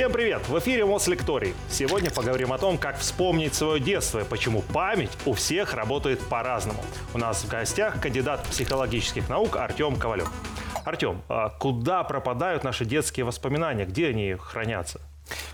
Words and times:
Всем 0.00 0.12
привет! 0.12 0.48
В 0.48 0.58
эфире 0.58 0.86
Мослекторий. 0.86 1.52
Сегодня 1.68 2.10
поговорим 2.10 2.54
о 2.54 2.58
том, 2.58 2.78
как 2.78 2.96
вспомнить 2.96 3.52
свое 3.52 3.78
детство 3.78 4.20
и 4.20 4.24
почему 4.24 4.62
память 4.62 5.10
у 5.26 5.34
всех 5.34 5.74
работает 5.74 6.20
по-разному. 6.20 6.82
У 7.12 7.18
нас 7.18 7.44
в 7.44 7.48
гостях 7.50 8.00
кандидат 8.00 8.42
психологических 8.44 9.28
наук 9.28 9.56
Артем 9.56 9.96
Ковалев. 9.96 10.32
Артем, 10.86 11.20
а 11.28 11.50
куда 11.50 12.02
пропадают 12.02 12.64
наши 12.64 12.86
детские 12.86 13.26
воспоминания? 13.26 13.84
Где 13.84 14.08
они 14.08 14.36
хранятся? 14.40 15.02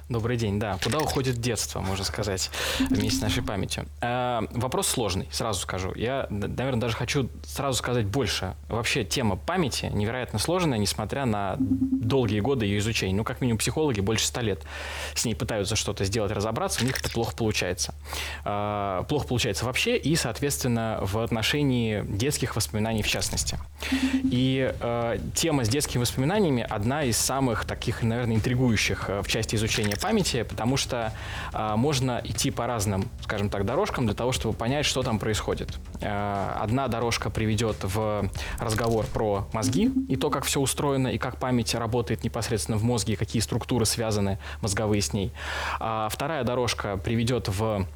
Добрый 0.08 0.36
день, 0.36 0.60
да. 0.60 0.78
Куда 0.82 0.98
уходит 0.98 1.40
детство, 1.40 1.80
можно 1.80 2.04
сказать, 2.04 2.50
вместе 2.78 3.18
с 3.18 3.20
нашей 3.20 3.42
памятью? 3.42 3.86
Э, 4.00 4.42
вопрос 4.52 4.86
сложный, 4.86 5.28
сразу 5.32 5.60
скажу. 5.60 5.92
Я, 5.94 6.26
наверное, 6.30 6.80
даже 6.80 6.96
хочу 6.96 7.28
сразу 7.44 7.78
сказать 7.78 8.06
больше. 8.06 8.54
Вообще 8.68 9.04
тема 9.04 9.36
памяти 9.36 9.90
невероятно 9.92 10.38
сложная, 10.38 10.78
несмотря 10.78 11.24
на 11.24 11.56
долгие 11.58 12.40
годы 12.40 12.66
ее 12.66 12.78
изучения. 12.78 13.14
Ну, 13.14 13.24
как 13.24 13.40
минимум, 13.40 13.58
психологи 13.58 14.00
больше 14.00 14.26
ста 14.26 14.42
лет 14.42 14.62
с 15.14 15.24
ней 15.24 15.34
пытаются 15.34 15.74
что-то 15.74 16.04
сделать, 16.04 16.30
разобраться, 16.30 16.82
у 16.82 16.86
них 16.86 16.98
это 17.00 17.10
плохо 17.10 17.34
получается. 17.36 17.94
Э, 18.44 19.04
плохо 19.08 19.26
получается 19.26 19.64
вообще 19.64 19.96
и, 19.96 20.14
соответственно, 20.14 21.00
в 21.02 21.18
отношении 21.18 22.02
детских 22.06 22.54
воспоминаний 22.54 23.02
в 23.02 23.08
частности. 23.08 23.58
И 24.22 24.72
э, 24.78 25.18
тема 25.34 25.64
с 25.64 25.68
детскими 25.68 26.00
воспоминаниями 26.02 26.64
одна 26.68 27.02
из 27.02 27.16
самых 27.16 27.64
таких, 27.64 28.02
наверное, 28.02 28.36
интригующих 28.36 29.10
э, 29.10 29.22
в 29.22 29.28
части 29.28 29.56
изучения 29.56 29.65
памяти, 29.96 30.42
потому 30.42 30.76
что 30.76 31.12
э, 31.52 31.74
можно 31.76 32.20
идти 32.24 32.50
по 32.50 32.66
разным, 32.66 33.08
скажем 33.22 33.50
так, 33.50 33.64
дорожкам 33.64 34.06
для 34.06 34.14
того, 34.14 34.32
чтобы 34.32 34.54
понять, 34.54 34.86
что 34.86 35.02
там 35.02 35.18
происходит. 35.18 35.76
Э, 36.00 36.56
одна 36.60 36.88
дорожка 36.88 37.30
приведет 37.30 37.76
в 37.82 38.30
разговор 38.58 39.06
про 39.06 39.48
мозги 39.52 39.90
и 40.08 40.16
то, 40.16 40.30
как 40.30 40.44
все 40.44 40.60
устроено, 40.60 41.08
и 41.08 41.18
как 41.18 41.38
память 41.38 41.74
работает 41.74 42.24
непосредственно 42.24 42.78
в 42.78 42.84
мозге, 42.84 43.14
и 43.14 43.16
какие 43.16 43.40
структуры 43.42 43.86
связаны 43.86 44.38
мозговые 44.60 45.02
с 45.02 45.12
ней. 45.12 45.32
А 45.80 46.08
вторая 46.08 46.44
дорожка 46.44 46.96
приведет 46.96 47.48
в 47.48 47.86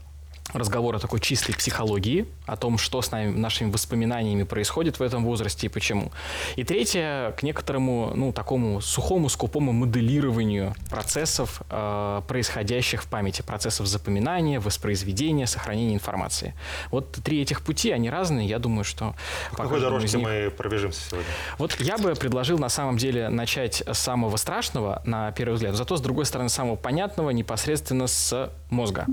разговор 0.52 0.96
о 0.96 0.98
такой 0.98 1.20
чистой 1.20 1.54
психологии, 1.54 2.26
о 2.46 2.56
том, 2.56 2.78
что 2.78 3.02
с 3.02 3.10
нами, 3.10 3.36
нашими 3.36 3.70
воспоминаниями 3.70 4.42
происходит 4.42 4.98
в 4.98 5.02
этом 5.02 5.24
возрасте 5.24 5.66
и 5.66 5.70
почему. 5.70 6.10
И 6.56 6.64
третье, 6.64 7.32
к 7.38 7.42
некоторому, 7.42 8.12
ну, 8.14 8.32
такому 8.32 8.80
сухому, 8.80 9.28
скупому 9.28 9.72
моделированию 9.72 10.74
процессов, 10.88 11.62
э, 11.70 12.22
происходящих 12.26 13.02
в 13.02 13.06
памяти, 13.06 13.42
процессов 13.42 13.86
запоминания, 13.86 14.60
воспроизведения, 14.60 15.46
сохранения 15.46 15.94
информации. 15.94 16.54
Вот 16.90 17.12
три 17.12 17.42
этих 17.42 17.62
пути, 17.62 17.90
они 17.90 18.10
разные, 18.10 18.48
я 18.48 18.58
думаю, 18.58 18.84
что... 18.84 19.14
По 19.52 19.64
какой 19.64 19.80
дорожке 19.80 20.16
них... 20.16 20.26
мы 20.26 20.50
пробежимся 20.50 21.00
сегодня? 21.08 21.26
Вот 21.58 21.76
я 21.80 21.98
бы 21.98 22.14
предложил, 22.14 22.58
на 22.58 22.68
самом 22.68 22.96
деле, 22.96 23.28
начать 23.28 23.82
с 23.86 23.98
самого 23.98 24.36
страшного, 24.36 25.02
на 25.04 25.30
первый 25.32 25.54
взгляд, 25.54 25.74
зато, 25.74 25.96
с 25.96 26.00
другой 26.00 26.24
стороны, 26.26 26.48
самого 26.48 26.76
понятного, 26.76 27.30
непосредственно 27.30 28.06
с 28.06 28.50
мозга. 28.70 29.06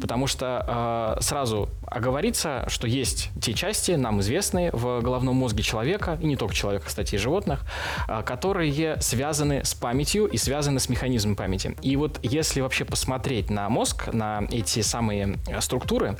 Потому 0.00 0.26
что 0.26 0.64
э, 0.76 1.20
сразу 1.20 1.68
оговориться, 1.86 2.64
что 2.68 2.86
есть 2.86 3.30
те 3.40 3.54
части, 3.54 3.92
нам 3.92 4.20
известные 4.20 4.70
в 4.72 5.00
головном 5.00 5.36
мозге 5.36 5.62
человека, 5.62 6.18
и 6.20 6.26
не 6.26 6.36
только 6.36 6.54
человека, 6.54 6.86
кстати, 6.86 7.14
и 7.14 7.18
животных, 7.18 7.64
э, 8.08 8.22
которые 8.22 9.00
связаны 9.00 9.64
с 9.64 9.74
памятью 9.74 10.26
и 10.26 10.36
связаны 10.36 10.80
с 10.80 10.88
механизмом 10.88 11.36
памяти. 11.36 11.76
И 11.82 11.96
вот 11.96 12.18
если 12.22 12.60
вообще 12.60 12.84
посмотреть 12.84 13.50
на 13.50 13.68
мозг, 13.68 14.12
на 14.12 14.42
эти 14.50 14.80
самые 14.82 15.38
э, 15.46 15.60
структуры, 15.60 16.16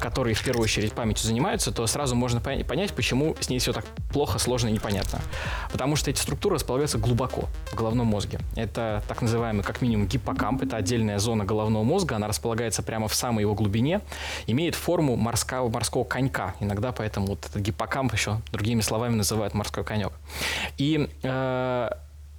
которые 0.00 0.34
в 0.34 0.44
первую 0.44 0.64
очередь 0.64 0.92
памятью 0.92 1.26
занимаются, 1.26 1.72
то 1.72 1.86
сразу 1.86 2.14
можно 2.14 2.40
понять, 2.40 2.92
почему 2.92 3.36
с 3.40 3.48
ней 3.48 3.58
все 3.58 3.72
так 3.72 3.84
плохо, 4.12 4.38
сложно 4.38 4.68
и 4.68 4.72
непонятно. 4.72 5.20
Потому 5.72 5.96
что 5.96 6.10
эти 6.10 6.20
структуры 6.20 6.56
располагаются 6.56 6.98
глубоко 6.98 7.48
в 7.72 7.74
головном 7.74 8.06
мозге. 8.06 8.40
Это 8.56 9.02
так 9.08 9.22
называемый, 9.22 9.64
как 9.64 9.82
минимум, 9.82 10.06
гиппокамп, 10.06 10.62
это 10.62 10.76
отдельная 10.76 11.18
зона 11.18 11.44
головного 11.44 11.82
мозга, 11.82 12.16
она 12.16 12.28
располагается 12.28 12.82
прямо 12.82 13.08
в 13.08 13.14
самой 13.14 13.42
его 13.42 13.54
глубине, 13.54 13.77
глубине, 13.78 14.00
имеет 14.46 14.74
форму 14.74 15.16
морского, 15.16 15.68
морского 15.68 16.04
конька. 16.04 16.54
Иногда 16.60 16.92
поэтому 16.92 17.26
вот 17.26 17.46
этот 17.46 17.62
гиппокамп 17.62 18.12
еще 18.12 18.40
другими 18.52 18.80
словами 18.80 19.14
называют 19.14 19.54
морской 19.54 19.84
конек. 19.84 20.12
И 20.78 21.08
э, 21.22 21.90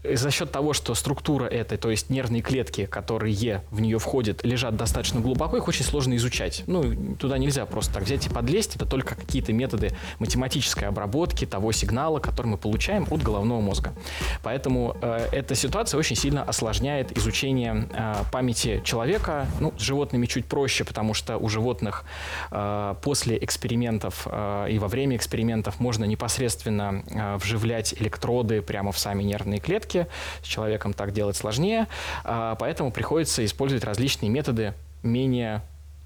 за 0.03 0.31
счет 0.31 0.51
того, 0.51 0.73
что 0.73 0.95
структура 0.95 1.45
этой, 1.45 1.77
то 1.77 1.89
есть 1.89 2.09
нервные 2.09 2.41
клетки, 2.41 2.85
которые 2.85 3.63
в 3.71 3.81
нее 3.81 3.99
входят, 3.99 4.45
лежат 4.45 4.75
достаточно 4.75 5.19
глубоко, 5.19 5.57
их 5.57 5.67
очень 5.67 5.83
сложно 5.83 6.15
изучать. 6.15 6.63
Ну, 6.67 7.15
туда 7.15 7.37
нельзя 7.37 7.65
просто 7.65 7.93
так 7.95 8.03
взять 8.03 8.25
и 8.25 8.29
подлезть. 8.29 8.75
Это 8.75 8.85
только 8.85 9.15
какие-то 9.15 9.51
методы 9.51 9.91
математической 10.19 10.85
обработки 10.85 11.45
того 11.45 11.71
сигнала, 11.71 12.19
который 12.19 12.47
мы 12.47 12.57
получаем 12.57 13.07
от 13.09 13.21
головного 13.21 13.59
мозга. 13.59 13.93
Поэтому 14.41 14.95
э, 15.01 15.27
эта 15.31 15.55
ситуация 15.55 15.97
очень 15.97 16.15
сильно 16.15 16.43
осложняет 16.43 17.17
изучение 17.17 17.89
э, 17.91 18.15
памяти 18.31 18.81
человека. 18.85 19.47
Ну, 19.59 19.73
с 19.77 19.81
животными 19.81 20.25
чуть 20.27 20.45
проще, 20.45 20.85
потому 20.85 21.13
что 21.13 21.37
у 21.37 21.49
животных 21.49 22.05
э, 22.51 22.95
после 23.01 23.37
экспериментов 23.37 24.27
э, 24.29 24.67
и 24.71 24.79
во 24.79 24.87
время 24.87 25.17
экспериментов 25.17 25.79
можно 25.79 26.05
непосредственно 26.05 27.03
э, 27.09 27.37
вживлять 27.37 27.93
электроды 27.99 28.61
прямо 28.61 28.91
в 28.91 28.97
сами 28.99 29.23
нервные 29.23 29.59
клетки, 29.59 29.88
клетки. 29.89 30.07
С 30.41 30.45
человеком 30.45 30.93
так 30.93 31.11
делать 31.11 31.35
сложнее, 31.35 31.87
а, 32.23 32.55
поэтому 32.55 32.91
приходится 32.91 33.43
использовать 33.45 33.83
различные 33.83 34.29
методы 34.29 34.73
менее 35.03 35.61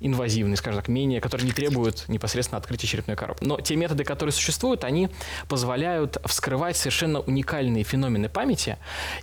инвазивные, 0.06 0.58
скажем 0.58 0.82
так, 0.82 0.88
менее, 0.88 1.22
которые 1.22 1.48
не 1.48 1.54
требуют 1.54 2.06
непосредственно 2.08 2.58
открытия 2.58 2.88
черепной 2.88 3.16
коробки. 3.16 3.44
Но 3.44 3.60
те 3.60 3.76
методы, 3.76 4.04
которые 4.04 4.34
существуют, 4.34 4.84
они 4.84 5.10
позволяют 5.48 6.18
вскрывать 6.26 6.78
совершенно 6.78 7.20
уникальные 7.20 7.84
феномены 7.84 8.30
памяти. 8.30 8.78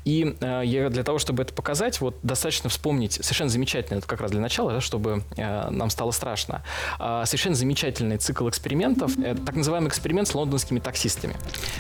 И 0.05 0.37
э, 0.41 0.89
для 0.91 1.05
того, 1.05 1.19
чтобы 1.19 1.43
это 1.43 1.53
показать, 1.53 2.01
вот 2.01 2.17
достаточно 2.23 2.71
вспомнить 2.71 3.13
совершенно 3.13 3.51
замечательный, 3.51 3.99
это 3.99 4.07
как 4.07 4.21
раз 4.21 4.31
для 4.31 4.41
начала, 4.41 4.73
да, 4.73 4.81
чтобы 4.81 5.23
э, 5.37 5.71
нам 5.71 5.91
стало 5.91 6.11
страшно, 6.11 6.63
э, 6.99 7.23
совершенно 7.27 7.55
замечательный 7.55 8.17
цикл 8.17 8.49
экспериментов, 8.49 9.19
э, 9.19 9.35
так 9.35 9.55
называемый 9.55 9.89
эксперимент 9.89 10.29
с 10.29 10.35
лондонскими 10.35 10.79
таксистами. 10.79 11.37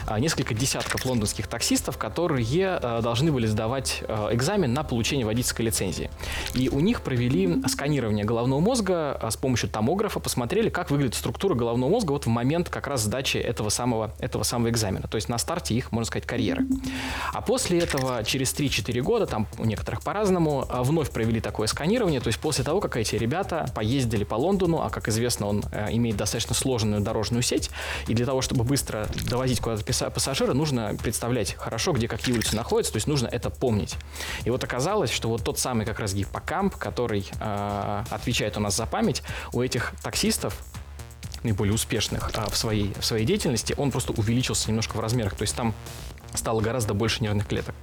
Э, 0.07 0.19
несколько 0.19 0.55
десятков 0.55 1.05
лондонских 1.07 1.47
таксистов, 1.47 1.99
которые 1.99 2.79
э, 2.83 3.01
должны 3.03 3.33
были 3.33 3.47
сдавать 3.47 4.03
э, 4.07 4.29
экзамен 4.33 4.73
на 4.73 4.83
получение 4.83 5.27
водительской 5.27 5.65
лицензии. 5.67 6.11
И 6.55 6.69
у 6.69 6.81
них 6.81 7.03
провели 7.03 7.63
сканирование 7.69 8.25
головного 8.25 8.61
мозга, 8.61 8.90
мозга 8.91 9.19
а 9.21 9.31
с 9.31 9.37
помощью 9.37 9.69
томографа 9.69 10.21
посмотрели, 10.21 10.69
как 10.69 10.91
выглядит 10.91 11.15
структура 11.15 11.55
головного 11.55 11.91
мозга 11.91 12.13
вот 12.13 12.27
в 12.27 12.29
момент 12.29 12.69
как 12.69 12.87
раз 12.87 13.03
сдачи 13.03 13.37
этого 13.37 13.69
самого, 13.69 14.13
этого 14.19 14.43
самого 14.43 14.71
экзамена. 14.71 15.07
То 15.09 15.17
есть 15.17 15.29
на 15.29 15.39
старте 15.39 15.75
их, 15.75 15.93
можно 15.93 16.07
сказать, 16.07 16.27
карьеры. 16.27 16.67
А 17.33 17.41
после 17.41 17.79
этого, 17.79 18.25
через 18.25 18.53
3-4 18.55 19.01
года, 19.01 19.27
там 19.27 19.47
у 19.59 19.65
некоторых 19.65 20.03
по-разному, 20.03 20.67
а, 20.69 20.83
вновь 20.83 21.11
провели 21.11 21.41
такое 21.41 21.67
сканирование. 21.67 22.21
То 22.21 22.29
есть 22.29 22.39
после 22.39 22.65
того, 22.65 22.81
как 22.81 22.97
эти 22.97 23.17
ребята 23.17 23.67
поездили 23.75 24.25
по 24.25 24.35
Лондону, 24.35 24.81
а 24.83 24.91
как 24.91 25.09
известно, 25.09 25.47
он 25.47 25.65
э, 25.73 25.89
имеет 25.93 26.17
достаточно 26.17 26.55
сложную 26.55 27.01
дорожную 27.01 27.43
сеть, 27.43 27.71
и 28.09 28.15
для 28.15 28.27
того, 28.27 28.41
чтобы 28.41 28.65
быстро 28.65 29.07
довозить 29.29 29.61
куда-то 29.61 30.11
пассажира, 30.11 30.53
нужно 30.55 30.97
представлять 31.03 31.55
хорошо, 31.55 31.93
где 31.93 32.09
какие 32.09 32.35
улицы 32.35 32.57
находятся, 32.57 32.93
то 32.93 32.97
есть 32.97 33.07
нужно 33.07 33.29
это 33.29 33.51
помнить. 33.51 33.97
И 34.45 34.51
вот 34.51 34.65
оказалось, 34.65 35.11
что 35.11 35.29
вот 35.29 35.45
тот 35.45 35.59
самый 35.59 35.87
как 35.87 36.01
раз 36.01 36.15
гиппокамп, 36.15 36.77
который 36.77 37.27
э, 37.41 38.05
отвечает 38.11 38.57
у 38.57 38.61
нас 38.61 38.77
за 38.77 38.80
память, 38.87 39.23
у 39.53 39.63
этих 39.63 39.93
таксистов 40.03 40.57
наиболее 41.43 41.75
успешных 41.75 42.31
а, 42.35 42.51
в, 42.51 42.57
своей, 42.57 42.93
в 42.99 43.05
своей 43.05 43.25
деятельности, 43.25 43.75
он 43.77 43.91
просто 43.91 44.13
увеличился 44.13 44.69
немножко 44.69 44.97
в 44.97 45.01
размерах. 45.01 45.35
То 45.35 45.43
есть 45.43 45.57
там 45.57 45.75
стало 46.35 46.61
гораздо 46.61 46.95
больше 46.95 47.23
нервных 47.23 47.47
клеток. 47.47 47.75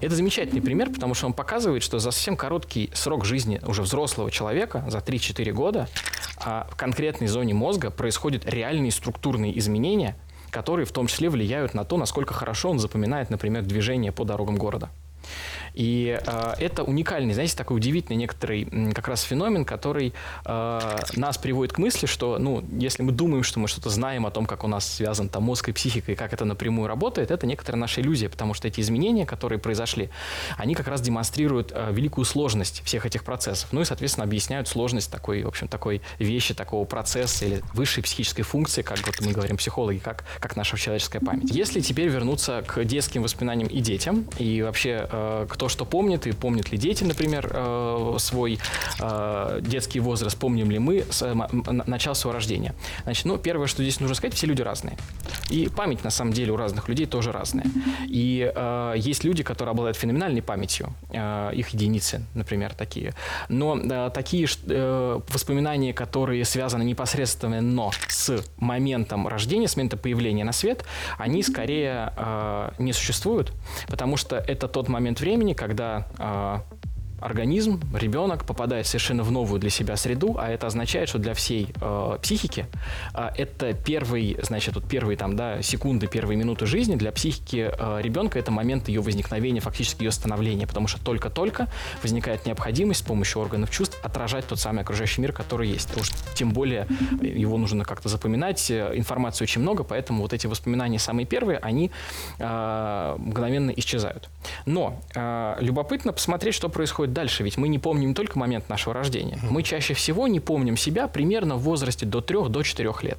Это 0.00 0.14
замечательный 0.14 0.60
пример, 0.60 0.90
потому 0.90 1.14
что 1.14 1.26
он 1.26 1.32
показывает, 1.32 1.82
что 1.82 1.98
за 1.98 2.10
совсем 2.10 2.36
короткий 2.36 2.90
срок 2.94 3.24
жизни 3.24 3.60
уже 3.66 3.82
взрослого 3.82 4.30
человека, 4.30 4.84
за 4.88 4.98
3-4 4.98 5.52
года, 5.52 5.88
а 6.36 6.66
в 6.70 6.76
конкретной 6.76 7.28
зоне 7.28 7.54
мозга 7.54 7.90
происходят 7.90 8.46
реальные 8.46 8.90
структурные 8.90 9.56
изменения, 9.58 10.16
которые 10.50 10.86
в 10.86 10.92
том 10.92 11.06
числе 11.06 11.30
влияют 11.30 11.74
на 11.74 11.84
то, 11.84 11.96
насколько 11.96 12.34
хорошо 12.34 12.70
он 12.70 12.78
запоминает, 12.78 13.30
например, 13.30 13.62
движение 13.62 14.12
по 14.12 14.24
дорогам 14.24 14.56
города. 14.56 14.90
И 15.74 16.18
э, 16.24 16.54
это 16.58 16.82
уникальный, 16.84 17.34
знаете, 17.34 17.56
такой 17.56 17.76
удивительный 17.76 18.16
некоторый 18.16 18.92
как 18.94 19.08
раз 19.08 19.22
феномен, 19.22 19.64
который 19.64 20.12
э, 20.44 20.96
нас 21.16 21.38
приводит 21.38 21.72
к 21.74 21.78
мысли, 21.78 22.06
что, 22.06 22.38
ну, 22.38 22.64
если 22.78 23.02
мы 23.02 23.12
думаем, 23.12 23.42
что 23.42 23.60
мы 23.60 23.68
что-то 23.68 23.90
знаем 23.90 24.26
о 24.26 24.30
том, 24.30 24.46
как 24.46 24.64
у 24.64 24.68
нас 24.68 24.86
связан 24.86 25.28
там 25.28 25.44
мозг 25.44 25.68
и 25.68 25.72
психика, 25.72 26.12
и 26.12 26.14
как 26.14 26.32
это 26.32 26.44
напрямую 26.44 26.88
работает, 26.88 27.30
это 27.30 27.46
некоторая 27.46 27.80
наша 27.80 28.00
иллюзия, 28.00 28.28
потому 28.28 28.54
что 28.54 28.68
эти 28.68 28.80
изменения, 28.80 29.26
которые 29.26 29.58
произошли, 29.58 30.10
они 30.56 30.74
как 30.74 30.88
раз 30.88 31.00
демонстрируют 31.00 31.72
э, 31.74 31.92
великую 31.92 32.24
сложность 32.24 32.82
всех 32.84 33.06
этих 33.06 33.24
процессов. 33.24 33.68
Ну 33.72 33.80
и, 33.80 33.84
соответственно, 33.84 34.24
объясняют 34.24 34.68
сложность 34.68 35.10
такой, 35.10 35.42
в 35.42 35.48
общем, 35.48 35.68
такой 35.68 36.02
вещи, 36.18 36.54
такого 36.54 36.84
процесса 36.84 37.46
или 37.46 37.62
высшей 37.74 38.02
психической 38.02 38.44
функции, 38.44 38.82
как 38.82 38.98
вот 39.06 39.20
мы 39.20 39.32
говорим 39.32 39.56
психологи, 39.56 39.98
как, 39.98 40.24
как 40.38 40.56
наша 40.56 40.76
человеческая 40.76 41.20
память. 41.20 41.50
Если 41.50 41.80
теперь 41.80 42.08
вернуться 42.08 42.62
к 42.66 42.84
детским 42.84 43.22
воспоминаниям 43.22 43.68
и 43.68 43.80
детям, 43.80 44.26
и 44.38 44.62
вообще 44.62 45.08
э, 45.10 45.46
к 45.48 45.56
то, 45.62 45.68
что 45.68 45.84
помнит, 45.84 46.26
и 46.26 46.32
помнят 46.32 46.72
ли 46.72 46.76
дети, 46.76 47.04
например, 47.04 47.48
э, 47.54 48.14
свой 48.18 48.58
э, 48.98 49.60
детский 49.62 50.00
возраст, 50.00 50.36
помним 50.36 50.72
ли 50.72 50.80
мы 50.80 51.04
э, 51.20 51.34
начало 51.86 52.14
своего 52.14 52.34
рождения. 52.34 52.74
Значит, 53.04 53.26
ну, 53.26 53.38
первое, 53.38 53.68
что 53.68 53.84
здесь 53.84 54.00
нужно 54.00 54.16
сказать, 54.16 54.34
все 54.34 54.48
люди 54.48 54.60
разные. 54.60 54.96
И 55.50 55.68
память, 55.68 56.02
на 56.02 56.10
самом 56.10 56.32
деле, 56.32 56.50
у 56.50 56.56
разных 56.56 56.88
людей 56.88 57.06
тоже 57.06 57.30
разная. 57.30 57.66
И 58.08 58.52
э, 58.52 58.94
есть 58.96 59.22
люди, 59.22 59.44
которые 59.44 59.70
обладают 59.70 59.96
феноменальной 59.96 60.42
памятью, 60.42 60.94
э, 61.10 61.52
их 61.54 61.68
единицы, 61.68 62.26
например, 62.34 62.74
такие. 62.74 63.14
Но 63.48 63.78
э, 63.78 64.10
такие 64.12 64.48
э, 64.66 65.20
воспоминания, 65.28 65.94
которые 65.94 66.44
связаны 66.44 66.82
непосредственно 66.82 67.60
но 67.60 67.92
с 68.08 68.44
моментом 68.56 69.28
рождения, 69.28 69.68
с 69.68 69.76
момента 69.76 69.96
появления 69.96 70.42
на 70.42 70.52
свет, 70.52 70.84
они 71.18 71.44
скорее 71.44 72.12
э, 72.16 72.70
не 72.78 72.92
существуют, 72.92 73.52
потому 73.86 74.16
что 74.16 74.36
это 74.36 74.66
тот 74.66 74.88
момент 74.88 75.20
времени, 75.20 75.51
когда 75.54 76.06
э, 76.18 76.81
организм, 77.22 77.80
ребенок 77.94 78.44
попадает 78.44 78.86
совершенно 78.86 79.22
в 79.22 79.30
новую 79.30 79.60
для 79.60 79.70
себя 79.70 79.96
среду, 79.96 80.36
а 80.38 80.50
это 80.50 80.66
означает, 80.66 81.08
что 81.08 81.18
для 81.18 81.34
всей 81.34 81.72
э, 81.80 82.18
психики 82.22 82.66
э, 83.14 83.30
это 83.36 83.72
первый, 83.72 84.38
значит, 84.42 84.74
вот 84.74 84.84
первые 84.84 85.16
там, 85.16 85.36
да, 85.36 85.62
секунды, 85.62 86.06
первые 86.06 86.36
минуты 86.36 86.66
жизни 86.66 86.96
для 86.96 87.12
психики 87.12 87.70
э, 87.72 88.00
ребенка 88.02 88.38
это 88.38 88.50
момент 88.50 88.88
ее 88.88 89.00
возникновения, 89.00 89.60
фактически 89.60 90.04
ее 90.04 90.12
становления, 90.12 90.66
потому 90.66 90.88
что 90.88 91.02
только-только 91.02 91.68
возникает 92.02 92.46
необходимость 92.46 93.00
с 93.00 93.02
помощью 93.02 93.40
органов 93.40 93.70
чувств 93.70 93.98
отражать 94.02 94.46
тот 94.46 94.58
самый 94.58 94.82
окружающий 94.82 95.20
мир, 95.20 95.32
который 95.32 95.68
есть. 95.68 95.96
Уж 95.96 96.10
тем 96.34 96.52
более 96.52 96.86
его 97.20 97.56
нужно 97.58 97.84
как-то 97.84 98.08
запоминать, 98.08 98.70
э, 98.70 98.92
информации 98.94 99.44
очень 99.44 99.62
много, 99.62 99.84
поэтому 99.84 100.22
вот 100.22 100.32
эти 100.32 100.46
воспоминания 100.46 100.98
самые 100.98 101.26
первые, 101.26 101.58
они 101.58 101.90
э, 102.38 103.16
мгновенно 103.18 103.70
исчезают. 103.70 104.28
Но 104.66 105.00
э, 105.14 105.56
любопытно 105.60 106.12
посмотреть, 106.12 106.54
что 106.54 106.68
происходит 106.68 107.11
дальше, 107.12 107.42
ведь 107.42 107.56
мы 107.56 107.68
не 107.68 107.78
помним 107.78 108.10
не 108.10 108.14
только 108.14 108.38
момент 108.38 108.68
нашего 108.68 108.94
рождения. 108.94 109.38
Мы 109.50 109.62
чаще 109.62 109.94
всего 109.94 110.28
не 110.28 110.40
помним 110.40 110.76
себя 110.76 111.08
примерно 111.08 111.56
в 111.56 111.62
возрасте 111.62 112.06
до 112.06 112.20
3 112.20 112.48
до 112.48 112.62
4 112.62 112.92
лет. 113.02 113.18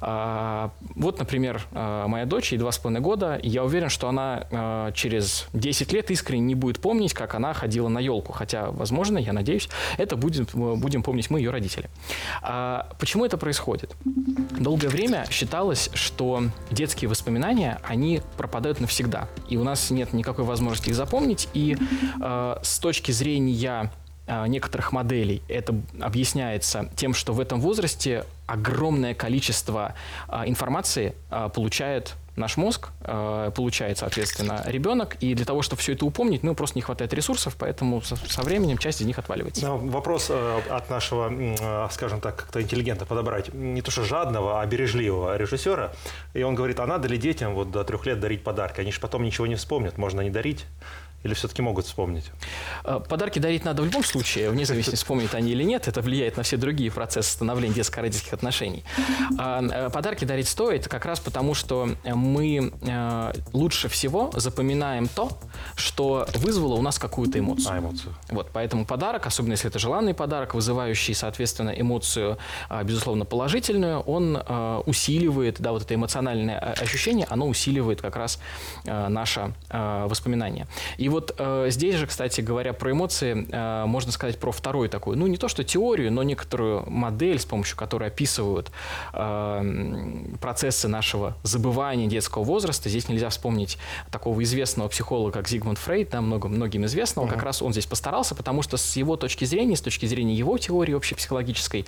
А, 0.00 0.72
вот, 0.94 1.18
например, 1.18 1.62
а, 1.72 2.06
моя 2.06 2.26
дочь, 2.26 2.52
ей 2.52 2.58
два 2.58 2.72
с 2.72 2.78
половиной 2.78 3.00
года, 3.02 3.36
и 3.36 3.48
я 3.48 3.64
уверен, 3.64 3.88
что 3.88 4.08
она 4.08 4.46
а, 4.50 4.92
через 4.92 5.46
10 5.52 5.92
лет 5.92 6.10
искренне 6.10 6.42
не 6.42 6.54
будет 6.54 6.80
помнить, 6.80 7.14
как 7.14 7.34
она 7.34 7.54
ходила 7.54 7.88
на 7.88 7.98
елку. 7.98 8.32
Хотя, 8.32 8.70
возможно, 8.70 9.18
я 9.18 9.32
надеюсь, 9.32 9.68
это 9.98 10.16
будет, 10.16 10.54
будем 10.54 11.02
помнить 11.02 11.30
мы, 11.30 11.40
ее 11.40 11.50
родители. 11.50 11.88
Почему 12.98 13.24
это 13.24 13.36
происходит? 13.36 13.94
Долгое 14.58 14.88
время 14.88 15.26
считалось, 15.30 15.90
что 15.94 16.44
детские 16.70 17.08
воспоминания, 17.08 17.80
они 17.82 18.22
пропадают 18.36 18.80
навсегда. 18.80 19.28
И 19.48 19.56
у 19.56 19.64
нас 19.64 19.90
нет 19.90 20.12
никакой 20.12 20.44
возможности 20.44 20.90
их 20.90 20.96
запомнить. 20.96 21.48
И 21.54 21.76
с 22.20 22.78
точки 22.78 23.12
зрения 23.12 23.90
некоторых 24.26 24.92
моделей 24.92 25.42
это 25.48 25.74
объясняется 26.00 26.90
тем, 26.96 27.14
что 27.14 27.32
в 27.32 27.40
этом 27.40 27.60
возрасте 27.60 28.24
огромное 28.46 29.14
количество 29.14 29.94
а, 30.28 30.46
информации 30.48 31.14
а, 31.30 31.48
получает 31.48 32.14
наш 32.36 32.56
мозг, 32.58 32.90
а, 33.00 33.50
получает, 33.50 33.98
соответственно, 33.98 34.62
ребенок, 34.66 35.16
и 35.20 35.34
для 35.34 35.44
того, 35.44 35.62
чтобы 35.62 35.80
все 35.80 35.94
это 35.94 36.04
упомнить, 36.04 36.42
ну, 36.42 36.54
просто 36.54 36.78
не 36.78 36.82
хватает 36.82 37.12
ресурсов, 37.14 37.56
поэтому 37.58 38.02
со, 38.02 38.42
временем 38.42 38.78
часть 38.78 39.00
из 39.00 39.06
них 39.06 39.18
отваливается. 39.18 39.66
Но 39.66 39.78
вопрос 39.78 40.26
э, 40.28 40.60
от 40.68 40.90
нашего, 40.90 41.32
э, 41.32 41.88
скажем 41.90 42.20
так, 42.20 42.36
как-то 42.36 42.60
интеллигента 42.60 43.06
подобрать, 43.06 43.52
не 43.54 43.80
то 43.80 43.90
что 43.90 44.04
жадного, 44.04 44.60
а 44.60 44.66
бережливого 44.66 45.36
режиссера, 45.36 45.92
и 46.34 46.42
он 46.42 46.54
говорит, 46.54 46.78
а 46.78 46.86
надо 46.86 47.08
ли 47.08 47.16
детям 47.16 47.54
вот 47.54 47.70
до 47.70 47.84
трех 47.84 48.04
лет 48.06 48.20
дарить 48.20 48.44
подарки? 48.44 48.80
Они 48.80 48.92
же 48.92 49.00
потом 49.00 49.22
ничего 49.22 49.46
не 49.46 49.54
вспомнят, 49.54 49.96
можно 49.96 50.20
не 50.20 50.30
дарить. 50.30 50.66
Или 51.26 51.34
все-таки 51.34 51.60
могут 51.60 51.86
вспомнить? 51.86 52.30
Э, 52.84 53.00
подарки 53.06 53.40
дарить 53.40 53.64
надо 53.64 53.82
в 53.82 53.84
любом 53.84 54.04
случае, 54.04 54.48
вне 54.50 54.64
зависимости, 54.64 54.94
вспомнят 54.94 55.34
они 55.34 55.50
или 55.50 55.64
нет. 55.64 55.88
Это 55.88 56.00
влияет 56.00 56.36
на 56.36 56.44
все 56.44 56.56
другие 56.56 56.92
процессы 56.92 57.32
становления 57.32 57.74
детско-родительских 57.74 58.32
отношений. 58.32 58.84
А, 59.36 59.60
э, 59.60 59.90
подарки 59.90 60.24
дарить 60.24 60.46
стоит 60.48 60.86
как 60.86 61.04
раз 61.04 61.18
потому, 61.18 61.54
что 61.54 61.88
мы 62.04 62.72
э, 62.80 63.32
лучше 63.52 63.88
всего 63.88 64.30
запоминаем 64.34 65.08
то, 65.08 65.36
что 65.76 66.26
вызвало 66.34 66.74
у 66.74 66.82
нас 66.82 66.98
какую-то 66.98 67.38
эмоцию. 67.38 67.74
А, 67.74 67.78
эмоцию. 67.78 68.14
Вот, 68.30 68.48
поэтому 68.52 68.84
подарок, 68.84 69.26
особенно 69.26 69.52
если 69.52 69.68
это 69.68 69.78
желанный 69.78 70.14
подарок, 70.14 70.54
вызывающий, 70.54 71.14
соответственно, 71.14 71.70
эмоцию, 71.70 72.38
безусловно, 72.84 73.24
положительную, 73.24 74.00
он 74.00 74.42
усиливает, 74.86 75.60
да, 75.60 75.72
вот 75.72 75.82
это 75.82 75.94
эмоциональное 75.94 76.58
ощущение, 76.58 77.26
оно 77.28 77.46
усиливает 77.46 78.00
как 78.00 78.16
раз 78.16 78.40
наше 78.84 79.54
воспоминание. 79.70 80.66
И 80.96 81.08
вот 81.10 81.38
здесь 81.68 81.96
же, 81.96 82.06
кстати 82.06 82.40
говоря, 82.40 82.72
про 82.72 82.92
эмоции 82.92 83.34
можно 83.86 84.12
сказать 84.12 84.38
про 84.40 84.52
вторую 84.52 84.88
такую, 84.88 85.18
ну 85.18 85.26
не 85.26 85.36
то 85.36 85.48
что 85.48 85.62
теорию, 85.62 86.10
но 86.10 86.22
некоторую 86.22 86.88
модель, 86.90 87.38
с 87.38 87.44
помощью 87.44 87.76
которой 87.76 88.08
описывают 88.08 88.70
процессы 90.40 90.88
нашего 90.88 91.36
забывания 91.42 92.06
детского 92.06 92.44
возраста. 92.44 92.88
Здесь 92.88 93.08
нельзя 93.10 93.28
вспомнить 93.28 93.76
такого 94.10 94.42
известного 94.42 94.88
психолога, 94.88 95.32
как 95.32 95.48
Зигмунд 95.48 95.65
Фрейд, 95.74 96.10
да, 96.10 96.20
много, 96.20 96.48
многим 96.48 96.84
известного. 96.84 97.26
Uh-huh. 97.26 97.30
Как 97.30 97.42
раз 97.42 97.62
он 97.62 97.72
здесь 97.72 97.86
постарался, 97.86 98.36
потому 98.36 98.62
что 98.62 98.76
с 98.76 98.96
его 98.96 99.16
точки 99.16 99.44
зрения, 99.44 99.76
с 99.76 99.80
точки 99.80 100.06
зрения 100.06 100.34
его 100.34 100.56
теории 100.58 100.94
общепсихологической, 100.94 101.86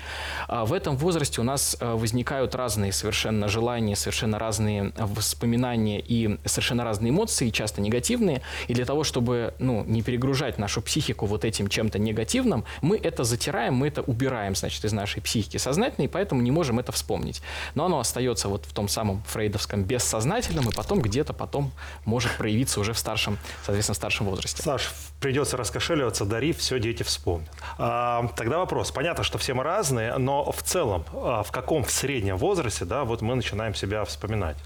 э, 0.48 0.64
в 0.64 0.72
этом 0.72 0.96
возрасте 0.96 1.40
у 1.40 1.44
нас 1.44 1.76
э, 1.78 1.94
возникают 1.94 2.54
разные 2.56 2.92
совершенно 2.92 3.46
желания, 3.46 3.94
совершенно 3.94 4.38
разные 4.38 4.92
воспоминания 4.98 6.00
и 6.00 6.38
совершенно 6.44 6.82
разные 6.82 7.10
эмоции, 7.10 7.50
часто 7.50 7.80
негативные. 7.80 8.42
И 8.66 8.74
для 8.74 8.84
того, 8.84 9.04
чтобы 9.04 9.28
чтобы 9.28 9.52
ну, 9.58 9.84
не 9.84 10.02
перегружать 10.02 10.58
нашу 10.58 10.80
психику 10.80 11.26
вот 11.26 11.44
этим 11.44 11.68
чем-то 11.68 11.98
негативным, 11.98 12.64
мы 12.80 12.96
это 12.96 13.24
затираем, 13.24 13.74
мы 13.74 13.88
это 13.88 14.00
убираем, 14.02 14.54
значит, 14.54 14.84
из 14.84 14.92
нашей 14.92 15.20
психики 15.20 15.58
сознательно, 15.58 16.06
и 16.06 16.08
поэтому 16.08 16.40
не 16.40 16.50
можем 16.50 16.78
это 16.78 16.92
вспомнить. 16.92 17.42
Но 17.74 17.84
оно 17.84 17.98
остается 17.98 18.48
вот 18.48 18.64
в 18.64 18.72
том 18.72 18.88
самом 18.88 19.22
фрейдовском 19.24 19.84
бессознательном, 19.84 20.68
и 20.68 20.72
потом 20.72 21.02
где-то 21.02 21.34
потом 21.34 21.72
может 22.06 22.30
проявиться 22.38 22.80
уже 22.80 22.94
в 22.94 22.98
старшем, 22.98 23.38
соответственно, 23.68 23.96
старшем 23.96 24.26
возрасте. 24.26 24.62
Саш, 24.62 24.90
придется 25.20 25.58
раскошеливаться, 25.58 26.24
дари, 26.24 26.54
все 26.54 26.80
дети 26.80 27.02
вспомнят. 27.02 27.50
А, 27.76 28.26
тогда 28.34 28.56
вопрос. 28.56 28.90
Понятно, 28.90 29.22
что 29.24 29.36
все 29.36 29.52
мы 29.52 29.62
разные, 29.62 30.16
но 30.16 30.50
в 30.50 30.62
целом, 30.62 31.04
а, 31.12 31.42
в 31.42 31.52
каком 31.52 31.84
в 31.84 31.90
среднем 31.90 32.38
возрасте, 32.38 32.86
да, 32.86 33.04
вот 33.04 33.20
мы 33.20 33.34
начинаем 33.34 33.74
себя 33.74 34.06
вспоминать? 34.06 34.56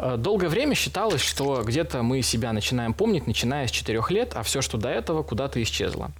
Э, 0.00 0.16
долгое 0.16 0.48
время 0.48 0.74
считалось, 0.74 1.20
что 1.20 1.62
где-то 1.62 2.02
мы 2.02 2.22
себя 2.22 2.52
начинаем 2.52 2.92
помнить, 2.92 3.28
начиная 3.28 3.68
с 3.68 3.70
4 3.70 4.02
лет, 4.10 4.32
а 4.34 4.42
все, 4.42 4.62
что 4.62 4.78
до 4.78 4.88
этого, 4.88 5.22
куда-то 5.22 5.62
исчезло. 5.62 6.10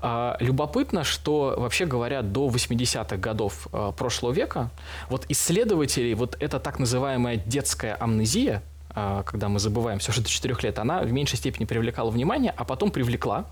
Э, 0.00 0.36
любопытно, 0.40 1.04
что, 1.04 1.54
вообще 1.58 1.84
говоря, 1.84 2.22
до 2.22 2.48
80-х 2.48 3.18
годов 3.18 3.68
э, 3.70 3.92
прошлого 3.96 4.32
века 4.32 4.70
вот 5.10 5.26
исследователей, 5.28 6.14
вот 6.14 6.38
эта 6.40 6.58
так 6.58 6.78
называемая 6.78 7.36
детская 7.36 7.94
амнезия, 8.00 8.62
когда 8.92 9.48
мы 9.48 9.58
забываем 9.58 9.98
все, 9.98 10.12
что 10.12 10.22
до 10.22 10.28
4 10.28 10.54
лет, 10.62 10.78
она 10.78 11.02
в 11.02 11.10
меньшей 11.10 11.36
степени 11.36 11.64
привлекала 11.64 12.10
внимание, 12.10 12.54
а 12.56 12.64
потом 12.64 12.92
привлекла. 12.92 13.46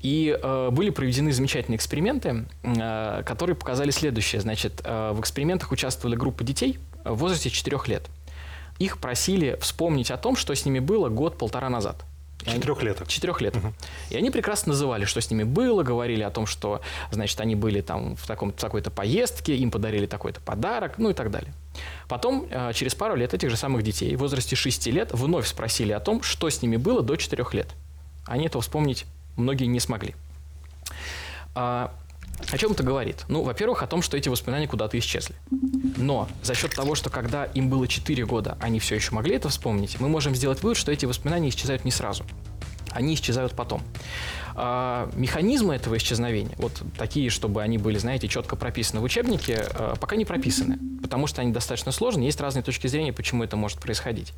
И 0.00 0.38
э, 0.42 0.70
были 0.70 0.88
проведены 0.88 1.32
замечательные 1.32 1.76
эксперименты, 1.76 2.46
э, 2.62 3.22
которые 3.26 3.56
показали 3.56 3.90
следующее. 3.90 4.40
Значит, 4.40 4.80
э, 4.82 5.12
в 5.12 5.20
экспериментах 5.20 5.70
участвовали 5.70 6.16
группы 6.16 6.44
детей 6.44 6.78
в 7.04 7.16
возрасте 7.16 7.50
4 7.50 7.78
лет 7.88 8.08
их 8.80 8.98
просили 8.98 9.58
вспомнить 9.60 10.10
о 10.10 10.16
том, 10.16 10.34
что 10.34 10.54
с 10.54 10.64
ними 10.64 10.80
было 10.80 11.08
год-полтора 11.10 11.68
назад. 11.68 12.02
Четырехлеток. 12.44 13.06
Четырехлеток. 13.06 13.62
Угу. 13.62 13.74
И 14.08 14.16
они 14.16 14.30
прекрасно 14.30 14.72
называли, 14.72 15.04
что 15.04 15.20
с 15.20 15.30
ними 15.30 15.42
было, 15.42 15.82
говорили 15.82 16.22
о 16.22 16.30
том, 16.30 16.46
что, 16.46 16.80
значит, 17.10 17.38
они 17.40 17.54
были 17.54 17.82
там 17.82 18.16
в, 18.16 18.26
таком, 18.26 18.52
в 18.52 18.56
такой-то 18.56 18.90
поездке, 18.90 19.54
им 19.56 19.70
подарили 19.70 20.06
такой-то 20.06 20.40
подарок, 20.40 20.94
ну 20.96 21.10
и 21.10 21.12
так 21.12 21.30
далее. 21.30 21.52
Потом, 22.08 22.46
э, 22.50 22.72
через 22.74 22.94
пару 22.94 23.14
лет 23.14 23.34
этих 23.34 23.50
же 23.50 23.56
самых 23.56 23.82
детей, 23.82 24.14
в 24.16 24.20
возрасте 24.20 24.56
6 24.56 24.90
лет, 24.90 25.10
вновь 25.12 25.46
спросили 25.46 25.92
о 25.92 26.00
том, 26.00 26.22
что 26.22 26.50
с 26.50 26.62
ними 26.62 26.76
было 26.76 27.02
до 27.02 27.16
4 27.16 27.44
лет. 27.52 27.68
Они 28.26 28.46
этого 28.46 28.62
вспомнить 28.62 29.06
многие 29.36 29.66
не 29.66 29.80
смогли. 29.80 30.14
А, 31.54 31.92
о 32.50 32.58
чем 32.58 32.72
это 32.72 32.82
говорит? 32.82 33.24
Ну, 33.28 33.42
во-первых, 33.42 33.82
о 33.82 33.86
том, 33.86 34.02
что 34.02 34.16
эти 34.16 34.28
воспоминания 34.28 34.66
куда-то 34.66 34.98
исчезли. 34.98 35.34
Но 35.96 36.28
за 36.42 36.54
счет 36.54 36.74
того, 36.74 36.94
что 36.94 37.10
когда 37.10 37.44
им 37.44 37.68
было 37.68 37.86
4 37.86 38.24
года, 38.24 38.56
они 38.60 38.80
все 38.80 38.94
еще 38.94 39.12
могли 39.12 39.36
это 39.36 39.48
вспомнить, 39.48 40.00
мы 40.00 40.08
можем 40.08 40.34
сделать 40.34 40.62
вывод, 40.62 40.76
что 40.76 40.90
эти 40.90 41.06
воспоминания 41.06 41.50
исчезают 41.50 41.84
не 41.84 41.90
сразу. 41.90 42.24
Они 42.90 43.14
исчезают 43.14 43.54
потом. 43.54 43.82
А, 44.62 45.08
механизмы 45.14 45.74
этого 45.74 45.96
исчезновения, 45.96 46.54
вот 46.58 46.82
такие, 46.98 47.30
чтобы 47.30 47.62
они 47.62 47.78
были, 47.78 47.98
знаете, 47.98 48.28
четко 48.28 48.56
прописаны 48.56 49.00
в 49.00 49.04
учебнике, 49.04 49.66
а, 49.74 49.94
пока 49.96 50.16
не 50.16 50.24
прописаны, 50.24 50.78
потому 51.02 51.26
что 51.26 51.40
они 51.40 51.52
достаточно 51.52 51.92
сложны, 51.92 52.22
есть 52.22 52.40
разные 52.40 52.62
точки 52.62 52.86
зрения, 52.86 53.12
почему 53.12 53.44
это 53.44 53.56
может 53.56 53.78
происходить. 53.78 54.32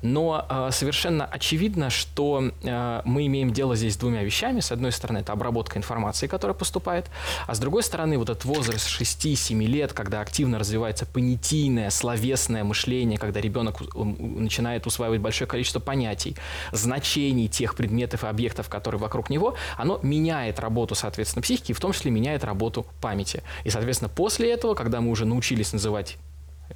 Но 0.00 0.46
а, 0.48 0.70
совершенно 0.70 1.26
очевидно, 1.26 1.90
что 1.90 2.50
а, 2.64 3.02
мы 3.04 3.26
имеем 3.26 3.52
дело 3.52 3.76
здесь 3.76 3.94
с 3.94 3.96
двумя 3.96 4.22
вещами. 4.22 4.60
С 4.60 4.72
одной 4.72 4.92
стороны, 4.92 5.18
это 5.18 5.32
обработка 5.32 5.78
информации, 5.78 6.28
которая 6.28 6.54
поступает, 6.54 7.10
а 7.46 7.54
с 7.54 7.58
другой 7.58 7.82
стороны, 7.82 8.16
вот 8.16 8.30
этот 8.30 8.44
возраст 8.44 8.88
6-7 8.88 9.58
лет, 9.64 9.92
когда 9.92 10.20
активно 10.20 10.58
развивается 10.58 11.04
понятийное, 11.04 11.90
словесное 11.90 12.64
мышление, 12.64 13.18
когда 13.18 13.40
ребенок 13.40 13.82
начинает 13.94 14.86
усваивать 14.86 15.20
большое 15.20 15.48
количество 15.48 15.80
понятий, 15.80 16.36
значений 16.72 17.48
тех 17.48 17.72
тех 17.72 17.76
предметов 17.76 18.24
и 18.24 18.26
объектов, 18.26 18.68
которые 18.68 19.00
вокруг 19.00 19.30
него, 19.30 19.41
оно 19.76 19.98
меняет 20.02 20.60
работу, 20.60 20.94
соответственно, 20.94 21.42
психики, 21.42 21.72
в 21.72 21.80
том 21.80 21.92
числе 21.92 22.10
меняет 22.10 22.44
работу 22.44 22.86
памяти. 23.00 23.42
И, 23.64 23.70
соответственно, 23.70 24.08
после 24.08 24.52
этого, 24.52 24.74
когда 24.74 25.00
мы 25.00 25.10
уже 25.10 25.24
научились 25.24 25.72
называть 25.72 26.18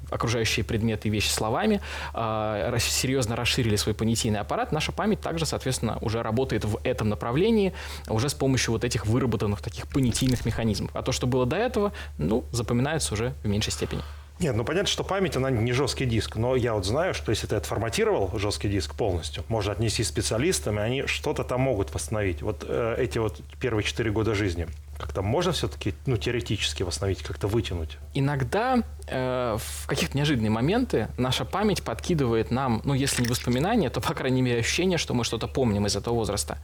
окружающие 0.09 0.63
предметы 0.63 1.07
и 1.07 1.11
вещи 1.11 1.29
словами, 1.29 1.81
э, 2.13 2.77
серьезно 2.79 3.35
расширили 3.35 3.75
свой 3.75 3.95
понятийный 3.95 4.39
аппарат, 4.39 4.71
наша 4.71 4.91
память 4.91 5.21
также, 5.21 5.45
соответственно, 5.45 5.97
уже 6.01 6.21
работает 6.21 6.65
в 6.65 6.79
этом 6.83 7.09
направлении, 7.09 7.73
уже 8.07 8.29
с 8.29 8.33
помощью 8.33 8.73
вот 8.73 8.83
этих 8.83 9.05
выработанных 9.05 9.61
таких 9.61 9.87
понятийных 9.87 10.45
механизмов. 10.45 10.91
А 10.93 11.01
то, 11.01 11.11
что 11.11 11.27
было 11.27 11.45
до 11.45 11.55
этого, 11.55 11.91
ну, 12.17 12.43
запоминается 12.51 13.13
уже 13.13 13.33
в 13.43 13.47
меньшей 13.47 13.71
степени. 13.71 14.01
Нет, 14.39 14.55
ну 14.55 14.63
понятно, 14.63 14.87
что 14.87 15.03
память, 15.03 15.35
она 15.35 15.49
не 15.49 15.71
жесткий 15.71 16.05
диск, 16.05 16.35
но 16.35 16.55
я 16.55 16.73
вот 16.73 16.85
знаю, 16.85 17.13
что 17.13 17.31
если 17.31 17.47
ты 17.47 17.55
отформатировал 17.55 18.37
жесткий 18.37 18.69
диск 18.69 18.93
полностью, 18.95 19.43
можно 19.47 19.71
отнести 19.71 20.03
специалистам, 20.03 20.79
и 20.79 20.81
они 20.81 21.07
что-то 21.07 21.43
там 21.43 21.61
могут 21.61 21.93
восстановить. 21.93 22.43
Вот 22.43 22.63
э, 22.67 22.95
эти 22.99 23.17
вот 23.17 23.41
первые 23.59 23.83
четыре 23.83 24.11
года 24.11 24.35
жизни– 24.35 24.67
как-то 24.97 25.21
можно 25.21 25.51
все-таки, 25.51 25.93
ну, 26.05 26.17
теоретически 26.17 26.83
восстановить, 26.83 27.21
как-то 27.21 27.47
вытянуть? 27.47 27.97
Иногда 28.13 28.83
э, 29.07 29.57
в 29.59 29.87
каких-то 29.87 30.17
неожиданные 30.17 30.49
моменты 30.49 31.07
наша 31.17 31.45
память 31.45 31.83
подкидывает 31.83 32.51
нам, 32.51 32.81
ну, 32.83 32.93
если 32.93 33.21
не 33.21 33.27
воспоминания, 33.27 33.89
то, 33.89 34.01
по 34.01 34.13
крайней 34.13 34.41
мере, 34.41 34.59
ощущение, 34.59 34.97
что 34.97 35.13
мы 35.13 35.23
что-то 35.23 35.47
помним 35.47 35.85
из 35.85 35.95
этого 35.95 36.15
возраста. 36.15 36.57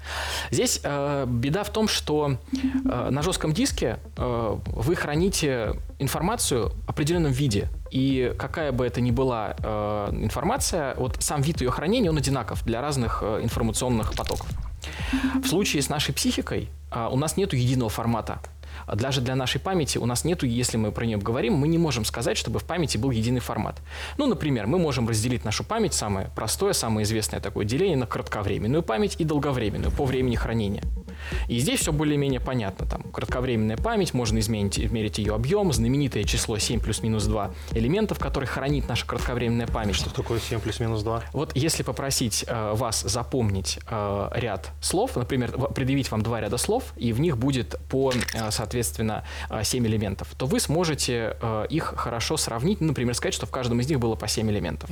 Здесь 0.52 0.80
э, 0.84 1.26
беда 1.28 1.64
в 1.64 1.70
том, 1.70 1.88
что 1.88 2.38
э, 2.54 3.10
на 3.10 3.22
жестком 3.22 3.54
диске 3.54 4.00
э, 4.18 4.58
вы 4.66 4.96
храните 4.96 5.76
информацию 6.00 6.72
в 6.88 6.90
определенном 6.90 7.32
виде. 7.32 7.70
И 7.92 8.34
какая 8.40 8.72
бы 8.72 8.86
это 8.86 9.02
ни 9.02 9.12
была 9.12 9.56
э, 9.60 10.10
информация, 10.14 10.96
вот 10.96 11.18
сам 11.22 11.42
вид 11.42 11.62
ее 11.62 11.70
хранения, 11.70 12.10
он 12.10 12.18
одинаков 12.18 12.66
для 12.66 12.82
разных 12.82 13.20
э, 13.22 13.42
информационных 13.44 14.14
потоков. 14.14 14.48
В 15.44 15.48
случае 15.48 15.82
с 15.82 15.90
нашей 15.90 16.14
психикой 16.14 16.70
а, 16.92 17.10
у 17.10 17.18
нас 17.18 17.38
нет 17.38 17.54
единого 17.54 17.90
формата. 17.90 18.40
Даже 18.94 19.22
для 19.22 19.36
нашей 19.36 19.60
памяти 19.60 19.98
у 19.98 20.06
нас 20.06 20.26
нету, 20.26 20.46
если 20.46 20.78
мы 20.78 20.92
про 20.92 21.06
нее 21.06 21.18
говорим, 21.18 21.54
мы 21.54 21.68
не 21.68 21.78
можем 21.78 22.06
сказать, 22.06 22.38
чтобы 22.38 22.60
в 22.60 22.64
памяти 22.64 22.98
был 22.98 23.12
единый 23.12 23.40
формат. 23.40 23.82
Ну, 24.18 24.28
например, 24.28 24.68
мы 24.68 24.78
можем 24.78 25.08
разделить 25.08 25.46
нашу 25.46 25.64
память, 25.64 25.94
самое 25.94 26.30
простое, 26.36 26.74
самое 26.74 27.04
известное 27.04 27.40
такое 27.40 27.66
деление, 27.66 27.98
на 27.98 28.08
кратковременную 28.08 28.84
память 28.84 29.16
и 29.20 29.24
долговременную 29.24 29.92
по 29.92 30.06
времени 30.06 30.36
хранения. 30.36 30.84
И 31.48 31.60
здесь 31.60 31.82
все 31.82 31.92
более-менее 31.92 32.40
понятно. 32.40 32.86
Там 32.86 33.04
кратковременная 33.04 33.78
память, 33.78 34.14
можно 34.14 34.40
изменить, 34.40 34.80
измерить 34.80 35.18
ее 35.18 35.36
объем, 35.36 35.72
знаменитое 35.72 36.24
число 36.24 36.58
7 36.58 36.80
плюс-минус 36.80 37.26
2 37.26 37.52
элементов, 37.72 38.20
которые 38.20 38.48
хранит 38.48 38.88
наша 38.88 39.06
кратковременная 39.06 39.68
память. 39.68 39.96
Что 39.96 40.14
такое 40.14 40.40
7 40.40 40.60
плюс-минус 40.60 41.04
2? 41.04 41.24
Вот 41.34 41.56
если 41.56 41.84
попросить 41.84 42.46
э, 42.48 42.74
вас 42.74 43.02
запомнить 43.02 43.80
э, 43.90 44.30
ряд 44.34 44.72
слов, 44.82 45.16
например, 45.16 45.52
предъявить 45.74 46.12
вам 46.12 46.22
два 46.22 46.42
ряда 46.42 46.58
слов, 46.58 46.94
и 46.96 47.14
в 47.14 47.20
них 47.20 47.38
будет 47.38 47.80
по, 47.90 48.12
э, 48.12 48.52
соответственно, 48.64 49.24
э, 49.50 49.64
7 49.64 49.86
элементов, 49.88 50.30
то 50.38 50.46
вы 50.46 50.60
сможете 50.60 51.36
э, 51.42 51.66
их 51.70 51.94
хорошо 51.98 52.38
сравнить, 52.38 52.82
ну, 52.82 52.88
например, 52.88 53.14
сказать, 53.14 53.34
что 53.34 53.46
в 53.46 53.52
каждом 53.52 53.80
из 53.82 53.90
них 53.90 54.00
было 54.00 54.16
по 54.16 54.28
7 54.28 54.50
элементов. 54.50 54.90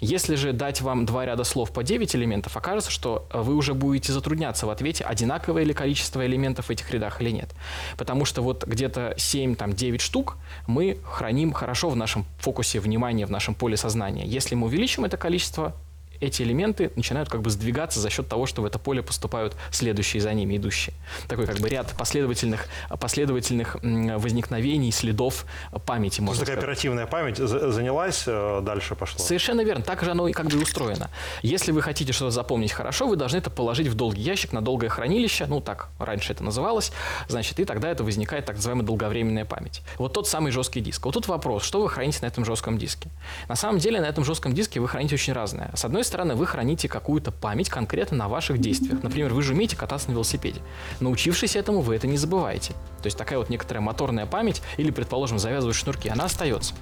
Если 0.00 0.36
же 0.36 0.52
дать 0.52 0.80
вам 0.80 1.06
два 1.06 1.26
ряда 1.26 1.44
слов 1.44 1.72
по 1.72 1.82
9 1.82 2.14
элементов, 2.16 2.56
окажется, 2.56 2.90
что 2.90 3.26
вы 3.32 3.54
уже 3.54 3.74
будете 3.74 4.12
затрудняться 4.12 4.66
в 4.66 4.70
ответе 4.70 5.04
одинаковое 5.04 5.64
ли 5.64 5.74
количество 5.74 6.24
элементов 6.24 6.66
в 6.66 6.70
этих 6.70 6.90
рядах 6.92 7.20
или 7.20 7.30
нет. 7.30 7.50
Потому 7.96 8.24
что 8.24 8.42
вот 8.42 8.64
где-то 8.64 9.14
7-9 9.16 9.98
штук 9.98 10.36
мы 10.66 10.98
храним 11.04 11.52
хорошо 11.52 11.90
в 11.90 11.96
нашем 11.96 12.24
фокусе 12.38 12.78
внимания, 12.80 13.26
в 13.26 13.30
нашем 13.30 13.54
поле 13.54 13.76
сознания. 13.76 14.24
Если 14.24 14.54
мы 14.54 14.66
увеличим 14.66 15.04
это 15.04 15.16
количество, 15.16 15.74
эти 16.20 16.42
элементы 16.42 16.92
начинают 16.96 17.28
как 17.28 17.42
бы 17.42 17.50
сдвигаться 17.50 18.00
за 18.00 18.10
счет 18.10 18.28
того, 18.28 18.46
что 18.46 18.62
в 18.62 18.64
это 18.64 18.78
поле 18.78 19.02
поступают 19.02 19.56
следующие 19.70 20.20
за 20.20 20.32
ними 20.32 20.56
идущие. 20.56 20.94
Такой 21.28 21.46
как 21.46 21.58
бы 21.58 21.68
ряд 21.68 21.94
последовательных, 21.96 22.66
последовательных 23.00 23.76
возникновений, 23.82 24.92
следов 24.92 25.46
памяти. 25.86 26.20
Можно 26.20 26.44
такая 26.44 26.58
оперативная 26.58 27.06
память 27.06 27.38
занялась, 27.38 28.24
э, 28.26 28.60
дальше 28.62 28.94
пошла. 28.94 29.24
Совершенно 29.24 29.62
верно. 29.62 29.84
Так 29.84 30.02
же 30.02 30.10
оно 30.10 30.28
и 30.28 30.32
как 30.32 30.46
бы 30.46 30.60
устроено. 30.60 31.10
Если 31.42 31.72
вы 31.72 31.82
хотите 31.82 32.12
что-то 32.12 32.30
запомнить 32.30 32.72
хорошо, 32.72 33.06
вы 33.06 33.16
должны 33.16 33.38
это 33.38 33.50
положить 33.50 33.88
в 33.88 33.94
долгий 33.94 34.22
ящик 34.22 34.52
на 34.52 34.62
долгое 34.62 34.88
хранилище, 34.88 35.46
ну 35.46 35.60
так 35.60 35.88
раньше 35.98 36.32
это 36.32 36.44
называлось, 36.44 36.92
значит, 37.28 37.58
и 37.60 37.64
тогда 37.64 37.88
это 37.90 38.04
возникает 38.04 38.44
так 38.44 38.56
называемая 38.56 38.86
долговременная 38.86 39.44
память. 39.44 39.82
Вот 39.98 40.12
тот 40.12 40.28
самый 40.28 40.52
жесткий 40.52 40.80
диск. 40.80 41.04
Вот 41.04 41.14
тут 41.14 41.28
вопрос, 41.28 41.62
что 41.64 41.80
вы 41.80 41.88
храните 41.88 42.18
на 42.22 42.26
этом 42.26 42.44
жестком 42.44 42.78
диске? 42.78 43.10
На 43.48 43.56
самом 43.56 43.78
деле 43.78 44.00
на 44.00 44.06
этом 44.06 44.24
жестком 44.24 44.52
диске 44.52 44.80
вы 44.80 44.88
храните 44.88 45.14
очень 45.14 45.32
разное. 45.32 45.70
С 45.74 45.84
одной 45.84 46.04
стороны, 46.10 46.34
вы 46.34 46.46
храните 46.46 46.88
какую-то 46.88 47.30
память 47.30 47.70
конкретно 47.70 48.16
на 48.16 48.28
ваших 48.28 48.58
действиях. 48.58 49.02
Например, 49.02 49.32
вы 49.32 49.42
же 49.42 49.54
умеете 49.54 49.76
кататься 49.76 50.08
на 50.08 50.12
велосипеде. 50.12 50.60
Научившись 50.98 51.54
этому, 51.54 51.80
вы 51.80 51.94
это 51.94 52.08
не 52.08 52.16
забываете. 52.16 52.72
То 53.00 53.06
есть 53.06 53.16
такая 53.16 53.38
вот 53.38 53.48
некоторая 53.48 53.80
моторная 53.80 54.26
память 54.26 54.60
или, 54.76 54.90
предположим, 54.90 55.38
завязывать 55.38 55.76
шнурки, 55.76 56.08
она 56.08 56.24
остается. 56.24 56.74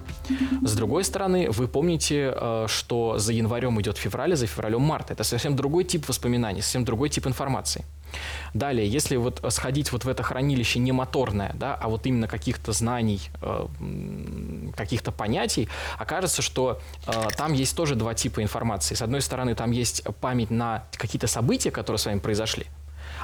С 0.62 0.74
другой 0.74 1.04
стороны, 1.04 1.50
вы 1.50 1.68
помните, 1.68 2.32
э, 2.34 2.66
что 2.68 3.18
за 3.18 3.32
январем 3.32 3.80
идет 3.80 3.98
февраль, 3.98 4.32
а 4.32 4.36
за 4.36 4.46
февралем 4.46 4.80
март. 4.80 5.10
Это 5.10 5.24
совсем 5.24 5.54
другой 5.54 5.84
тип 5.84 6.08
воспоминаний, 6.08 6.62
совсем 6.62 6.84
другой 6.84 7.10
тип 7.10 7.26
информации. 7.26 7.84
Далее, 8.54 8.86
если 8.88 9.16
вот 9.16 9.44
сходить 9.50 9.92
вот 9.92 10.04
в 10.04 10.08
это 10.08 10.22
хранилище 10.22 10.78
не 10.78 10.92
моторное, 10.92 11.52
да, 11.54 11.74
а 11.74 11.88
вот 11.88 12.06
именно 12.06 12.28
каких-то 12.28 12.72
знаний, 12.72 13.20
э, 13.42 13.66
каких-то 14.76 15.12
понятий, 15.12 15.68
окажется, 15.98 16.42
что 16.42 16.80
э, 17.06 17.28
там 17.36 17.52
есть 17.52 17.76
тоже 17.76 17.94
два 17.94 18.14
типа 18.14 18.42
информации. 18.42 18.94
С 18.94 19.02
одной 19.02 19.20
стороны, 19.20 19.54
там 19.54 19.70
есть 19.70 20.02
память 20.20 20.50
на 20.50 20.84
какие-то 20.92 21.26
события, 21.26 21.70
которые 21.70 21.98
с 21.98 22.06
вами 22.06 22.18
произошли, 22.18 22.66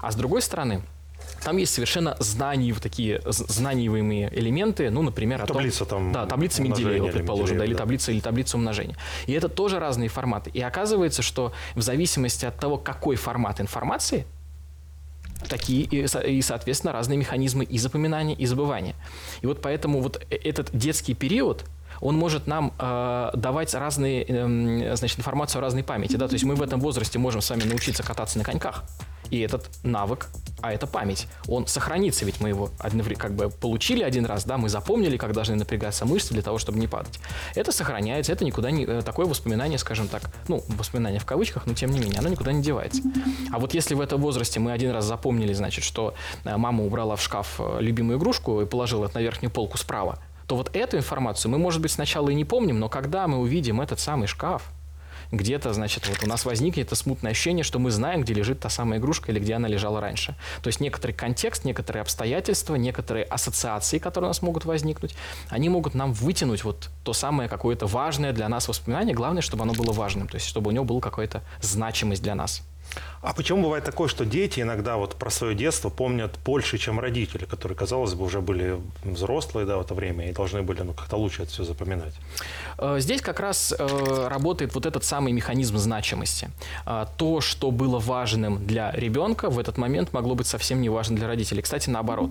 а 0.02 0.10
с 0.10 0.16
другой 0.16 0.42
стороны, 0.42 0.82
там 1.42 1.58
есть 1.58 1.74
совершенно 1.74 2.16
знаниев, 2.20 2.80
такие 2.80 3.20
знаниевые 3.26 4.30
элементы, 4.32 4.90
ну, 4.90 5.02
например, 5.02 5.42
о 5.42 5.46
таблица 5.46 5.84
том... 5.84 6.04
там 6.04 6.12
Да, 6.12 6.26
таблица 6.26 6.62
Менделеева, 6.62 7.08
предположим, 7.08 7.58
да, 7.58 7.64
или 7.64 7.74
таблица, 7.74 8.12
или 8.12 8.20
таблица 8.20 8.56
умножения. 8.56 8.96
И 9.26 9.32
это 9.32 9.48
тоже 9.48 9.78
разные 9.78 10.08
форматы. 10.08 10.50
И 10.50 10.60
оказывается, 10.60 11.22
что 11.22 11.52
в 11.74 11.82
зависимости 11.82 12.46
от 12.46 12.58
того, 12.58 12.78
какой 12.78 13.16
формат 13.16 13.60
информации, 13.60 14.26
такие 15.48 15.82
и, 15.84 16.42
соответственно, 16.42 16.92
разные 16.92 17.18
механизмы 17.18 17.64
и 17.64 17.78
запоминания, 17.78 18.34
и 18.34 18.46
забывания. 18.46 18.94
И 19.42 19.46
вот 19.46 19.60
поэтому 19.62 20.00
вот 20.00 20.24
э, 20.30 20.36
этот 20.36 20.70
детский 20.72 21.14
период, 21.14 21.64
он 22.00 22.16
может 22.16 22.46
нам 22.46 22.72
э, 22.78 23.30
давать 23.34 23.74
разные, 23.74 24.24
э, 24.26 24.96
значит, 24.96 25.18
информацию 25.18 25.60
о 25.60 25.62
разной 25.62 25.82
памяти. 25.82 26.16
Да? 26.16 26.28
То 26.28 26.34
есть 26.34 26.44
мы 26.44 26.54
в 26.54 26.62
этом 26.62 26.80
возрасте 26.80 27.18
можем 27.18 27.40
с 27.40 27.50
вами 27.50 27.64
научиться 27.64 28.02
кататься 28.02 28.38
на 28.38 28.44
коньках. 28.44 28.84
И 29.30 29.40
этот 29.40 29.68
навык, 29.82 30.28
а 30.60 30.72
это 30.72 30.86
память, 30.86 31.28
он 31.46 31.66
сохранится, 31.66 32.24
ведь 32.24 32.40
мы 32.40 32.50
его 32.50 32.70
как 33.18 33.34
бы 33.34 33.50
получили 33.50 34.02
один 34.02 34.24
раз, 34.24 34.44
да, 34.44 34.56
мы 34.56 34.68
запомнили, 34.68 35.16
как 35.16 35.32
должны 35.32 35.56
напрягаться 35.56 36.06
мышцы 36.06 36.32
для 36.32 36.42
того, 36.42 36.58
чтобы 36.58 36.78
не 36.78 36.86
падать. 36.86 37.18
Это 37.54 37.72
сохраняется, 37.72 38.32
это 38.32 38.44
никуда 38.44 38.70
не... 38.70 38.84
Э, 38.84 39.02
такое 39.02 39.26
воспоминание, 39.26 39.78
скажем 39.78 40.08
так, 40.08 40.22
ну, 40.48 40.62
воспоминание 40.68 41.20
в 41.20 41.26
кавычках, 41.26 41.66
но 41.66 41.74
тем 41.74 41.90
не 41.90 41.98
менее, 41.98 42.18
оно 42.18 42.28
никуда 42.28 42.52
не 42.52 42.62
девается. 42.62 43.02
А 43.52 43.58
вот 43.58 43.74
если 43.74 43.94
в 43.94 44.00
этом 44.00 44.20
возрасте 44.20 44.60
мы 44.60 44.72
один 44.72 44.90
раз 44.90 45.04
запомнили, 45.04 45.52
значит, 45.52 45.84
что 45.84 46.14
э, 46.44 46.56
мама 46.56 46.84
убрала 46.84 47.16
в 47.16 47.22
шкаф 47.22 47.56
э, 47.58 47.78
любимую 47.80 48.18
игрушку 48.18 48.60
и 48.60 48.66
положила 48.66 49.06
это 49.06 49.16
на 49.18 49.22
верхнюю 49.22 49.50
полку 49.50 49.76
справа, 49.76 50.18
то 50.46 50.56
вот 50.56 50.74
эту 50.74 50.96
информацию 50.96 51.50
мы, 51.50 51.58
может 51.58 51.80
быть, 51.80 51.90
сначала 51.90 52.28
и 52.30 52.34
не 52.34 52.44
помним, 52.44 52.78
но 52.78 52.88
когда 52.88 53.26
мы 53.26 53.38
увидим 53.38 53.80
этот 53.80 54.00
самый 54.00 54.26
шкаф, 54.26 54.70
где-то, 55.36 55.72
значит, 55.72 56.08
вот 56.08 56.22
у 56.22 56.26
нас 56.26 56.44
возникнет 56.44 56.86
это 56.86 56.96
смутное 56.96 57.32
ощущение, 57.32 57.64
что 57.64 57.78
мы 57.78 57.90
знаем, 57.90 58.22
где 58.22 58.34
лежит 58.34 58.60
та 58.60 58.68
самая 58.68 58.98
игрушка 58.98 59.30
или 59.32 59.38
где 59.40 59.54
она 59.54 59.68
лежала 59.68 60.00
раньше. 60.00 60.34
То 60.62 60.68
есть 60.68 60.80
некоторый 60.80 61.12
контекст, 61.12 61.64
некоторые 61.64 62.02
обстоятельства, 62.02 62.74
некоторые 62.76 63.24
ассоциации, 63.24 63.98
которые 63.98 64.28
у 64.28 64.30
нас 64.30 64.42
могут 64.42 64.64
возникнуть, 64.64 65.14
они 65.48 65.68
могут 65.68 65.94
нам 65.94 66.12
вытянуть 66.12 66.64
вот 66.64 66.90
то 67.02 67.12
самое 67.12 67.48
какое-то 67.48 67.86
важное 67.86 68.32
для 68.32 68.48
нас 68.48 68.68
воспоминание. 68.68 69.14
Главное, 69.14 69.42
чтобы 69.42 69.64
оно 69.64 69.72
было 69.72 69.92
важным, 69.92 70.28
то 70.28 70.36
есть 70.36 70.46
чтобы 70.46 70.70
у 70.70 70.72
него 70.72 70.84
была 70.84 71.00
какая-то 71.00 71.42
значимость 71.60 72.22
для 72.22 72.34
нас. 72.34 72.62
А 73.24 73.32
почему 73.32 73.62
бывает 73.62 73.84
такое, 73.84 74.08
что 74.08 74.26
дети 74.26 74.60
иногда 74.60 74.96
вот 74.96 75.16
про 75.16 75.30
свое 75.30 75.54
детство 75.54 75.88
помнят 75.88 76.38
больше, 76.44 76.76
чем 76.76 77.00
родители, 77.00 77.46
которые, 77.46 77.76
казалось 77.76 78.12
бы, 78.14 78.24
уже 78.24 78.42
были 78.42 78.78
взрослые 79.02 79.66
да, 79.66 79.78
в 79.78 79.80
это 79.80 79.94
время 79.94 80.28
и 80.28 80.32
должны 80.32 80.62
были 80.62 80.82
ну, 80.82 80.92
как-то 80.92 81.16
лучше 81.16 81.42
это 81.42 81.52
все 81.52 81.64
запоминать? 81.64 82.12
Э, 82.78 82.96
здесь 83.00 83.22
как 83.22 83.40
раз 83.40 83.74
э, 83.76 84.28
работает 84.28 84.74
вот 84.74 84.84
этот 84.84 85.04
самый 85.04 85.32
механизм 85.32 85.78
значимости. 85.78 86.50
Э, 86.86 87.06
то, 87.16 87.40
что 87.40 87.70
было 87.70 87.98
важным 87.98 88.66
для 88.66 88.92
ребенка, 88.92 89.48
в 89.48 89.58
этот 89.58 89.78
момент 89.78 90.12
могло 90.12 90.34
быть 90.34 90.46
совсем 90.46 90.82
не 90.82 90.90
важно 90.90 91.16
для 91.16 91.26
родителей. 91.26 91.62
Кстати, 91.62 91.88
наоборот. 91.90 92.30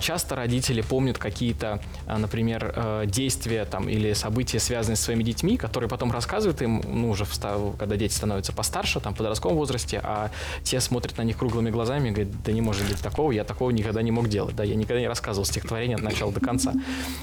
Часто 0.00 0.36
родители 0.36 0.82
помнят 0.82 1.18
какие-то, 1.18 1.80
например, 2.06 3.06
действия 3.06 3.64
там, 3.64 3.88
или 3.88 4.12
события, 4.12 4.60
связанные 4.60 4.96
с 4.96 5.00
своими 5.00 5.22
детьми, 5.22 5.56
которые 5.56 5.88
потом 5.88 6.12
рассказывают 6.12 6.60
им, 6.62 6.82
ну, 6.86 7.10
уже 7.10 7.24
когда 7.78 7.96
дети 7.96 8.12
становятся 8.12 8.52
постарше, 8.52 9.00
там, 9.00 9.14
в 9.14 9.16
подростковом 9.16 9.56
возрасте, 9.56 9.70
возрасте, 9.70 10.00
а 10.10 10.30
те 10.64 10.80
смотрят 10.80 11.16
на 11.18 11.22
них 11.22 11.38
круглыми 11.38 11.70
глазами 11.70 12.08
и 12.08 12.10
говорят, 12.10 12.42
да 12.42 12.52
не 12.52 12.60
может 12.60 12.88
быть 12.88 13.00
такого, 13.00 13.30
я 13.32 13.44
такого 13.44 13.70
никогда 13.70 14.02
не 14.02 14.10
мог 14.10 14.28
делать. 14.28 14.56
Да, 14.56 14.64
я 14.64 14.74
никогда 14.74 15.00
не 15.00 15.08
рассказывал 15.08 15.44
стихотворение 15.44 15.96
от 15.96 16.02
начала 16.02 16.32
до 16.32 16.40
конца. 16.40 16.72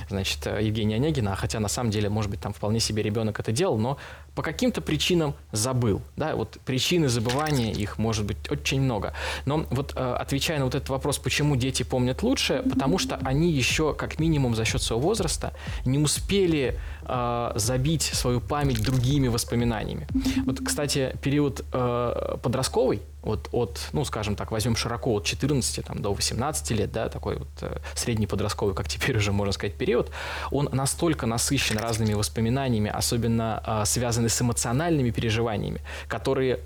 Значит, 0.09 0.47
э, 0.47 0.63
Евгения 0.63 0.95
Онегина, 0.95 1.35
хотя 1.35 1.59
на 1.59 1.67
самом 1.67 1.91
деле, 1.91 2.09
может 2.09 2.31
быть, 2.31 2.39
там 2.39 2.53
вполне 2.53 2.79
себе 2.79 3.03
ребенок 3.03 3.39
это 3.39 3.51
делал, 3.51 3.77
но 3.77 3.97
по 4.35 4.41
каким-то 4.41 4.81
причинам 4.81 5.35
забыл. 5.51 6.01
Да, 6.15 6.35
вот 6.35 6.59
причины 6.65 7.09
забывания 7.09 7.71
их 7.71 7.97
может 7.97 8.25
быть 8.25 8.37
очень 8.49 8.81
много. 8.81 9.13
Но 9.45 9.65
вот 9.69 9.93
э, 9.95 10.13
отвечая 10.19 10.59
на 10.59 10.65
вот 10.65 10.75
этот 10.75 10.89
вопрос, 10.89 11.17
почему 11.17 11.55
дети 11.55 11.83
помнят 11.83 12.23
лучше, 12.23 12.63
потому 12.69 12.97
что 12.97 13.19
они 13.23 13.51
еще 13.51 13.93
как 13.93 14.19
минимум 14.19 14.55
за 14.55 14.63
счет 14.63 14.81
своего 14.81 15.07
возраста 15.07 15.53
не 15.85 15.97
успели 15.97 16.79
э, 17.07 17.51
забить 17.55 18.03
свою 18.03 18.41
память 18.41 18.83
другими 18.83 19.27
воспоминаниями. 19.27 20.07
Вот, 20.45 20.59
кстати, 20.65 21.15
период 21.21 21.63
э, 21.73 22.37
подростковый, 22.41 23.01
вот 23.21 23.49
от, 23.51 23.79
ну, 23.93 24.05
скажем 24.05 24.35
так, 24.35 24.51
возьмем 24.51 24.75
широко 24.75 25.13
от 25.13 25.25
14 25.25 25.85
там, 25.85 26.01
до 26.01 26.13
18 26.13 26.71
лет, 26.71 26.91
да, 26.91 27.09
такой 27.09 27.37
вот 27.37 27.49
э, 27.61 27.79
средний 27.95 28.27
подростковый, 28.27 28.75
как 28.75 28.87
теперь 28.87 29.17
уже 29.17 29.31
можно 29.31 29.51
сказать, 29.51 29.75
период, 29.75 30.11
он 30.51 30.69
настолько 30.71 31.25
насыщен 31.25 31.77
разными 31.77 32.13
воспоминаниями, 32.13 32.89
особенно 32.89 33.61
э, 33.65 33.85
связанный 33.85 34.29
с 34.29 34.41
эмоциональными 34.41 35.11
переживаниями, 35.11 35.81
которые 36.07 36.59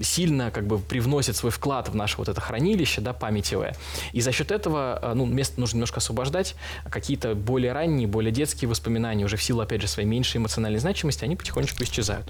сильно 0.00 0.50
как 0.50 0.66
бы 0.66 0.78
привносит 0.78 1.36
свой 1.36 1.50
вклад 1.50 1.88
в 1.88 1.94
наше 1.94 2.18
вот 2.18 2.28
это 2.28 2.40
хранилище, 2.40 3.00
да, 3.00 3.12
памятевое. 3.12 3.74
И 4.12 4.20
за 4.20 4.32
счет 4.32 4.50
этого, 4.50 4.98
э, 5.02 5.14
ну, 5.14 5.26
место 5.26 5.60
нужно 5.60 5.76
немножко 5.76 5.98
освобождать. 5.98 6.54
Какие-то 6.88 7.34
более 7.34 7.72
ранние, 7.72 8.06
более 8.06 8.32
детские 8.32 8.68
воспоминания 8.68 9.24
уже 9.24 9.36
в 9.36 9.42
силу, 9.42 9.60
опять 9.60 9.80
же, 9.80 9.88
своей 9.88 10.08
меньшей 10.08 10.38
эмоциональной 10.38 10.78
значимости, 10.78 11.24
они 11.24 11.36
потихонечку 11.36 11.82
исчезают. 11.82 12.28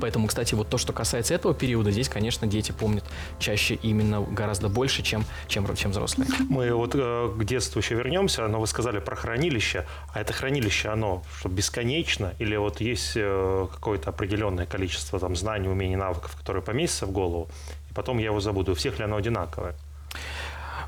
Поэтому, 0.00 0.26
кстати, 0.26 0.54
вот 0.54 0.68
то, 0.68 0.78
что 0.78 0.92
касается 0.92 1.34
этого 1.34 1.54
периода, 1.54 1.90
здесь, 1.90 2.08
конечно, 2.08 2.46
дети 2.46 2.72
помнят 2.72 3.04
чаще 3.38 3.74
именно 3.74 4.22
гораздо 4.22 4.68
больше, 4.68 5.02
чем, 5.02 5.24
чем, 5.48 5.74
чем 5.76 5.90
взрослые. 5.90 6.28
Мы 6.48 6.72
вот 6.72 6.94
э, 6.94 7.34
к 7.36 7.44
детству 7.44 7.80
еще 7.80 7.94
вернемся, 7.94 8.46
но 8.48 8.60
вы 8.60 8.66
сказали 8.66 9.00
про 9.00 9.16
хранилище. 9.16 9.86
А 10.12 10.20
это 10.20 10.32
хранилище, 10.32 10.88
оно 10.88 11.22
что, 11.38 11.48
бесконечно? 11.48 12.34
Или 12.38 12.56
вот 12.56 12.80
есть 12.80 13.12
э, 13.16 13.66
какое-то 13.70 14.10
определенное 14.10 14.66
количество 14.66 15.18
там, 15.18 15.36
знаний, 15.36 15.68
умений, 15.68 15.96
навыков, 15.96 16.34
которые 16.36 16.53
поместится 16.62 17.06
в 17.06 17.12
голову, 17.12 17.48
и 17.90 17.94
потом 17.94 18.18
я 18.18 18.26
его 18.26 18.40
забуду. 18.40 18.72
У 18.72 18.74
всех 18.74 18.98
ли 18.98 19.04
оно 19.04 19.16
одинаковое? 19.16 19.74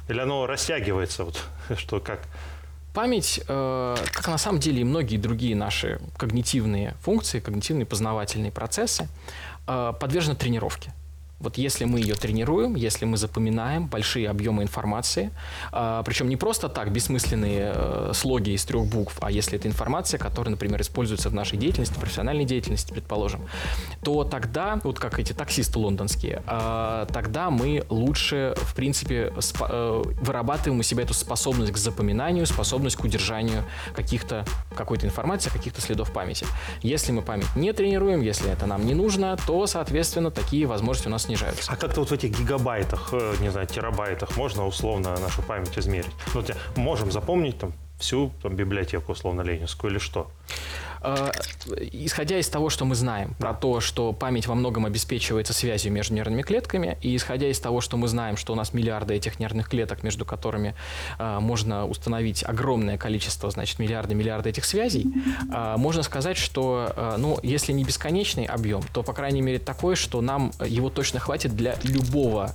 Или 0.08 0.20
оно 0.20 0.46
растягивается, 0.46 1.24
вот, 1.24 1.42
что 1.76 2.00
как? 2.00 2.20
Память, 2.94 3.40
э, 3.46 3.96
как 4.12 4.28
на 4.28 4.38
самом 4.38 4.58
деле 4.58 4.80
и 4.80 4.84
многие 4.84 5.18
другие 5.18 5.54
наши 5.54 6.00
когнитивные 6.16 6.94
функции, 7.02 7.40
когнитивные 7.40 7.84
познавательные 7.84 8.50
процессы, 8.50 9.08
э, 9.66 9.92
подвержены 10.00 10.36
тренировке. 10.36 10.92
Вот 11.38 11.58
если 11.58 11.84
мы 11.84 12.00
ее 12.00 12.14
тренируем, 12.14 12.74
если 12.76 13.04
мы 13.04 13.18
запоминаем 13.18 13.86
большие 13.88 14.30
объемы 14.30 14.62
информации, 14.62 15.30
э, 15.70 16.02
причем 16.04 16.30
не 16.30 16.36
просто 16.36 16.70
так 16.70 16.90
бессмысленные 16.90 17.72
э, 17.74 18.10
слоги 18.14 18.52
из 18.52 18.64
трех 18.64 18.86
букв, 18.86 19.18
а 19.20 19.30
если 19.30 19.58
это 19.58 19.68
информация, 19.68 20.18
которая, 20.18 20.52
например, 20.52 20.80
используется 20.80 21.28
в 21.28 21.34
нашей 21.34 21.58
деятельности, 21.58 21.94
профессиональной 21.98 22.46
деятельности, 22.46 22.92
предположим, 22.92 23.42
то 24.02 24.24
тогда, 24.24 24.80
вот 24.82 24.98
как 24.98 25.18
эти 25.18 25.34
таксисты 25.34 25.78
лондонские, 25.78 26.42
э, 26.46 27.06
тогда 27.12 27.50
мы 27.50 27.84
лучше, 27.90 28.54
в 28.56 28.74
принципе, 28.74 29.32
э, 29.60 30.02
вырабатываем 30.22 30.80
у 30.80 30.82
себя 30.82 31.02
эту 31.02 31.12
способность 31.12 31.72
к 31.72 31.76
запоминанию, 31.76 32.46
способность 32.46 32.96
к 32.96 33.04
удержанию 33.04 33.64
каких-то, 33.94 34.46
какой-то 34.74 35.06
информации, 35.06 35.50
каких-то 35.50 35.82
следов 35.82 36.12
памяти. 36.12 36.46
Если 36.80 37.12
мы 37.12 37.20
память 37.20 37.54
не 37.56 37.74
тренируем, 37.74 38.22
если 38.22 38.50
это 38.50 38.64
нам 38.64 38.86
не 38.86 38.94
нужно, 38.94 39.36
то, 39.46 39.66
соответственно, 39.66 40.30
такие 40.30 40.66
возможности 40.66 41.08
у 41.08 41.10
нас 41.10 41.25
снижаются. 41.26 41.72
А 41.72 41.76
как-то 41.76 42.00
вот 42.00 42.10
в 42.10 42.12
этих 42.12 42.30
гигабайтах, 42.30 43.10
э, 43.12 43.34
не 43.40 43.50
знаю, 43.50 43.66
терабайтах 43.66 44.36
можно 44.36 44.66
условно 44.66 45.16
нашу 45.20 45.42
память 45.42 45.78
измерить? 45.78 46.12
Ну, 46.34 46.44
можем 46.76 47.12
запомнить 47.12 47.58
там 47.58 47.72
всю 47.98 48.32
там, 48.42 48.56
библиотеку 48.56 49.12
условно 49.12 49.42
ленинскую 49.42 49.90
или 49.90 49.98
что? 49.98 50.30
Э, 51.06 51.30
исходя 51.92 52.38
из 52.38 52.48
того, 52.48 52.68
что 52.68 52.84
мы 52.84 52.96
знаем 52.96 53.34
про 53.38 53.54
то, 53.54 53.80
что 53.80 54.12
память 54.12 54.48
во 54.48 54.56
многом 54.56 54.86
обеспечивается 54.86 55.52
связью 55.52 55.92
между 55.92 56.14
нервными 56.14 56.42
клетками, 56.42 56.98
и 57.00 57.14
исходя 57.14 57.48
из 57.48 57.60
того, 57.60 57.80
что 57.80 57.96
мы 57.96 58.08
знаем, 58.08 58.36
что 58.36 58.52
у 58.52 58.56
нас 58.56 58.72
миллиарды 58.72 59.14
этих 59.14 59.38
нервных 59.38 59.68
клеток, 59.68 60.02
между 60.02 60.24
которыми 60.24 60.74
э, 61.18 61.38
можно 61.40 61.86
установить 61.86 62.42
огромное 62.42 62.98
количество, 62.98 63.48
значит, 63.50 63.78
миллиарды, 63.78 64.16
миллиарды 64.16 64.50
этих 64.50 64.64
связей, 64.64 65.06
э, 65.52 65.76
можно 65.76 66.02
сказать, 66.02 66.36
что, 66.36 66.92
э, 66.96 67.14
ну, 67.18 67.38
если 67.44 67.72
не 67.72 67.84
бесконечный 67.84 68.44
объем, 68.44 68.82
то, 68.92 69.04
по 69.04 69.12
крайней 69.12 69.42
мере, 69.42 69.60
такой, 69.60 69.94
что 69.94 70.20
нам 70.20 70.50
его 70.64 70.90
точно 70.90 71.20
хватит 71.20 71.54
для 71.54 71.76
любого 71.84 72.52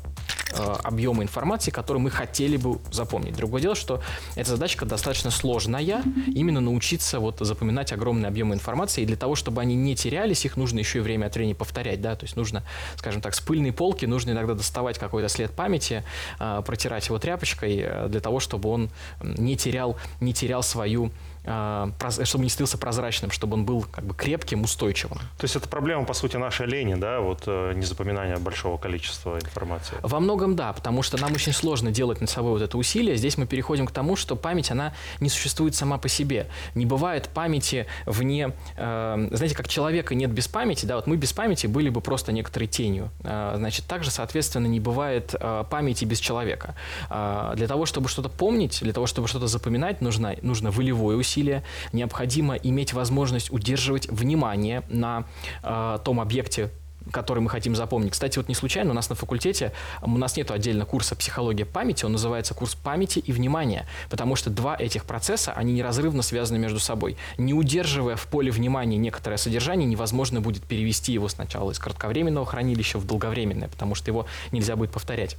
объема 0.54 1.24
информации, 1.24 1.72
который 1.72 1.98
мы 1.98 2.10
хотели 2.10 2.58
бы 2.58 2.80
запомнить. 2.92 3.36
Другое 3.36 3.62
дело, 3.62 3.76
что 3.76 4.02
эта 4.36 4.52
задачка 4.52 4.86
достаточно 4.86 5.32
сложная, 5.32 6.04
именно 6.28 6.62
научиться 6.62 7.20
вот 7.20 7.38
запоминать 7.40 7.92
огромные 7.92 8.28
объемы 8.28 8.56
информации, 8.56 9.04
и 9.04 9.06
для 9.06 9.16
того, 9.16 9.36
чтобы 9.36 9.62
они 9.62 9.76
не 9.76 9.96
терялись, 9.96 10.46
их 10.46 10.58
нужно 10.58 10.80
еще 10.80 11.00
и 11.00 11.02
время 11.02 11.28
от 11.28 11.36
времени 11.36 11.54
повторять, 11.54 12.02
да, 12.02 12.16
то 12.16 12.26
есть 12.26 12.36
нужно, 12.36 12.64
скажем 12.98 13.22
так, 13.22 13.34
с 13.34 13.40
пыльной 13.40 13.72
полки 13.72 14.06
нужно 14.06 14.32
иногда 14.32 14.54
доставать 14.54 15.00
какой-то 15.00 15.30
след 15.30 15.52
памяти, 15.52 16.04
э, 16.40 16.62
протирать 16.66 17.08
его 17.08 17.20
тряпочкой 17.20 17.78
э, 17.80 18.08
для 18.10 18.20
того, 18.20 18.40
чтобы 18.40 18.70
он 18.70 18.90
не 19.24 19.56
терял, 19.58 19.98
не 20.20 20.34
терял 20.34 20.64
свою 20.64 21.12
чтобы 21.44 22.44
не 22.44 22.50
становился 22.50 22.78
прозрачным, 22.78 23.32
чтобы 23.32 23.54
он 23.56 23.66
был 23.66 23.84
как 23.84 24.06
бы 24.06 24.14
крепким, 24.14 24.64
устойчивым. 24.64 25.18
То 25.18 25.44
есть 25.44 25.56
это 25.56 25.68
проблема, 25.68 26.06
по 26.06 26.14
сути, 26.14 26.38
нашей 26.38 26.68
лени, 26.68 26.96
да, 26.96 27.20
вот 27.20 27.44
э, 27.48 27.74
незапоминание 27.76 28.38
большого 28.38 28.78
количества 28.78 29.38
информации? 29.38 29.98
Во 30.02 30.20
многом 30.20 30.56
да, 30.56 30.74
потому 30.74 31.02
что 31.02 31.20
нам 31.20 31.34
очень 31.34 31.54
сложно 31.54 31.92
делать 31.92 32.22
над 32.22 32.30
собой 32.30 32.52
вот 32.52 32.62
это 32.62 32.78
усилие. 32.78 33.16
Здесь 33.16 33.38
мы 33.38 33.48
переходим 33.48 33.88
к 33.88 33.92
тому, 33.92 34.16
что 34.16 34.36
память, 34.36 34.72
она 34.72 34.94
не 35.20 35.30
существует 35.30 35.76
сама 35.76 35.98
по 35.98 36.08
себе. 36.08 36.48
Не 36.76 36.86
бывает 36.86 37.30
памяти 37.30 37.88
вне... 38.06 38.52
Э, 38.78 39.28
знаете, 39.32 39.56
как 39.56 39.68
человека 39.68 40.16
нет 40.16 40.32
без 40.32 40.48
памяти, 40.48 40.86
да, 40.86 40.96
вот 40.96 41.08
мы 41.08 41.18
без 41.18 41.34
памяти 41.34 41.68
были 41.68 41.90
бы 41.90 42.02
просто 42.02 42.32
некоторой 42.32 42.68
тенью. 42.68 43.10
Э, 43.24 43.54
значит, 43.58 43.86
также, 43.88 44.12
соответственно, 44.12 44.68
не 44.68 44.80
бывает 44.80 45.36
э, 45.40 45.64
памяти 45.70 46.06
без 46.06 46.20
человека. 46.20 46.76
Э, 47.10 47.54
для 47.56 47.68
того, 47.68 47.86
чтобы 47.86 48.10
что-то 48.10 48.30
помнить, 48.30 48.80
для 48.82 48.94
того, 48.94 49.08
чтобы 49.08 49.28
что-то 49.28 49.48
запоминать, 49.48 50.02
нужно, 50.02 50.36
нужно 50.42 50.72
волевое 50.72 51.18
усилие, 51.18 51.31
усилия, 51.32 51.64
необходимо 51.94 52.56
иметь 52.56 52.94
возможность 52.94 53.52
удерживать 53.52 54.10
внимание 54.10 54.84
на 54.90 55.24
э, 55.64 56.00
том 56.04 56.20
объекте, 56.20 56.70
который 57.12 57.40
мы 57.40 57.50
хотим 57.50 57.76
запомнить. 57.76 58.12
Кстати, 58.12 58.38
вот 58.38 58.48
не 58.48 58.54
случайно 58.54 58.92
у 58.92 58.94
нас 58.94 59.10
на 59.10 59.16
факультете, 59.16 59.72
у 60.02 60.18
нас 60.18 60.38
нет 60.38 60.52
отдельно 60.52 60.86
курса 60.86 61.16
психология 61.16 61.66
памяти, 61.66 62.06
он 62.06 62.12
называется 62.12 62.54
курс 62.54 62.76
памяти 62.76 63.20
и 63.20 63.32
внимания, 63.32 63.88
потому 64.10 64.36
что 64.36 64.50
два 64.50 64.76
этих 64.78 65.06
процесса, 65.06 65.54
они 65.54 65.74
неразрывно 65.74 66.22
связаны 66.22 66.60
между 66.60 66.80
собой. 66.80 67.18
Не 67.38 67.54
удерживая 67.54 68.16
в 68.16 68.28
поле 68.28 68.52
внимания 68.52 68.98
некоторое 68.98 69.38
содержание, 69.38 69.88
невозможно 69.88 70.42
будет 70.42 70.64
перевести 70.64 71.14
его 71.14 71.28
сначала 71.28 71.72
из 71.72 71.80
кратковременного 71.80 72.46
хранилища 72.46 73.00
в 73.00 73.08
долговременное, 73.08 73.70
потому 73.70 73.96
что 73.96 74.12
его 74.12 74.26
нельзя 74.52 74.76
будет 74.76 74.92
повторять. 74.92 75.38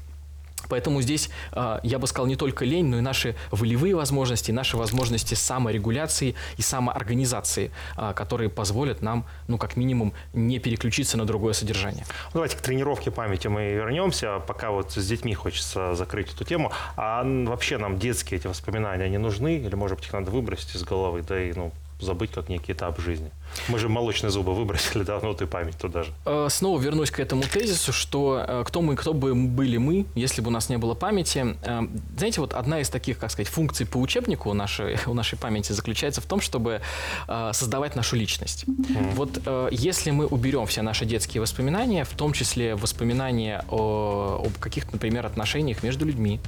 Поэтому 0.68 1.02
здесь, 1.02 1.30
а, 1.52 1.80
я 1.82 1.98
бы 1.98 2.06
сказал, 2.06 2.26
не 2.26 2.36
только 2.36 2.64
лень, 2.64 2.86
но 2.86 2.98
и 2.98 3.00
наши 3.00 3.34
волевые 3.50 3.94
возможности, 3.94 4.50
наши 4.50 4.76
возможности 4.76 5.34
саморегуляции 5.34 6.34
и 6.56 6.62
самоорганизации, 6.62 7.70
а, 7.96 8.12
которые 8.12 8.50
позволят 8.50 9.02
нам, 9.02 9.26
ну, 9.48 9.58
как 9.58 9.76
минимум, 9.76 10.12
не 10.32 10.58
переключиться 10.58 11.16
на 11.16 11.24
другое 11.24 11.52
содержание. 11.52 12.04
Ну, 12.26 12.34
давайте 12.34 12.56
к 12.56 12.60
тренировке 12.60 13.10
памяти 13.10 13.48
мы 13.48 13.72
вернемся. 13.72 14.40
Пока 14.46 14.70
вот 14.70 14.92
с 14.92 15.06
детьми 15.06 15.34
хочется 15.34 15.94
закрыть 15.94 16.32
эту 16.32 16.44
тему. 16.44 16.72
А 16.96 17.24
вообще 17.24 17.78
нам 17.78 17.98
детские 17.98 18.40
эти 18.40 18.46
воспоминания, 18.46 19.04
они 19.04 19.18
нужны? 19.18 19.58
Или, 19.58 19.74
может 19.74 19.98
быть, 19.98 20.06
их 20.06 20.12
надо 20.12 20.30
выбросить 20.30 20.74
из 20.74 20.84
головы, 20.84 21.22
да 21.22 21.40
и, 21.40 21.52
ну, 21.52 21.72
забыть 22.02 22.30
как 22.32 22.48
некий 22.48 22.72
этап 22.72 22.98
жизни. 23.00 23.30
Мы 23.68 23.78
же 23.78 23.88
молочные 23.88 24.30
зубы 24.30 24.54
выбросили, 24.54 25.02
да, 25.02 25.18
ну 25.22 25.28
вот 25.28 25.42
и 25.42 25.46
память 25.46 25.76
туда 25.76 26.04
же. 26.04 26.12
Э, 26.24 26.48
снова 26.50 26.80
вернусь 26.80 27.10
к 27.10 27.20
этому 27.20 27.42
тезису, 27.42 27.92
что 27.92 28.44
э, 28.46 28.64
кто 28.66 28.82
мы, 28.82 28.96
кто 28.96 29.12
бы 29.12 29.34
были 29.34 29.76
мы, 29.76 30.06
если 30.14 30.40
бы 30.40 30.48
у 30.48 30.50
нас 30.50 30.68
не 30.68 30.78
было 30.78 30.94
памяти. 30.94 31.56
Э, 31.62 31.82
знаете, 32.16 32.40
вот 32.40 32.54
одна 32.54 32.80
из 32.80 32.88
таких, 32.88 33.18
как 33.18 33.30
сказать, 33.30 33.48
функций 33.48 33.86
по 33.86 33.98
учебнику 33.98 34.50
у 34.50 34.54
нашей, 34.54 34.96
у 35.06 35.14
нашей 35.14 35.38
памяти 35.38 35.72
заключается 35.72 36.20
в 36.20 36.26
том, 36.26 36.40
чтобы 36.40 36.80
создавать 37.52 37.96
нашу 37.96 38.16
личность. 38.16 38.64
Mm. 38.64 39.14
Вот 39.14 39.70
если 39.70 40.10
мы 40.10 40.26
уберем 40.26 40.66
все 40.66 40.82
наши 40.82 41.04
детские 41.04 41.40
воспоминания, 41.40 42.04
в 42.04 42.10
том 42.10 42.32
числе 42.32 42.74
воспоминания 42.74 43.64
о, 43.70 44.42
об 44.46 44.58
каких-то, 44.58 44.92
например, 44.92 45.26
отношениях 45.26 45.82
между 45.82 46.04
людьми, 46.04 46.40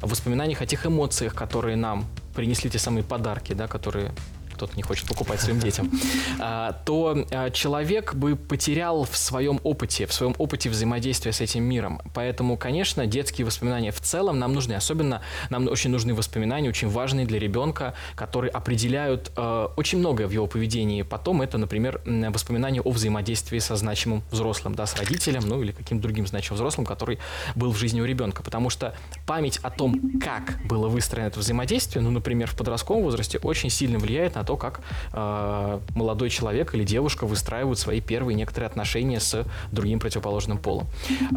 воспоминаниях 0.00 0.62
о 0.62 0.66
тех 0.66 0.86
эмоциях, 0.86 1.34
которые 1.34 1.76
нам 1.76 2.06
принесли 2.34 2.70
те 2.70 2.78
самые 2.78 3.04
подарки, 3.04 3.52
да, 3.52 3.66
которые 3.66 4.12
кто-то 4.58 4.76
не 4.76 4.82
хочет 4.82 5.06
покупать 5.06 5.40
своим 5.40 5.60
детям, 5.60 5.90
а, 6.40 6.72
то 6.84 7.24
а, 7.30 7.50
человек 7.50 8.14
бы 8.14 8.34
потерял 8.34 9.04
в 9.04 9.16
своем 9.16 9.60
опыте, 9.62 10.06
в 10.06 10.12
своем 10.12 10.34
опыте 10.38 10.68
взаимодействия 10.68 11.32
с 11.32 11.40
этим 11.40 11.62
миром. 11.62 12.02
Поэтому, 12.12 12.56
конечно, 12.56 13.06
детские 13.06 13.46
воспоминания 13.46 13.92
в 13.92 14.00
целом 14.00 14.38
нам 14.38 14.52
нужны. 14.52 14.74
Особенно 14.74 15.22
нам 15.48 15.68
очень 15.68 15.90
нужны 15.90 16.12
воспоминания, 16.12 16.68
очень 16.68 16.88
важные 16.88 17.24
для 17.24 17.38
ребенка, 17.38 17.94
которые 18.16 18.50
определяют 18.50 19.30
э, 19.36 19.68
очень 19.76 19.98
многое 19.98 20.26
в 20.26 20.32
его 20.32 20.48
поведении. 20.48 21.02
Потом 21.02 21.40
это, 21.40 21.56
например, 21.56 22.02
воспоминания 22.04 22.80
о 22.80 22.90
взаимодействии 22.90 23.60
со 23.60 23.76
значимым 23.76 24.22
взрослым, 24.32 24.74
да, 24.74 24.86
с 24.86 24.96
родителем, 24.96 25.42
ну 25.46 25.62
или 25.62 25.70
каким-то 25.70 26.02
другим 26.02 26.26
значимым 26.26 26.56
взрослым, 26.56 26.84
который 26.84 27.18
был 27.54 27.70
в 27.70 27.78
жизни 27.78 28.00
у 28.00 28.04
ребенка. 28.04 28.42
Потому 28.42 28.70
что 28.70 28.94
память 29.24 29.58
о 29.58 29.70
том, 29.70 30.18
как 30.20 30.58
было 30.66 30.88
выстроено 30.88 31.28
это 31.28 31.38
взаимодействие, 31.38 32.02
ну, 32.02 32.10
например, 32.10 32.48
в 32.48 32.56
подростковом 32.56 33.04
возрасте, 33.04 33.38
очень 33.38 33.70
сильно 33.70 33.98
влияет 33.98 34.34
на 34.34 34.44
то, 34.48 34.56
как 34.56 34.80
э, 35.12 35.80
молодой 35.94 36.30
человек 36.30 36.74
или 36.74 36.82
девушка 36.82 37.26
выстраивают 37.26 37.78
свои 37.78 38.00
первые 38.00 38.34
некоторые 38.34 38.68
отношения 38.68 39.20
с 39.20 39.44
другим 39.72 40.00
противоположным 40.00 40.56
полом. 40.56 40.86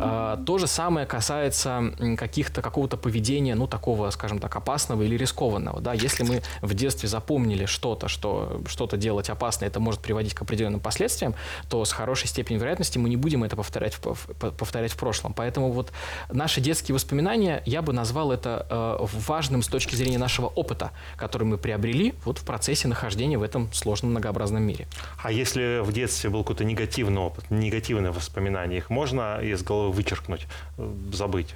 Э, 0.01 0.37
то 0.45 0.57
же 0.57 0.65
самое 0.65 1.05
касается 1.05 1.91
каких-то 2.17 2.61
какого-то 2.61 2.95
поведения, 2.95 3.53
ну, 3.55 3.67
такого, 3.67 4.09
скажем 4.11 4.39
так, 4.39 4.55
опасного 4.55 5.01
или 5.03 5.17
рискованного. 5.17 5.81
Да? 5.81 5.91
Если 5.91 6.23
мы 6.23 6.41
в 6.61 6.73
детстве 6.73 7.09
запомнили 7.09 7.65
что-то, 7.65 8.07
что 8.07 8.61
что-то 8.65 8.95
делать 8.95 9.29
опасно, 9.29 9.65
это 9.65 9.81
может 9.81 9.99
приводить 9.99 10.33
к 10.33 10.43
определенным 10.43 10.79
последствиям, 10.79 11.35
то 11.69 11.83
с 11.83 11.91
хорошей 11.91 12.27
степенью 12.27 12.61
вероятности 12.61 12.97
мы 12.97 13.09
не 13.09 13.17
будем 13.17 13.43
это 13.43 13.57
повторять 13.57 13.95
в, 13.95 14.15
повторять 14.57 14.93
в 14.93 14.97
прошлом. 14.97 15.33
Поэтому 15.33 15.73
вот 15.73 15.91
наши 16.31 16.61
детские 16.61 16.93
воспоминания, 16.95 17.61
я 17.65 17.81
бы 17.81 17.91
назвал 17.91 18.31
это 18.31 18.65
э, 18.69 19.05
важным 19.27 19.63
с 19.63 19.67
точки 19.67 19.95
зрения 19.95 20.17
нашего 20.17 20.47
опыта, 20.47 20.91
который 21.17 21.43
мы 21.43 21.57
приобрели 21.57 22.13
вот 22.23 22.37
в 22.37 22.45
процессе 22.45 22.87
нахождения 22.87 23.00
в 23.37 23.43
этом 23.43 23.71
сложном 23.73 24.11
многообразном 24.11 24.63
мире. 24.63 24.87
А 25.21 25.31
если 25.31 25.81
в 25.83 25.91
детстве 25.91 26.29
был 26.29 26.43
какой-то 26.43 26.63
негативный 26.63 27.21
опыт, 27.21 27.49
негативные 27.49 28.11
воспоминания, 28.11 28.77
их 28.77 28.89
можно 28.89 29.39
из 29.41 29.63
головы 29.63 29.91
вычеркнуть, 29.91 30.47
э, 30.77 30.93
забыть? 31.13 31.55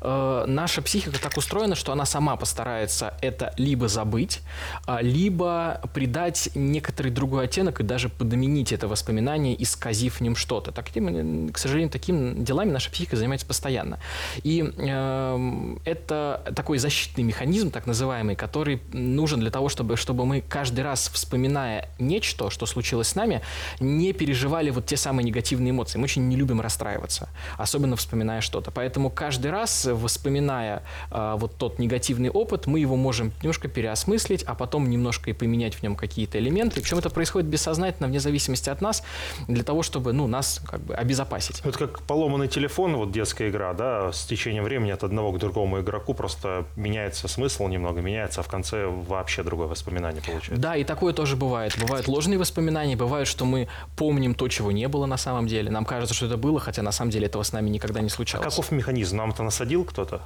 Э, 0.00 0.44
наша 0.46 0.82
психика 0.82 1.20
так 1.20 1.36
устроена, 1.36 1.74
что 1.74 1.92
она 1.92 2.04
сама 2.04 2.36
постарается 2.36 3.14
это 3.20 3.52
либо 3.56 3.88
забыть, 3.88 4.40
а, 4.86 5.00
либо 5.00 5.80
придать 5.94 6.50
некоторый 6.54 7.10
другой 7.10 7.44
оттенок 7.44 7.80
и 7.80 7.82
даже 7.82 8.08
подменить 8.08 8.72
это 8.72 8.88
воспоминание, 8.88 9.60
исказив 9.62 10.16
в 10.16 10.20
нем 10.20 10.36
что-то. 10.36 10.72
Так, 10.72 10.86
к 10.88 11.58
сожалению, 11.58 11.90
такими 11.90 12.42
делами 12.42 12.70
наша 12.70 12.90
психика 12.90 13.16
занимается 13.16 13.46
постоянно. 13.46 13.98
И 14.42 14.64
э, 14.76 15.76
это 15.84 16.52
такой 16.54 16.78
защитный 16.78 17.24
механизм, 17.24 17.70
так 17.70 17.86
называемый, 17.86 18.36
который 18.36 18.80
нужен 18.92 19.40
для 19.40 19.50
того, 19.50 19.68
чтобы, 19.68 19.96
чтобы 19.96 20.24
мы 20.26 20.40
каждый 20.40 20.80
раз, 20.80 21.10
вспоминая 21.12 21.88
нечто, 21.98 22.50
что 22.50 22.66
случилось 22.66 23.08
с 23.08 23.14
нами, 23.14 23.42
не 23.80 24.12
переживали 24.12 24.70
вот 24.70 24.86
те 24.86 24.96
самые 24.96 25.24
негативные 25.24 25.70
эмоции. 25.70 25.98
Мы 25.98 26.04
очень 26.04 26.28
не 26.28 26.36
любим 26.36 26.60
расстраиваться, 26.60 27.28
особенно 27.56 27.96
вспоминая 27.96 28.40
что-то. 28.40 28.70
Поэтому 28.70 29.10
каждый 29.10 29.47
раз 29.50 29.86
воспоминая 29.86 30.82
э, 31.10 31.36
вот 31.38 31.56
тот 31.56 31.78
негативный 31.78 32.30
опыт, 32.30 32.66
мы 32.66 32.80
его 32.80 32.96
можем 32.96 33.32
немножко 33.42 33.68
переосмыслить, 33.68 34.42
а 34.44 34.54
потом 34.54 34.88
немножко 34.90 35.30
и 35.30 35.32
поменять 35.32 35.74
в 35.74 35.82
нем 35.82 35.96
какие-то 35.96 36.38
элементы. 36.38 36.80
Причем 36.80 36.98
это 36.98 37.10
происходит 37.10 37.48
бессознательно, 37.48 38.08
вне 38.08 38.20
зависимости 38.20 38.70
от 38.70 38.80
нас, 38.80 39.02
для 39.46 39.64
того, 39.64 39.82
чтобы 39.82 40.12
ну, 40.12 40.26
нас 40.26 40.60
как 40.66 40.80
бы 40.80 40.94
обезопасить. 40.94 41.60
Это 41.64 41.78
как 41.78 42.02
поломанный 42.02 42.48
телефон, 42.48 42.96
вот 42.96 43.12
детская 43.12 43.48
игра, 43.48 43.72
да, 43.74 44.12
с 44.12 44.24
течением 44.26 44.64
времени 44.64 44.90
от 44.90 45.04
одного 45.04 45.32
к 45.32 45.38
другому 45.38 45.80
игроку 45.80 46.14
просто 46.14 46.64
меняется 46.76 47.28
смысл 47.28 47.68
немного, 47.68 48.00
меняется, 48.00 48.40
а 48.40 48.42
в 48.42 48.48
конце 48.48 48.86
вообще 48.86 49.42
другое 49.42 49.68
воспоминание 49.68 50.22
получается. 50.22 50.60
Да, 50.60 50.76
и 50.76 50.84
такое 50.84 51.12
тоже 51.12 51.36
бывает. 51.36 51.76
Бывают 51.78 52.08
ложные 52.08 52.38
воспоминания, 52.38 52.96
бывает, 52.96 53.26
что 53.26 53.44
мы 53.44 53.68
помним 53.96 54.34
то, 54.34 54.48
чего 54.48 54.72
не 54.72 54.88
было 54.88 55.06
на 55.06 55.16
самом 55.16 55.46
деле. 55.46 55.70
Нам 55.70 55.84
кажется, 55.84 56.14
что 56.14 56.26
это 56.26 56.36
было, 56.36 56.60
хотя 56.60 56.82
на 56.82 56.92
самом 56.92 57.10
деле 57.10 57.26
этого 57.26 57.42
с 57.42 57.52
нами 57.52 57.70
никогда 57.70 58.00
не 58.00 58.08
случалось. 58.08 58.46
А 58.46 58.50
каков 58.50 58.70
механизм? 58.72 59.16
Нам 59.16 59.32
это 59.38 59.44
насадил 59.44 59.84
кто-то? 59.84 60.20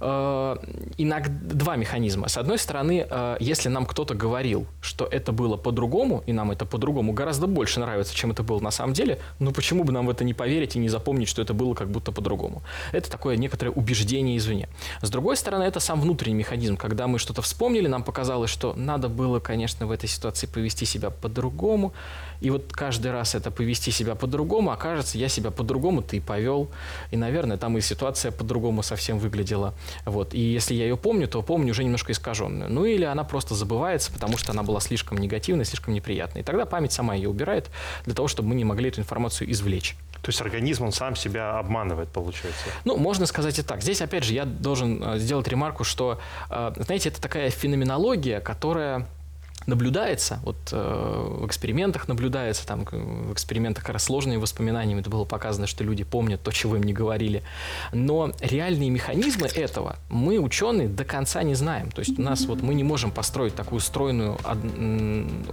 Э, 0.00 0.56
иногда 0.98 1.54
два 1.54 1.76
механизма. 1.76 2.28
С 2.28 2.36
одной 2.36 2.58
стороны, 2.58 3.06
э, 3.08 3.36
если 3.40 3.68
нам 3.68 3.86
кто-то 3.86 4.14
говорил, 4.14 4.66
что 4.80 5.04
это 5.04 5.32
было 5.32 5.56
по-другому, 5.56 6.22
и 6.26 6.32
нам 6.32 6.50
это 6.50 6.66
по-другому 6.66 7.12
гораздо 7.12 7.46
больше 7.46 7.80
нравится, 7.80 8.14
чем 8.14 8.30
это 8.30 8.42
было 8.42 8.60
на 8.60 8.70
самом 8.70 8.92
деле, 8.94 9.18
ну 9.38 9.52
почему 9.52 9.84
бы 9.84 9.92
нам 9.92 10.06
в 10.06 10.10
это 10.10 10.24
не 10.24 10.34
поверить 10.34 10.76
и 10.76 10.78
не 10.78 10.88
запомнить, 10.88 11.28
что 11.28 11.42
это 11.42 11.54
было 11.54 11.74
как 11.74 11.88
будто 11.88 12.12
по-другому? 12.12 12.62
Это 12.92 13.10
такое 13.10 13.36
некоторое 13.36 13.70
убеждение 13.70 14.36
извне. 14.36 14.68
С 15.02 15.10
другой 15.10 15.36
стороны, 15.36 15.64
это 15.64 15.80
сам 15.80 16.00
внутренний 16.00 16.38
механизм. 16.38 16.76
Когда 16.76 17.06
мы 17.06 17.18
что-то 17.18 17.42
вспомнили, 17.42 17.88
нам 17.88 18.02
показалось, 18.02 18.50
что 18.50 18.74
надо 18.74 19.08
было, 19.08 19.40
конечно, 19.40 19.86
в 19.86 19.90
этой 19.90 20.08
ситуации 20.08 20.46
повести 20.46 20.86
себя 20.86 21.10
по-другому, 21.10 21.92
и 22.40 22.50
вот 22.50 22.72
каждый 22.72 23.12
раз 23.12 23.34
это 23.34 23.50
повести 23.50 23.90
себя 23.90 24.14
по-другому, 24.14 24.70
окажется, 24.70 25.18
я 25.18 25.28
себя 25.28 25.50
по-другому 25.50 26.02
ты 26.02 26.20
повел. 26.20 26.70
И, 27.10 27.16
наверное, 27.16 27.56
там 27.56 27.76
и 27.76 27.80
ситуация 27.80 28.32
по-другому 28.32 28.82
совсем 28.82 29.18
выглядела. 29.18 29.74
Вот. 30.06 30.34
И 30.34 30.40
если 30.40 30.74
я 30.74 30.84
ее 30.84 30.96
помню, 30.96 31.28
то 31.28 31.42
помню 31.42 31.72
уже 31.72 31.84
немножко 31.84 32.12
искаженную. 32.12 32.70
Ну 32.70 32.84
или 32.84 33.04
она 33.04 33.24
просто 33.24 33.54
забывается, 33.54 34.10
потому 34.10 34.38
что 34.38 34.52
она 34.52 34.62
была 34.62 34.80
слишком 34.80 35.18
негативной, 35.18 35.64
слишком 35.64 35.94
неприятной. 35.94 36.40
И 36.40 36.44
тогда 36.44 36.64
память 36.64 36.92
сама 36.92 37.14
ее 37.14 37.28
убирает 37.28 37.70
для 38.04 38.14
того, 38.14 38.28
чтобы 38.28 38.48
мы 38.48 38.54
не 38.54 38.64
могли 38.64 38.88
эту 38.88 39.00
информацию 39.00 39.50
извлечь. 39.50 39.96
То 40.22 40.28
есть 40.28 40.40
организм, 40.40 40.84
он 40.84 40.92
сам 40.92 41.16
себя 41.16 41.58
обманывает, 41.58 42.08
получается? 42.10 42.64
Ну, 42.84 42.96
можно 42.96 43.26
сказать 43.26 43.58
и 43.58 43.62
так. 43.62 43.82
Здесь, 43.82 44.02
опять 44.02 44.24
же, 44.24 44.34
я 44.34 44.44
должен 44.44 45.02
э, 45.02 45.18
сделать 45.18 45.48
ремарку, 45.48 45.84
что, 45.84 46.20
э, 46.50 46.72
знаете, 46.76 47.08
это 47.08 47.22
такая 47.22 47.48
феноменология, 47.50 48.40
которая 48.40 49.06
наблюдается, 49.70 50.40
вот 50.42 50.56
э, 50.72 51.36
в 51.40 51.46
экспериментах 51.46 52.08
наблюдается, 52.08 52.66
там 52.66 52.84
в 52.84 53.32
экспериментах 53.32 53.84
как 53.84 53.94
раз 53.94 54.04
сложными 54.04 54.36
воспоминаниями 54.36 55.00
это 55.00 55.10
было 55.10 55.24
показано, 55.24 55.66
что 55.66 55.84
люди 55.84 56.04
помнят 56.04 56.42
то, 56.42 56.52
чего 56.52 56.76
им 56.76 56.82
не 56.82 56.92
говорили. 56.92 57.42
Но 57.92 58.32
реальные 58.40 58.90
механизмы 58.90 59.46
этого 59.48 59.96
мы, 60.08 60.38
ученые, 60.38 60.88
до 60.88 61.04
конца 61.04 61.42
не 61.42 61.54
знаем. 61.54 61.90
То 61.90 62.00
есть 62.00 62.18
у 62.18 62.22
нас 62.22 62.44
вот 62.46 62.62
мы 62.62 62.74
не 62.74 62.84
можем 62.84 63.10
построить 63.10 63.54
такую 63.54 63.80
стройную, 63.80 64.38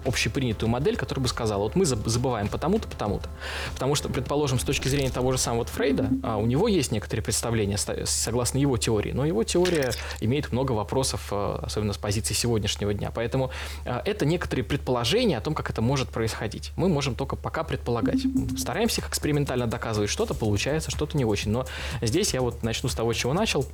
общепринятую 0.06 0.70
модель, 0.70 0.98
которая 0.98 1.24
бы 1.24 1.30
сказала, 1.30 1.64
вот 1.64 1.76
мы 1.76 1.86
забываем 1.86 2.48
потому-то, 2.48 2.88
потому-то. 2.88 3.30
Потому 3.74 3.96
что, 3.96 4.10
предположим, 4.10 4.60
с 4.60 4.64
точки 4.64 4.88
зрения 4.88 5.10
того 5.10 5.32
же 5.32 5.38
самого 5.38 5.68
вот 5.68 5.70
Фрейда, 5.70 6.10
а 6.24 6.38
у 6.38 6.46
него 6.46 6.68
есть 6.68 6.92
некоторые 6.92 7.24
представления, 7.24 7.78
согласно 7.78 8.58
его 8.58 8.78
теории, 8.78 9.12
но 9.12 9.26
его 9.26 9.44
теория 9.44 9.92
имеет 10.22 10.52
много 10.52 10.72
вопросов, 10.72 11.28
э, 11.32 11.60
особенно 11.62 11.94
с 11.94 11.98
позиции 11.98 12.34
сегодняшнего 12.34 12.94
дня. 12.94 13.12
Поэтому 13.14 13.52
э, 13.86 14.02
это 14.08 14.26
некоторые 14.26 14.64
предположения 14.64 15.38
о 15.38 15.42
том, 15.42 15.54
как 15.54 15.70
это 15.70 15.82
может 15.82 16.10
происходить. 16.10 16.72
Мы 16.78 16.88
можем 16.88 17.16
только 17.16 17.36
пока 17.36 17.64
предполагать. 17.64 18.20
Стараемся 18.58 19.02
экспериментально 19.02 19.68
доказывать. 19.68 20.10
Что-то 20.10 20.34
получается, 20.34 20.92
что-то 20.92 21.18
не 21.18 21.26
очень. 21.26 21.52
Но 21.52 21.66
здесь 22.02 22.34
я 22.34 22.42
вот 22.42 22.64
начну 22.64 22.90
с 22.90 22.96
того, 22.96 23.14
чего 23.14 23.34
начал. 23.34 23.66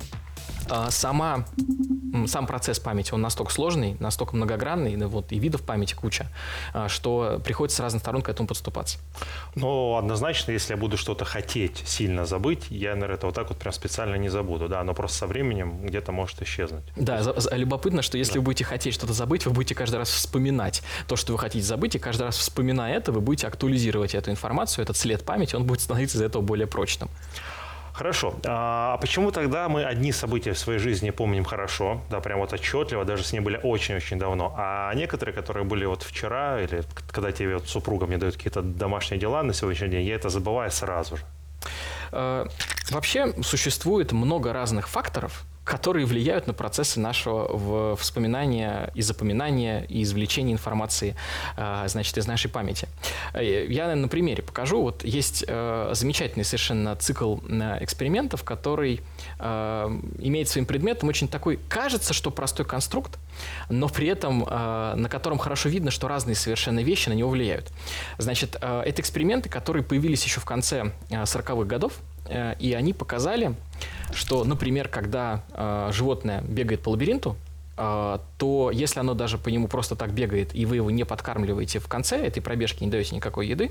А, 0.68 0.90
сама, 0.90 1.44
сам 2.26 2.46
процесс 2.46 2.78
памяти, 2.78 3.12
он 3.12 3.20
настолько 3.20 3.52
сложный, 3.52 3.96
настолько 4.00 4.36
многогранный, 4.36 4.96
вот, 5.06 5.32
и 5.32 5.38
видов 5.38 5.62
памяти 5.62 5.94
куча, 5.94 6.26
а, 6.72 6.88
что 6.88 7.40
приходится 7.44 7.78
с 7.78 7.80
разных 7.80 8.02
сторон 8.02 8.22
к 8.22 8.28
этому 8.28 8.48
подступаться. 8.48 8.98
Но 9.54 9.96
однозначно, 9.98 10.52
если 10.52 10.72
я 10.74 10.76
буду 10.76 10.96
что-то 10.96 11.24
хотеть 11.24 11.82
сильно 11.86 12.24
забыть, 12.24 12.66
я, 12.70 12.94
наверное, 12.94 13.16
это 13.16 13.26
вот 13.26 13.34
так 13.34 13.48
вот 13.48 13.58
прям 13.58 13.72
специально 13.72 14.14
не 14.16 14.28
забуду, 14.28 14.68
да, 14.68 14.82
но 14.84 14.94
просто 14.94 15.18
со 15.18 15.26
временем 15.26 15.84
где-то 15.84 16.12
может 16.12 16.40
исчезнуть. 16.42 16.84
Да, 16.96 17.22
за, 17.22 17.54
любопытно, 17.54 18.02
что 18.02 18.16
если 18.16 18.34
да. 18.34 18.40
вы 18.40 18.44
будете 18.46 18.64
хотеть 18.64 18.94
что-то 18.94 19.12
забыть, 19.12 19.46
вы 19.46 19.52
будете 19.52 19.74
каждый 19.74 19.96
раз 19.96 20.08
вспоминать 20.08 20.82
то, 21.08 21.16
что 21.16 21.32
вы 21.32 21.38
хотите 21.38 21.64
забыть, 21.64 21.94
и 21.94 21.98
каждый 21.98 22.22
раз 22.22 22.36
вспоминая 22.36 22.96
это, 22.96 23.12
вы 23.12 23.20
будете 23.20 23.46
актуализировать 23.46 24.14
эту 24.14 24.30
информацию, 24.30 24.82
этот 24.82 24.96
след 24.96 25.24
памяти, 25.24 25.56
он 25.56 25.64
будет 25.64 25.80
становиться 25.80 26.18
из 26.18 26.22
этого 26.22 26.42
более 26.42 26.66
прочным. 26.66 27.10
Хорошо. 27.94 28.34
А 28.44 28.96
почему 28.96 29.30
тогда 29.30 29.68
мы 29.68 29.84
одни 29.84 30.10
события 30.10 30.52
в 30.52 30.58
своей 30.58 30.80
жизни 30.80 31.10
помним 31.10 31.44
хорошо, 31.44 32.00
да, 32.10 32.20
прям 32.20 32.40
вот 32.40 32.52
отчетливо, 32.52 33.04
даже 33.04 33.22
с 33.22 33.32
ними 33.32 33.44
были 33.44 33.60
очень-очень 33.62 34.18
давно, 34.18 34.52
а 34.58 34.92
некоторые, 34.94 35.32
которые 35.32 35.64
были 35.64 35.84
вот 35.84 36.02
вчера, 36.02 36.60
или 36.60 36.82
когда 37.12 37.30
тебе 37.30 37.54
вот 37.54 37.68
супруга 37.68 38.06
мне 38.06 38.18
дают 38.18 38.36
какие-то 38.36 38.62
домашние 38.62 39.20
дела 39.20 39.44
на 39.44 39.54
сегодняшний 39.54 39.88
день, 39.88 40.06
я 40.06 40.16
это 40.16 40.28
забываю 40.28 40.72
сразу 40.72 41.18
же? 41.18 41.24
Э, 42.10 42.46
вообще 42.90 43.32
существует 43.44 44.10
много 44.10 44.52
разных 44.52 44.88
факторов, 44.88 45.44
которые 45.64 46.04
влияют 46.04 46.46
на 46.46 46.52
процессы 46.52 47.00
нашего 47.00 47.96
вспоминания 47.96 48.90
и 48.94 49.02
запоминания 49.02 49.84
и 49.84 50.02
извлечения 50.02 50.52
информации, 50.52 51.16
э, 51.56 51.84
значит, 51.86 52.16
из 52.18 52.26
нашей 52.26 52.50
памяти. 52.50 52.86
Э, 53.32 53.66
я 53.66 53.94
на 53.96 54.08
примере 54.08 54.42
покажу. 54.42 54.82
Вот 54.82 55.02
есть 55.04 55.44
э, 55.46 55.90
замечательный 55.94 56.44
совершенно 56.44 56.94
цикл 56.96 57.36
экспериментов, 57.80 58.44
который 58.44 59.00
имеет 59.38 60.48
своим 60.48 60.66
предметом 60.66 61.08
очень 61.08 61.28
такой, 61.28 61.58
кажется, 61.68 62.12
что 62.12 62.30
простой 62.30 62.66
конструкт, 62.66 63.18
но 63.68 63.88
при 63.88 64.08
этом 64.08 64.40
на 64.40 65.08
котором 65.10 65.38
хорошо 65.38 65.68
видно, 65.68 65.90
что 65.90 66.08
разные 66.08 66.34
совершенно 66.34 66.80
вещи 66.80 67.08
на 67.08 67.14
него 67.14 67.30
влияют. 67.30 67.70
Значит, 68.18 68.56
это 68.56 69.00
эксперименты, 69.00 69.48
которые 69.48 69.82
появились 69.82 70.24
еще 70.24 70.40
в 70.40 70.44
конце 70.44 70.92
40-х 71.10 71.64
годов, 71.64 71.94
и 72.28 72.72
они 72.72 72.92
показали, 72.92 73.54
что, 74.12 74.44
например, 74.44 74.88
когда 74.88 75.42
э, 75.50 75.90
животное 75.92 76.42
бегает 76.42 76.80
по 76.82 76.90
лабиринту, 76.90 77.36
э, 77.76 78.18
то 78.38 78.70
если 78.72 79.00
оно 79.00 79.14
даже 79.14 79.38
по 79.38 79.48
нему 79.48 79.68
просто 79.68 79.96
так 79.96 80.12
бегает, 80.12 80.54
и 80.54 80.66
вы 80.66 80.76
его 80.76 80.90
не 80.90 81.04
подкармливаете 81.04 81.78
в 81.78 81.88
конце 81.88 82.24
этой 82.26 82.40
пробежки, 82.40 82.84
не 82.84 82.90
даете 82.90 83.16
никакой 83.16 83.48
еды, 83.48 83.70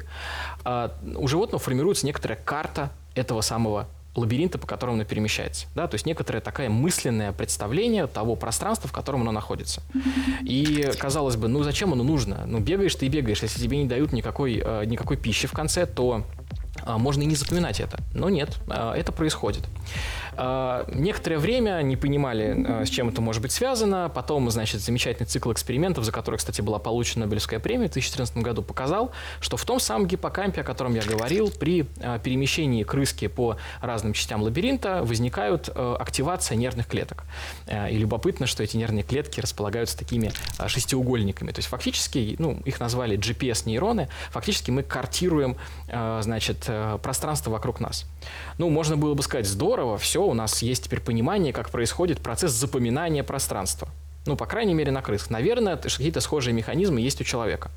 э, 0.66 0.90
у 1.16 1.28
животного 1.28 1.60
формируется 1.60 2.06
некоторая 2.06 2.38
карта 2.38 2.92
этого 3.16 3.42
самого 3.42 3.88
лабиринта, 4.16 4.60
по 4.60 4.68
которому 4.68 4.96
оно 4.96 5.06
перемещается. 5.06 5.68
Да? 5.76 5.88
То 5.88 5.96
есть 5.96 6.06
некоторое 6.06 6.40
такое 6.40 6.70
мысленное 6.70 7.32
представление 7.32 8.08
того 8.08 8.36
пространства, 8.36 8.88
в 8.88 8.92
котором 8.92 9.22
оно 9.22 9.32
находится. 9.32 9.82
И 10.42 10.92
казалось 11.00 11.36
бы, 11.36 11.48
ну 11.48 11.64
зачем 11.64 11.94
оно 11.94 12.04
нужно? 12.04 12.44
Ну 12.46 12.60
бегаешь 12.60 12.96
ты 12.96 13.08
и 13.08 13.10
бегаешь. 13.10 13.42
Если 13.42 13.60
тебе 13.60 13.78
не 13.78 13.86
дают 13.86 14.14
никакой, 14.14 14.62
э, 14.64 14.86
никакой 14.86 15.18
пищи 15.18 15.48
в 15.48 15.54
конце, 15.54 15.86
то 15.86 16.24
э, 16.52 16.63
можно 16.86 17.24
и 17.24 17.26
не 17.26 17.36
запоминать 17.36 17.80
это. 17.80 18.00
Но 18.14 18.30
нет, 18.30 18.58
э, 18.68 18.94
это 18.98 19.12
происходит. 19.12 19.64
А, 20.38 20.86
некоторое 20.88 21.38
время 21.38 21.82
не 21.82 21.96
понимали, 21.96 22.66
а, 22.68 22.86
с 22.86 22.90
чем 22.90 23.10
это 23.10 23.22
может 23.22 23.42
быть 23.42 23.52
связано. 23.52 24.10
Потом, 24.14 24.50
значит, 24.50 24.82
замечательный 24.82 25.26
цикл 25.26 25.52
экспериментов, 25.52 26.04
за 26.04 26.12
который, 26.12 26.38
кстати, 26.38 26.62
была 26.62 26.80
получена 26.80 27.26
Нобелевская 27.26 27.60
премия 27.60 27.88
в 27.88 27.92
2014 27.92 28.38
году, 28.38 28.62
показал, 28.62 29.12
что 29.40 29.58
в 29.58 29.66
том 29.66 29.80
самом 29.80 30.08
гиппокампе, 30.08 30.62
о 30.62 30.64
котором 30.64 30.96
я 30.96 31.02
говорил, 31.04 31.52
при 31.52 31.86
а, 32.02 32.20
перемещении 32.20 32.84
крыски 32.84 33.28
по 33.28 33.58
разным 33.82 34.14
частям 34.14 34.42
лабиринта 34.42 35.04
возникают 35.04 35.70
активация 35.74 36.56
нервных 36.56 36.88
клеток. 36.88 37.24
И 37.68 37.98
любопытно, 37.98 38.48
что 38.48 38.64
эти 38.64 38.78
нервные 38.78 39.04
клетки 39.04 39.40
располагаются 39.40 39.98
такими 39.98 40.32
шестиугольниками. 40.68 41.52
То 41.52 41.60
есть 41.60 41.70
фактически, 41.70 42.36
ну, 42.40 42.60
их 42.66 42.80
назвали 42.80 43.18
GPS-нейроны, 43.18 44.10
фактически 44.32 44.72
мы 44.72 44.84
картируем, 44.84 45.58
значит, 45.88 46.70
пространство 47.02 47.52
вокруг 47.52 47.80
нас. 47.80 48.06
Ну, 48.58 48.70
можно 48.70 48.98
было 48.98 49.14
бы 49.14 49.24
сказать, 49.24 49.48
здорово, 49.48 49.98
все, 49.98 50.23
у 50.28 50.34
нас 50.34 50.62
есть 50.62 50.86
теперь 50.86 51.00
понимание, 51.00 51.54
как 51.54 51.70
происходит 51.70 52.22
процесс 52.22 52.52
запоминания 52.52 53.24
пространства. 53.24 53.90
Ну, 54.26 54.38
по 54.38 54.46
крайней 54.46 54.74
мере, 54.74 54.92
на 54.92 55.02
крысах. 55.02 55.32
Наверное, 55.32 55.76
какие-то 55.76 56.22
схожие 56.22 56.54
механизмы 56.54 57.02
есть 57.02 57.20
у 57.20 57.26
человека. 57.26 57.72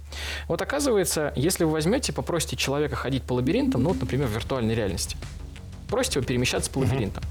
Вот 0.46 0.62
оказывается, 0.62 1.32
если 1.34 1.64
вы 1.64 1.72
возьмете, 1.72 2.12
попросите 2.12 2.56
человека 2.56 2.94
ходить 2.94 3.24
по 3.24 3.32
лабиринтам, 3.32 3.82
ну, 3.82 3.90
вот, 3.90 4.00
например, 4.00 4.28
в 4.28 4.30
виртуальной 4.30 4.74
реальности, 4.74 5.16
просите 5.88 6.20
его 6.20 6.26
перемещаться 6.26 6.70
по 6.70 6.78
лабиринтам, 6.78 7.24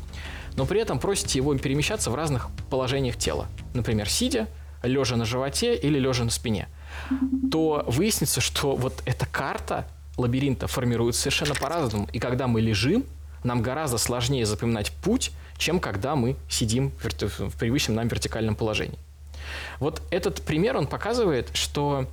но 0.58 0.66
при 0.66 0.82
этом 0.82 1.00
просите 1.00 1.40
его 1.40 1.56
перемещаться 1.58 2.12
в 2.12 2.16
разных 2.16 2.50
положениях 2.70 3.16
тела. 3.16 3.48
Например, 3.74 4.10
сидя, 4.10 4.48
лежа 4.84 5.16
на 5.16 5.26
животе 5.26 5.76
или 5.76 5.98
лежа 5.98 6.26
на 6.26 6.30
спине, 6.30 6.68
то 7.52 7.86
выяснится, 7.88 8.42
что 8.42 8.76
вот 8.76 9.02
эта 9.06 9.26
карта 9.26 9.88
лабиринта 10.18 10.68
формируется 10.68 11.22
совершенно 11.22 11.56
по-разному. 11.56 12.08
И 12.14 12.20
когда 12.20 12.48
мы 12.48 12.62
лежим, 12.62 13.06
нам 13.46 13.62
гораздо 13.62 13.98
сложнее 13.98 14.46
запоминать 14.46 14.92
путь, 14.92 15.32
чем 15.58 15.80
когда 15.80 16.16
мы 16.16 16.36
сидим 16.50 16.92
в 17.00 17.58
привычном 17.58 17.96
нам 17.96 18.08
вертикальном 18.08 18.56
положении. 18.56 18.98
Вот 19.80 20.02
этот 20.10 20.42
пример, 20.42 20.76
он 20.78 20.88
показывает, 20.88 21.50
что 21.54 22.08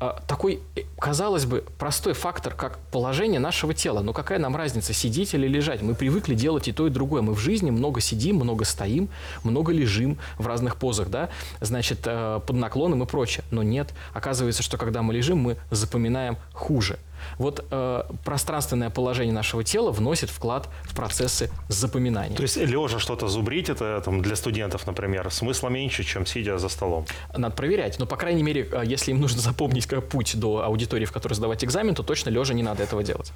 э, 0.00 0.12
такой, 0.26 0.60
э, 0.76 0.82
казалось 0.98 1.44
бы, 1.44 1.64
простой 1.78 2.14
фактор, 2.14 2.54
как 2.54 2.78
положение 2.90 3.38
нашего 3.38 3.74
тела. 3.74 4.00
Но 4.00 4.12
какая 4.12 4.38
нам 4.38 4.56
разница, 4.56 4.92
сидеть 4.92 5.34
или 5.34 5.46
лежать? 5.46 5.82
Мы 5.82 5.94
привыкли 5.94 6.34
делать 6.34 6.68
и 6.68 6.72
то, 6.72 6.86
и 6.86 6.90
другое. 6.90 7.22
Мы 7.22 7.34
в 7.34 7.38
жизни 7.38 7.70
много 7.70 8.00
сидим, 8.00 8.36
много 8.36 8.64
стоим, 8.64 9.08
много 9.44 9.72
лежим 9.72 10.18
в 10.38 10.46
разных 10.46 10.76
позах, 10.76 11.08
да, 11.10 11.28
значит, 11.60 12.00
э, 12.06 12.40
под 12.46 12.56
наклоном 12.56 13.02
и 13.02 13.06
прочее. 13.06 13.44
Но 13.50 13.62
нет, 13.62 13.92
оказывается, 14.14 14.62
что 14.62 14.78
когда 14.78 15.02
мы 15.02 15.14
лежим, 15.14 15.38
мы 15.38 15.56
запоминаем 15.70 16.38
хуже– 16.52 16.98
вот 17.38 17.64
э, 17.70 18.02
пространственное 18.24 18.90
положение 18.90 19.34
нашего 19.34 19.64
тела 19.64 19.90
вносит 19.90 20.30
вклад 20.30 20.68
в 20.84 20.94
процессы 20.94 21.50
запоминания. 21.68 22.36
То 22.36 22.42
есть 22.42 22.56
лежа 22.56 22.98
что-то 22.98 23.28
зубрить, 23.28 23.68
это 23.68 24.00
там, 24.04 24.22
для 24.22 24.36
студентов, 24.36 24.86
например, 24.86 25.30
смысла 25.30 25.68
меньше, 25.68 26.04
чем 26.04 26.26
сидя 26.26 26.58
за 26.58 26.68
столом? 26.68 27.06
Надо 27.36 27.54
проверять. 27.54 27.98
Но, 27.98 28.06
по 28.06 28.16
крайней 28.16 28.42
мере, 28.42 28.68
э, 28.70 28.82
если 28.84 29.10
им 29.10 29.20
нужно 29.20 29.40
запомнить 29.50 29.86
как 29.86 30.08
путь 30.08 30.38
до 30.38 30.64
аудитории, 30.64 31.04
в 31.04 31.12
которой 31.12 31.34
сдавать 31.34 31.64
экзамен, 31.64 31.94
то 31.94 32.02
точно 32.02 32.30
лежа 32.30 32.54
не 32.54 32.62
надо 32.62 32.82
этого 32.82 33.02
делать. 33.02 33.32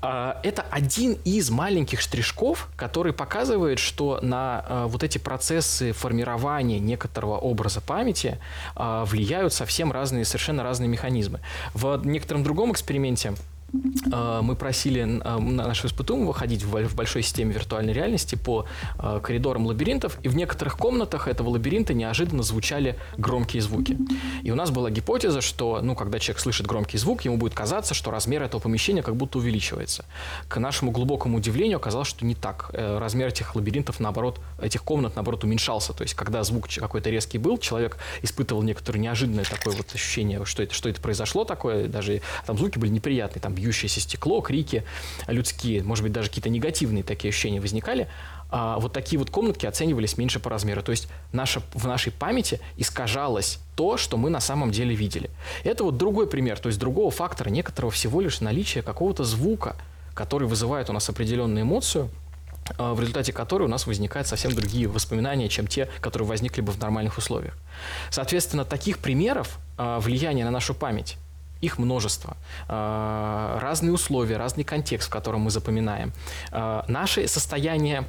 А, 0.00 0.40
это 0.42 0.62
один 0.70 1.18
из 1.24 1.50
маленьких 1.50 2.00
штришков, 2.00 2.68
который 2.76 3.12
показывает, 3.12 3.78
что 3.78 4.20
на 4.22 4.64
э, 4.68 4.84
вот 4.86 5.02
эти 5.02 5.18
процессы 5.18 5.92
формирования 5.92 6.78
некоторого 6.78 7.36
образа 7.36 7.80
памяти 7.80 8.38
э, 8.76 9.04
влияют 9.06 9.52
совсем 9.52 9.90
разные, 9.90 10.24
совершенно 10.24 10.62
разные 10.62 10.88
механизмы. 10.88 11.40
В 11.74 12.00
некотором 12.04 12.44
другом 12.44 12.72
эксперименте 12.72 12.97
Э, 12.98 13.57
мы 13.72 14.56
просили 14.56 15.02
э, 15.02 15.38
нашего 15.38 15.88
испытуемого 15.88 16.32
ходить 16.32 16.62
в 16.62 16.94
большой 16.94 17.22
системе 17.22 17.52
виртуальной 17.52 17.92
реальности 17.92 18.34
по 18.34 18.66
э, 18.98 19.20
коридорам 19.22 19.66
лабиринтов, 19.66 20.18
и 20.22 20.28
в 20.28 20.36
некоторых 20.36 20.78
комнатах 20.78 21.28
этого 21.28 21.50
лабиринта 21.50 21.92
неожиданно 21.92 22.42
звучали 22.42 22.98
громкие 23.18 23.60
звуки. 23.60 23.98
И 24.42 24.50
у 24.50 24.54
нас 24.54 24.70
была 24.70 24.90
гипотеза, 24.90 25.40
что, 25.42 25.80
ну, 25.82 25.94
когда 25.94 26.18
человек 26.18 26.40
слышит 26.40 26.66
громкий 26.66 26.96
звук, 26.96 27.22
ему 27.22 27.36
будет 27.36 27.54
казаться, 27.54 27.92
что 27.92 28.10
размер 28.10 28.42
этого 28.42 28.60
помещения 28.60 29.02
как 29.02 29.16
будто 29.16 29.38
увеличивается. 29.38 30.04
К 30.48 30.58
нашему 30.58 30.90
глубокому 30.90 31.36
удивлению 31.36 31.76
оказалось, 31.76 32.08
что 32.08 32.24
не 32.24 32.34
так. 32.34 32.70
Размер 32.72 33.28
этих 33.28 33.54
лабиринтов, 33.54 34.00
наоборот, 34.00 34.40
этих 34.60 34.82
комнат, 34.82 35.14
наоборот, 35.16 35.44
уменьшался. 35.44 35.92
То 35.92 36.02
есть, 36.02 36.14
когда 36.14 36.42
звук 36.42 36.68
какой-то 36.68 37.10
резкий 37.10 37.38
был, 37.38 37.58
человек 37.58 37.98
испытывал 38.22 38.62
некоторое 38.62 38.98
неожиданное 38.98 39.44
такое 39.44 39.74
вот 39.74 39.94
ощущение, 39.94 40.44
что 40.44 40.62
это, 40.62 40.74
что 40.74 40.88
это 40.88 41.00
произошло 41.00 41.44
такое, 41.44 41.86
даже 41.88 42.22
там 42.46 42.56
звуки 42.56 42.78
были 42.78 42.90
неприятные, 42.90 43.42
там 43.42 43.54
бьющееся 43.58 44.00
стекло, 44.00 44.40
крики 44.40 44.84
людские, 45.26 45.82
может 45.82 46.02
быть, 46.04 46.12
даже 46.12 46.28
какие-то 46.28 46.48
негативные 46.48 47.02
такие 47.02 47.30
ощущения 47.30 47.60
возникали, 47.60 48.08
а 48.50 48.78
вот 48.78 48.92
такие 48.92 49.18
вот 49.18 49.30
комнатки 49.30 49.66
оценивались 49.66 50.16
меньше 50.16 50.40
по 50.40 50.48
размеру. 50.48 50.82
То 50.82 50.92
есть 50.92 51.08
наша, 51.32 51.60
в 51.74 51.86
нашей 51.86 52.12
памяти 52.12 52.60
искажалось 52.76 53.58
то, 53.76 53.96
что 53.96 54.16
мы 54.16 54.30
на 54.30 54.40
самом 54.40 54.70
деле 54.70 54.94
видели. 54.94 55.30
Это 55.64 55.84
вот 55.84 55.96
другой 55.96 56.26
пример, 56.26 56.58
то 56.58 56.68
есть 56.68 56.78
другого 56.78 57.10
фактора, 57.10 57.50
некоторого 57.50 57.90
всего 57.90 58.20
лишь 58.20 58.40
наличия 58.40 58.82
какого-то 58.82 59.24
звука, 59.24 59.76
который 60.14 60.48
вызывает 60.48 60.88
у 60.88 60.92
нас 60.92 61.08
определенную 61.08 61.62
эмоцию, 61.62 62.10
а, 62.76 62.94
в 62.94 63.00
результате 63.00 63.32
которой 63.32 63.64
у 63.64 63.68
нас 63.68 63.86
возникают 63.86 64.26
совсем 64.28 64.52
другие 64.52 64.88
воспоминания, 64.88 65.48
чем 65.48 65.66
те, 65.66 65.88
которые 66.00 66.28
возникли 66.28 66.60
бы 66.60 66.72
в 66.72 66.78
нормальных 66.78 67.18
условиях. 67.18 67.54
Соответственно, 68.10 68.64
таких 68.64 68.98
примеров 68.98 69.58
а, 69.76 70.00
влияния 70.00 70.44
на 70.44 70.50
нашу 70.50 70.74
память 70.74 71.16
их 71.60 71.78
множество. 71.78 72.36
А, 72.68 73.58
разные 73.60 73.92
условия, 73.92 74.36
разный 74.36 74.64
контекст, 74.64 75.08
в 75.08 75.10
котором 75.10 75.42
мы 75.42 75.50
запоминаем. 75.50 76.12
А, 76.50 76.84
наше 76.88 77.26
состояние 77.28 78.04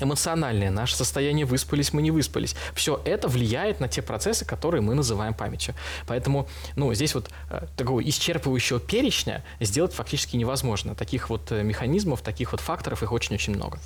эмоциональное, 0.00 0.70
наше 0.70 0.96
состояние 0.96 1.46
выспались, 1.46 1.92
мы 1.92 2.02
не 2.02 2.10
выспались. 2.10 2.56
Все 2.74 3.00
это 3.04 3.28
влияет 3.28 3.80
на 3.80 3.88
те 3.88 4.02
процессы, 4.02 4.44
которые 4.44 4.80
мы 4.80 4.94
называем 4.94 5.34
памятью. 5.34 5.74
Поэтому, 6.06 6.48
ну, 6.76 6.92
здесь 6.94 7.14
вот 7.14 7.30
э, 7.50 7.66
такого 7.76 8.00
исчерпывающего 8.00 8.80
перечня 8.80 9.44
сделать 9.60 9.92
фактически 9.92 10.36
невозможно. 10.36 10.94
Таких 10.94 11.30
вот 11.30 11.52
э, 11.52 11.62
механизмов, 11.62 12.22
таких 12.22 12.52
вот 12.52 12.60
факторов, 12.60 13.02
их 13.02 13.12
очень-очень 13.12 13.54
много. 13.54 13.78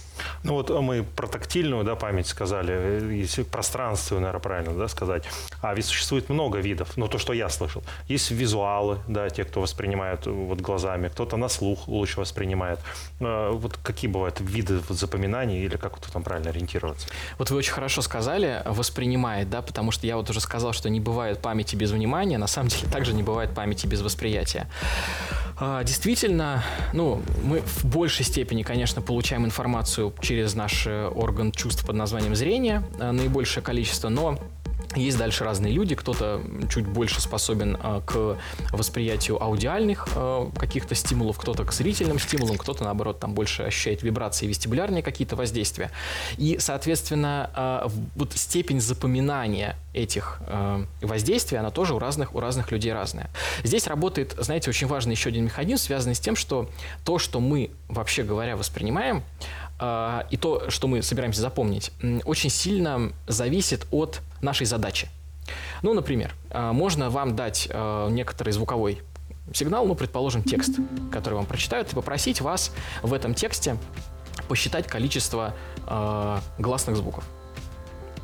Ну 0.42 0.54
вот 0.54 0.70
мы 0.70 1.02
про 1.02 1.26
тактильную 1.26 1.84
да, 1.84 1.94
память 1.94 2.26
сказали, 2.26 2.72
э, 2.72 3.12
если 3.14 3.42
пространственную, 3.42 4.22
наверное, 4.22 4.40
правильно 4.40 4.74
да, 4.74 4.88
сказать. 4.88 5.24
А 5.60 5.74
ведь 5.74 5.84
существует 5.84 6.28
много 6.28 6.58
видов, 6.58 6.96
ну, 6.96 7.08
то, 7.08 7.18
что 7.18 7.32
я 7.32 7.48
слышал. 7.48 7.82
Есть 8.08 8.30
визуалы, 8.30 8.98
да, 9.08 9.28
те, 9.28 9.44
кто 9.44 9.60
воспринимает 9.60 10.26
вот 10.26 10.60
глазами, 10.60 11.08
кто-то 11.08 11.36
на 11.36 11.48
слух 11.48 11.88
лучше 11.88 12.20
воспринимает. 12.20 12.78
Вот 13.20 13.76
какие 13.82 14.10
бывают 14.10 14.40
виды 14.40 14.80
запоминаний 14.88 15.64
или 15.64 15.76
как 15.76 15.97
как 16.00 16.10
там 16.10 16.22
правильно 16.22 16.50
ориентироваться? 16.50 17.08
Вот 17.38 17.50
вы 17.50 17.56
очень 17.56 17.72
хорошо 17.72 18.02
сказали, 18.02 18.62
воспринимает, 18.64 19.50
да, 19.50 19.62
потому 19.62 19.90
что 19.90 20.06
я 20.06 20.16
вот 20.16 20.28
уже 20.30 20.40
сказал, 20.40 20.72
что 20.72 20.88
не 20.90 21.00
бывает 21.00 21.40
памяти 21.40 21.76
без 21.76 21.90
внимания, 21.90 22.38
на 22.38 22.46
самом 22.46 22.68
деле 22.68 22.86
также 22.92 23.14
не 23.14 23.22
бывает 23.22 23.54
памяти 23.54 23.86
без 23.86 24.00
восприятия. 24.02 24.68
А, 25.60 25.82
действительно, 25.82 26.62
ну, 26.92 27.20
мы 27.42 27.60
в 27.60 27.84
большей 27.84 28.24
степени, 28.24 28.62
конечно, 28.62 29.02
получаем 29.02 29.44
информацию 29.44 30.14
через 30.20 30.54
наш 30.54 30.86
э, 30.86 31.08
орган 31.08 31.50
чувств 31.50 31.84
под 31.84 31.96
названием 31.96 32.36
зрение, 32.36 32.84
э, 33.00 33.10
наибольшее 33.10 33.64
количество, 33.64 34.08
но 34.08 34.38
есть 34.96 35.18
дальше 35.18 35.44
разные 35.44 35.72
люди, 35.72 35.94
кто-то 35.94 36.40
чуть 36.70 36.86
больше 36.86 37.20
способен 37.20 37.76
э, 37.82 38.00
к 38.06 38.38
восприятию 38.72 39.42
аудиальных 39.42 40.08
э, 40.14 40.46
каких-то 40.56 40.94
стимулов, 40.94 41.38
кто-то 41.38 41.64
к 41.64 41.72
зрительным 41.72 42.18
стимулам, 42.18 42.56
кто-то, 42.56 42.84
наоборот, 42.84 43.20
там 43.20 43.34
больше 43.34 43.64
ощущает 43.64 44.02
вибрации, 44.02 44.46
вестибулярные 44.46 45.02
какие-то 45.02 45.36
воздействия. 45.36 45.90
И, 46.38 46.56
соответственно, 46.58 47.50
э, 47.54 47.88
вот 48.16 48.32
степень 48.32 48.80
запоминания 48.80 49.76
этих 49.92 50.38
э, 50.46 50.84
воздействий, 51.02 51.58
она 51.58 51.70
тоже 51.70 51.94
у 51.94 51.98
разных, 51.98 52.34
у 52.34 52.40
разных 52.40 52.72
людей 52.72 52.92
разная. 52.92 53.30
Здесь 53.64 53.86
работает, 53.86 54.34
знаете, 54.38 54.70
очень 54.70 54.86
важный 54.86 55.12
еще 55.12 55.28
один 55.28 55.44
механизм, 55.44 55.84
связанный 55.84 56.14
с 56.14 56.20
тем, 56.20 56.34
что 56.34 56.70
то, 57.04 57.18
что 57.18 57.40
мы, 57.40 57.70
вообще 57.88 58.22
говоря, 58.22 58.56
воспринимаем, 58.56 59.22
э, 59.80 60.22
и 60.30 60.36
то, 60.38 60.70
что 60.70 60.88
мы 60.88 61.02
собираемся 61.02 61.42
запомнить, 61.42 61.92
очень 62.24 62.50
сильно 62.50 63.12
зависит 63.26 63.86
от 63.90 64.22
нашей 64.40 64.66
задачи. 64.66 65.08
Ну, 65.82 65.94
например, 65.94 66.34
э, 66.50 66.72
можно 66.72 67.10
вам 67.10 67.36
дать 67.36 67.68
э, 67.70 68.08
некоторый 68.10 68.50
звуковой 68.50 69.02
сигнал, 69.54 69.86
ну, 69.86 69.94
предположим, 69.94 70.42
текст, 70.42 70.78
который 71.10 71.34
вам 71.34 71.46
прочитают, 71.46 71.92
и 71.92 71.94
попросить 71.94 72.40
вас 72.40 72.72
в 73.02 73.12
этом 73.12 73.34
тексте 73.34 73.76
посчитать 74.46 74.86
количество 74.86 75.54
э, 75.86 76.38
гласных 76.58 76.96
звуков. 76.96 77.24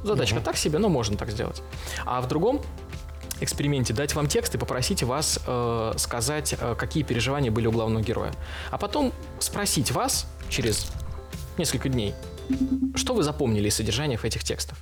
Задачка 0.02 0.36
угу. 0.36 0.44
так 0.44 0.56
себе, 0.56 0.78
но 0.78 0.88
можно 0.88 1.16
так 1.16 1.30
сделать. 1.30 1.62
А 2.04 2.20
в 2.20 2.28
другом 2.28 2.60
эксперименте 3.40 3.92
дать 3.92 4.14
вам 4.14 4.26
текст 4.26 4.54
и 4.54 4.58
попросить 4.58 5.02
вас 5.02 5.40
э, 5.46 5.92
сказать, 5.96 6.54
э, 6.58 6.74
какие 6.78 7.02
переживания 7.02 7.50
были 7.50 7.66
у 7.66 7.72
главного 7.72 8.02
героя. 8.02 8.32
А 8.70 8.78
потом 8.78 9.12
спросить 9.38 9.90
вас 9.90 10.26
через 10.48 10.90
несколько 11.58 11.88
дней, 11.88 12.14
что 12.94 13.14
вы 13.14 13.22
запомнили 13.22 13.68
из 13.68 13.74
содержания 13.74 14.18
этих 14.22 14.44
текстов 14.44 14.78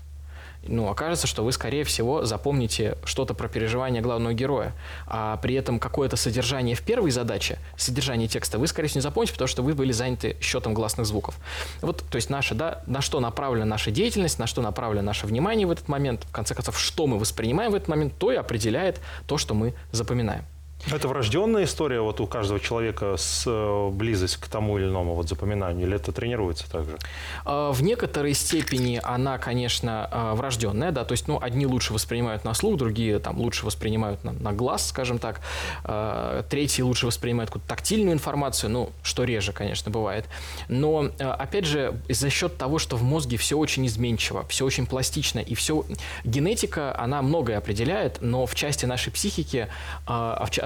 ну, 0.66 0.88
окажется, 0.88 1.26
что 1.26 1.44
вы, 1.44 1.52
скорее 1.52 1.84
всего, 1.84 2.24
запомните 2.24 2.96
что-то 3.04 3.34
про 3.34 3.48
переживания 3.48 4.00
главного 4.00 4.32
героя, 4.32 4.74
а 5.06 5.36
при 5.38 5.54
этом 5.54 5.78
какое-то 5.78 6.16
содержание 6.16 6.76
в 6.76 6.82
первой 6.82 7.10
задаче, 7.10 7.58
содержание 7.76 8.28
текста, 8.28 8.58
вы, 8.58 8.66
скорее 8.66 8.88
всего, 8.88 8.98
не 8.98 9.02
запомните, 9.02 9.32
потому 9.32 9.48
что 9.48 9.62
вы 9.62 9.74
были 9.74 9.92
заняты 9.92 10.36
счетом 10.40 10.74
гласных 10.74 11.06
звуков. 11.06 11.36
Вот, 11.80 12.04
то 12.08 12.16
есть 12.16 12.30
наша, 12.30 12.54
да, 12.54 12.82
на 12.86 13.00
что 13.00 13.20
направлена 13.20 13.66
наша 13.66 13.90
деятельность, 13.90 14.38
на 14.38 14.46
что 14.46 14.62
направлено 14.62 15.02
наше 15.02 15.26
внимание 15.26 15.66
в 15.66 15.70
этот 15.70 15.88
момент, 15.88 16.24
в 16.24 16.32
конце 16.32 16.54
концов, 16.54 16.78
что 16.78 17.06
мы 17.06 17.18
воспринимаем 17.18 17.72
в 17.72 17.74
этот 17.74 17.88
момент, 17.88 18.14
то 18.18 18.32
и 18.32 18.36
определяет 18.36 19.00
то, 19.26 19.38
что 19.38 19.54
мы 19.54 19.74
запоминаем. 19.90 20.44
Это 20.90 21.06
врожденная 21.06 21.64
история 21.64 22.00
вот 22.00 22.20
у 22.20 22.26
каждого 22.26 22.58
человека 22.58 23.16
с 23.16 23.44
э, 23.46 23.88
близость 23.90 24.38
к 24.38 24.48
тому 24.48 24.78
или 24.78 24.86
иному 24.86 25.14
вот 25.14 25.28
запоминанию, 25.28 25.86
или 25.86 25.94
это 25.94 26.10
тренируется 26.10 26.68
также? 26.70 26.98
А, 27.44 27.70
в 27.70 27.82
некоторой 27.82 28.34
степени 28.34 29.00
она, 29.02 29.38
конечно, 29.38 30.08
а, 30.10 30.34
врожденная, 30.34 30.90
да, 30.90 31.04
то 31.04 31.12
есть, 31.12 31.28
ну, 31.28 31.38
одни 31.40 31.66
лучше 31.66 31.92
воспринимают 31.92 32.44
на 32.44 32.52
слух, 32.54 32.78
другие 32.78 33.20
там 33.20 33.38
лучше 33.38 33.64
воспринимают 33.64 34.24
на, 34.24 34.32
на 34.32 34.52
глаз, 34.52 34.88
скажем 34.88 35.18
так, 35.18 35.40
а, 35.84 36.42
третьи 36.50 36.82
лучше 36.82 37.06
воспринимают 37.06 37.50
какую-то 37.50 37.68
тактильную 37.68 38.14
информацию, 38.14 38.70
ну, 38.70 38.90
что 39.04 39.22
реже, 39.22 39.52
конечно, 39.52 39.90
бывает. 39.90 40.26
Но, 40.68 41.10
опять 41.18 41.64
же, 41.64 41.94
за 42.08 42.28
счет 42.28 42.58
того, 42.58 42.80
что 42.80 42.96
в 42.96 43.04
мозге 43.04 43.36
все 43.36 43.56
очень 43.56 43.86
изменчиво, 43.86 44.44
все 44.48 44.64
очень 44.64 44.86
пластично, 44.86 45.38
и 45.38 45.54
все... 45.54 45.84
Генетика, 46.24 46.98
она 46.98 47.22
многое 47.22 47.56
определяет, 47.58 48.18
но 48.20 48.46
в 48.46 48.54
части 48.56 48.84
нашей 48.84 49.12
психики, 49.12 49.68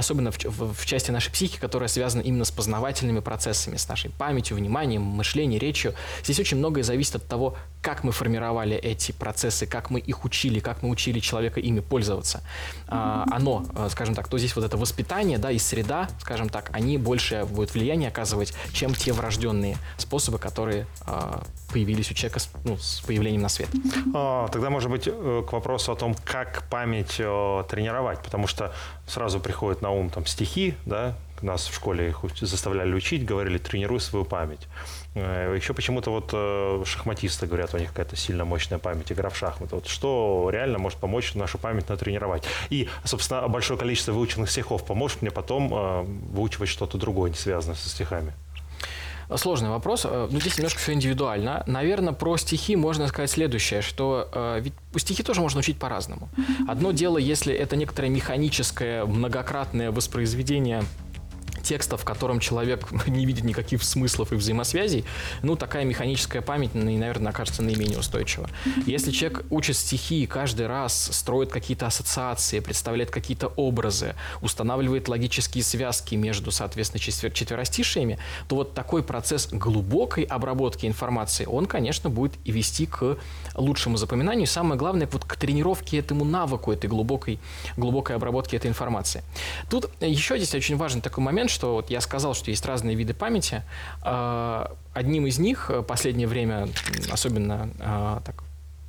особенно 0.06 0.30
в, 0.30 0.38
в, 0.44 0.74
в 0.74 0.86
части 0.86 1.10
нашей 1.10 1.32
психики, 1.32 1.58
которая 1.58 1.88
связана 1.88 2.22
именно 2.22 2.44
с 2.44 2.50
познавательными 2.50 3.20
процессами, 3.20 3.76
с 3.76 3.88
нашей 3.88 4.10
памятью, 4.10 4.56
вниманием, 4.56 5.02
мышлением, 5.02 5.60
речью. 5.60 5.94
Здесь 6.22 6.38
очень 6.38 6.58
многое 6.58 6.84
зависит 6.84 7.16
от 7.16 7.26
того, 7.26 7.56
как 7.82 8.04
мы 8.04 8.12
формировали 8.12 8.76
эти 8.76 9.12
процессы, 9.12 9.66
как 9.66 9.90
мы 9.90 9.98
их 9.98 10.24
учили, 10.24 10.60
как 10.60 10.82
мы 10.82 10.90
учили 10.90 11.18
человека 11.18 11.60
ими 11.60 11.80
пользоваться. 11.80 12.42
А, 12.86 13.26
оно, 13.30 13.64
э, 13.74 13.88
скажем 13.90 14.14
так, 14.14 14.28
то 14.28 14.38
здесь 14.38 14.54
вот 14.56 14.64
это 14.64 14.76
воспитание, 14.76 15.38
да, 15.38 15.50
и 15.50 15.58
среда, 15.58 16.08
скажем 16.20 16.48
так, 16.48 16.70
они 16.72 16.98
больше 16.98 17.44
будут 17.44 17.74
влияние 17.74 18.08
оказывать, 18.08 18.54
чем 18.72 18.94
те 18.94 19.12
врожденные 19.12 19.76
способы, 19.98 20.38
которые 20.38 20.86
а, 21.00 21.42
появились 21.72 22.10
у 22.10 22.14
человека 22.14 22.38
с, 22.40 22.50
ну, 22.64 22.76
с 22.76 23.00
появлением 23.00 23.42
на 23.42 23.48
свет. 23.48 23.68
А, 24.14 24.48
тогда, 24.48 24.70
может 24.70 24.90
быть, 24.90 25.04
э, 25.06 25.44
к 25.46 25.52
вопросу 25.52 25.92
о 25.92 25.96
том, 25.96 26.14
как 26.24 26.64
память 26.70 27.16
э, 27.18 27.64
тренировать, 27.68 28.22
потому 28.22 28.46
что 28.46 28.74
сразу 29.06 29.40
приходит 29.40 29.82
на 29.82 29.90
ум 29.90 30.10
там 30.10 30.26
стихи, 30.26 30.74
да, 30.84 31.16
нас 31.42 31.68
в 31.68 31.74
школе 31.74 32.08
их 32.08 32.20
заставляли 32.40 32.94
учить, 32.94 33.26
говорили, 33.26 33.58
тренируй 33.58 34.00
свою 34.00 34.24
память. 34.24 34.68
Э, 35.14 35.54
Еще 35.54 35.74
почему-то 35.74 36.10
вот 36.10 36.86
шахматисты 36.86 37.46
говорят, 37.46 37.74
у 37.74 37.78
них 37.78 37.90
какая-то 37.90 38.16
сильно 38.16 38.44
мощная 38.44 38.78
память, 38.78 39.12
игра 39.12 39.28
в 39.28 39.36
шахматы. 39.36 39.74
Вот 39.74 39.86
что 39.86 40.48
реально 40.52 40.78
может 40.78 40.98
помочь 40.98 41.34
нашу 41.34 41.58
память 41.58 41.88
натренировать? 41.88 42.44
И, 42.70 42.88
собственно, 43.04 43.46
большое 43.48 43.78
количество 43.78 44.12
выученных 44.12 44.50
стихов 44.50 44.84
поможет 44.86 45.22
мне 45.22 45.30
потом 45.30 45.68
выучивать 46.32 46.68
что-то 46.68 46.96
другое, 46.96 47.30
не 47.30 47.36
связанное 47.36 47.76
со 47.76 47.88
стихами. 47.88 48.32
Сложный 49.34 49.70
вопрос. 49.70 50.04
Э, 50.04 50.28
ну, 50.30 50.40
здесь 50.40 50.56
немножко 50.56 50.78
все 50.80 50.92
индивидуально. 50.92 51.62
Наверное, 51.66 52.12
про 52.12 52.36
стихи 52.36 52.76
можно 52.76 53.08
сказать 53.08 53.30
следующее, 53.30 53.82
что 53.82 54.28
э, 54.32 54.60
ведь 54.60 54.74
стихи 54.96 55.22
тоже 55.22 55.40
можно 55.40 55.60
учить 55.60 55.78
по-разному. 55.78 56.28
Одно 56.68 56.92
дело, 56.92 57.18
если 57.18 57.54
это 57.54 57.76
некоторое 57.76 58.08
механическое, 58.08 59.04
многократное 59.04 59.90
воспроизведение 59.90 60.84
текста, 61.66 61.96
в 61.96 62.04
котором 62.04 62.40
человек 62.40 62.86
не 63.06 63.26
видит 63.26 63.44
никаких 63.44 63.82
смыслов 63.82 64.32
и 64.32 64.36
взаимосвязей, 64.36 65.04
ну, 65.42 65.56
такая 65.56 65.84
механическая 65.84 66.42
память, 66.42 66.74
наверное, 66.74 67.32
окажется 67.32 67.62
наименее 67.62 67.98
устойчива. 67.98 68.48
Если 68.86 69.10
человек 69.10 69.44
учит 69.50 69.76
стихи 69.76 70.22
и 70.22 70.26
каждый 70.26 70.66
раз 70.66 71.10
строит 71.12 71.50
какие-то 71.50 71.86
ассоциации, 71.86 72.60
представляет 72.60 73.10
какие-то 73.10 73.48
образы, 73.48 74.14
устанавливает 74.40 75.08
логические 75.08 75.64
связки 75.64 76.14
между, 76.14 76.50
соответственно, 76.50 77.00
четвер 77.00 77.32
четверостишиями, 77.32 78.18
то 78.48 78.56
вот 78.56 78.74
такой 78.74 79.02
процесс 79.02 79.48
глубокой 79.50 80.24
обработки 80.24 80.86
информации, 80.86 81.46
он, 81.46 81.66
конечно, 81.66 82.10
будет 82.10 82.32
и 82.44 82.52
вести 82.52 82.86
к 82.86 83.18
лучшему 83.54 83.96
запоминанию. 83.96 84.44
И 84.44 84.46
самое 84.46 84.78
главное, 84.78 85.08
вот 85.10 85.24
к 85.24 85.36
тренировке 85.36 85.98
этому 85.98 86.24
навыку, 86.24 86.72
этой 86.72 86.88
глубокой, 86.88 87.38
глубокой 87.76 88.16
обработки 88.16 88.54
этой 88.54 88.68
информации. 88.68 89.22
Тут 89.68 89.90
еще 90.00 90.36
здесь 90.36 90.54
очень 90.54 90.76
важный 90.76 91.02
такой 91.02 91.24
момент, 91.24 91.50
что 91.56 91.74
вот 91.74 91.90
я 91.90 92.00
сказал, 92.02 92.34
что 92.34 92.50
есть 92.50 92.64
разные 92.66 92.94
виды 92.94 93.14
памяти. 93.14 93.62
А, 94.02 94.76
одним 94.92 95.26
из 95.26 95.38
них 95.38 95.70
в 95.70 95.82
последнее 95.82 96.28
время, 96.28 96.68
особенно 97.10 97.70
а, 97.80 98.20
так, 98.24 98.44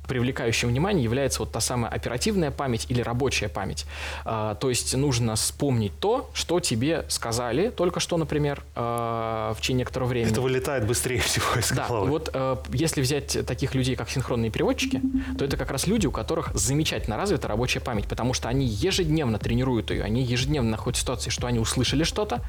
привлекающим 0.08 0.68
внимание 0.68 1.04
является 1.04 1.40
вот 1.40 1.52
та 1.52 1.60
самая 1.60 1.92
оперативная 1.92 2.50
память 2.50 2.86
или 2.88 3.00
рабочая 3.00 3.48
память. 3.48 3.86
А, 4.24 4.54
то 4.56 4.70
есть 4.70 4.96
нужно 4.96 5.36
вспомнить 5.36 5.92
то, 6.00 6.30
что 6.34 6.58
тебе 6.60 7.04
сказали 7.08 7.68
только 7.68 8.00
что, 8.00 8.16
например, 8.16 8.62
а, 8.74 9.54
в 9.54 9.60
течение 9.60 9.80
некоторого 9.80 10.08
времени. 10.08 10.32
Это 10.32 10.40
вылетает 10.40 10.86
быстрее 10.86 11.20
всего 11.20 11.46
из 11.58 11.70
да, 11.70 11.86
головы. 11.86 12.10
вот 12.10 12.30
а, 12.32 12.60
если 12.72 13.02
взять 13.02 13.46
таких 13.46 13.74
людей, 13.74 13.94
как 13.94 14.10
синхронные 14.10 14.50
переводчики, 14.50 15.00
то 15.38 15.44
это 15.44 15.56
как 15.56 15.70
раз 15.70 15.86
люди, 15.86 16.06
у 16.06 16.10
которых 16.10 16.50
замечательно 16.54 17.16
развита 17.16 17.46
рабочая 17.46 17.80
память, 17.80 18.06
потому 18.06 18.34
что 18.34 18.48
они 18.48 18.66
ежедневно 18.66 19.38
тренируют 19.38 19.90
ее, 19.90 20.02
они 20.02 20.22
ежедневно 20.22 20.70
находят 20.70 20.98
ситуации, 20.98 21.30
что 21.30 21.46
они 21.46 21.58
услышали 21.58 22.02
что-то, 22.02 22.40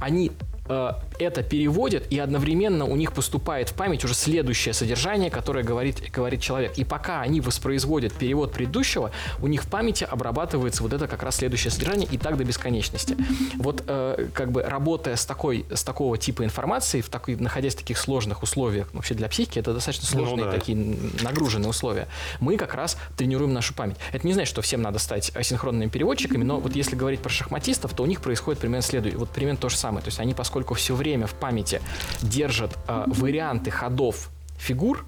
они 0.00 0.32
это 0.66 1.42
переводят, 1.42 2.10
и 2.10 2.18
одновременно 2.18 2.86
у 2.86 2.96
них 2.96 3.12
поступает 3.12 3.68
в 3.68 3.74
память 3.74 4.04
уже 4.04 4.14
следующее 4.14 4.72
содержание, 4.72 5.30
которое 5.30 5.62
говорит, 5.62 6.10
говорит 6.10 6.40
человек. 6.40 6.78
И 6.78 6.84
пока 6.84 7.20
они 7.20 7.40
воспроизводят 7.40 8.14
перевод 8.14 8.52
предыдущего, 8.52 9.10
у 9.42 9.46
них 9.46 9.64
в 9.64 9.68
памяти 9.68 10.04
обрабатывается 10.04 10.82
вот 10.82 10.92
это 10.92 11.06
как 11.06 11.22
раз 11.22 11.36
следующее 11.36 11.70
содержание, 11.70 12.08
и 12.10 12.16
так 12.16 12.38
до 12.38 12.44
бесконечности. 12.44 13.16
Вот 13.56 13.84
э, 13.86 14.28
как 14.32 14.52
бы 14.52 14.62
работая 14.62 15.16
с, 15.16 15.26
такой, 15.26 15.66
с 15.72 15.84
такого 15.84 16.16
типа 16.16 16.44
информации, 16.44 17.02
в 17.02 17.10
такой, 17.10 17.36
находясь 17.36 17.74
в 17.74 17.78
таких 17.78 17.98
сложных 17.98 18.42
условиях, 18.42 18.88
вообще 18.94 19.14
для 19.14 19.28
психики 19.28 19.58
это 19.58 19.74
достаточно 19.74 20.08
ну 20.12 20.24
сложные 20.24 20.46
ну, 20.46 20.52
да. 20.52 20.58
такие 20.58 20.96
нагруженные 21.22 21.68
условия, 21.68 22.08
мы 22.40 22.56
как 22.56 22.74
раз 22.74 22.96
тренируем 23.16 23.52
нашу 23.52 23.74
память. 23.74 23.96
Это 24.12 24.26
не 24.26 24.32
значит, 24.32 24.50
что 24.50 24.62
всем 24.62 24.80
надо 24.80 24.98
стать 24.98 25.30
асинхронными 25.36 25.90
переводчиками, 25.90 26.42
но 26.42 26.58
вот 26.58 26.74
если 26.74 26.96
говорить 26.96 27.20
про 27.20 27.28
шахматистов, 27.28 27.92
то 27.92 28.02
у 28.02 28.06
них 28.06 28.22
происходит 28.22 28.60
примерно 28.60 28.82
следующее, 28.82 29.18
вот 29.18 29.28
примерно 29.28 29.58
то 29.58 29.68
же 29.68 29.76
самое. 29.76 30.02
То 30.02 30.08
есть 30.08 30.20
они, 30.20 30.32
поскольку 30.32 30.53
поскольку 30.54 30.74
все 30.74 30.94
время 30.94 31.26
в 31.26 31.34
памяти 31.34 31.80
держат 32.22 32.78
э, 32.86 33.04
варианты 33.08 33.72
ходов 33.72 34.30
фигур, 34.56 35.04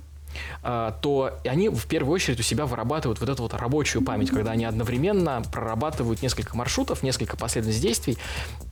то 0.63 1.39
они 1.45 1.69
в 1.69 1.87
первую 1.87 2.15
очередь 2.15 2.41
у 2.41 2.43
себя 2.43 2.67
вырабатывают 2.67 3.21
вот 3.21 3.29
эту 3.29 3.43
вот 3.43 3.55
рабочую 3.55 4.05
память, 4.05 4.31
когда 4.31 4.53
они 4.53 4.65
одновременно 4.65 5.43
прорабатывают 5.53 6.23
несколько 6.23 6.57
маршрутов, 6.57 7.03
несколько 7.03 7.37
последовательных 7.37 7.81
действий 7.81 8.19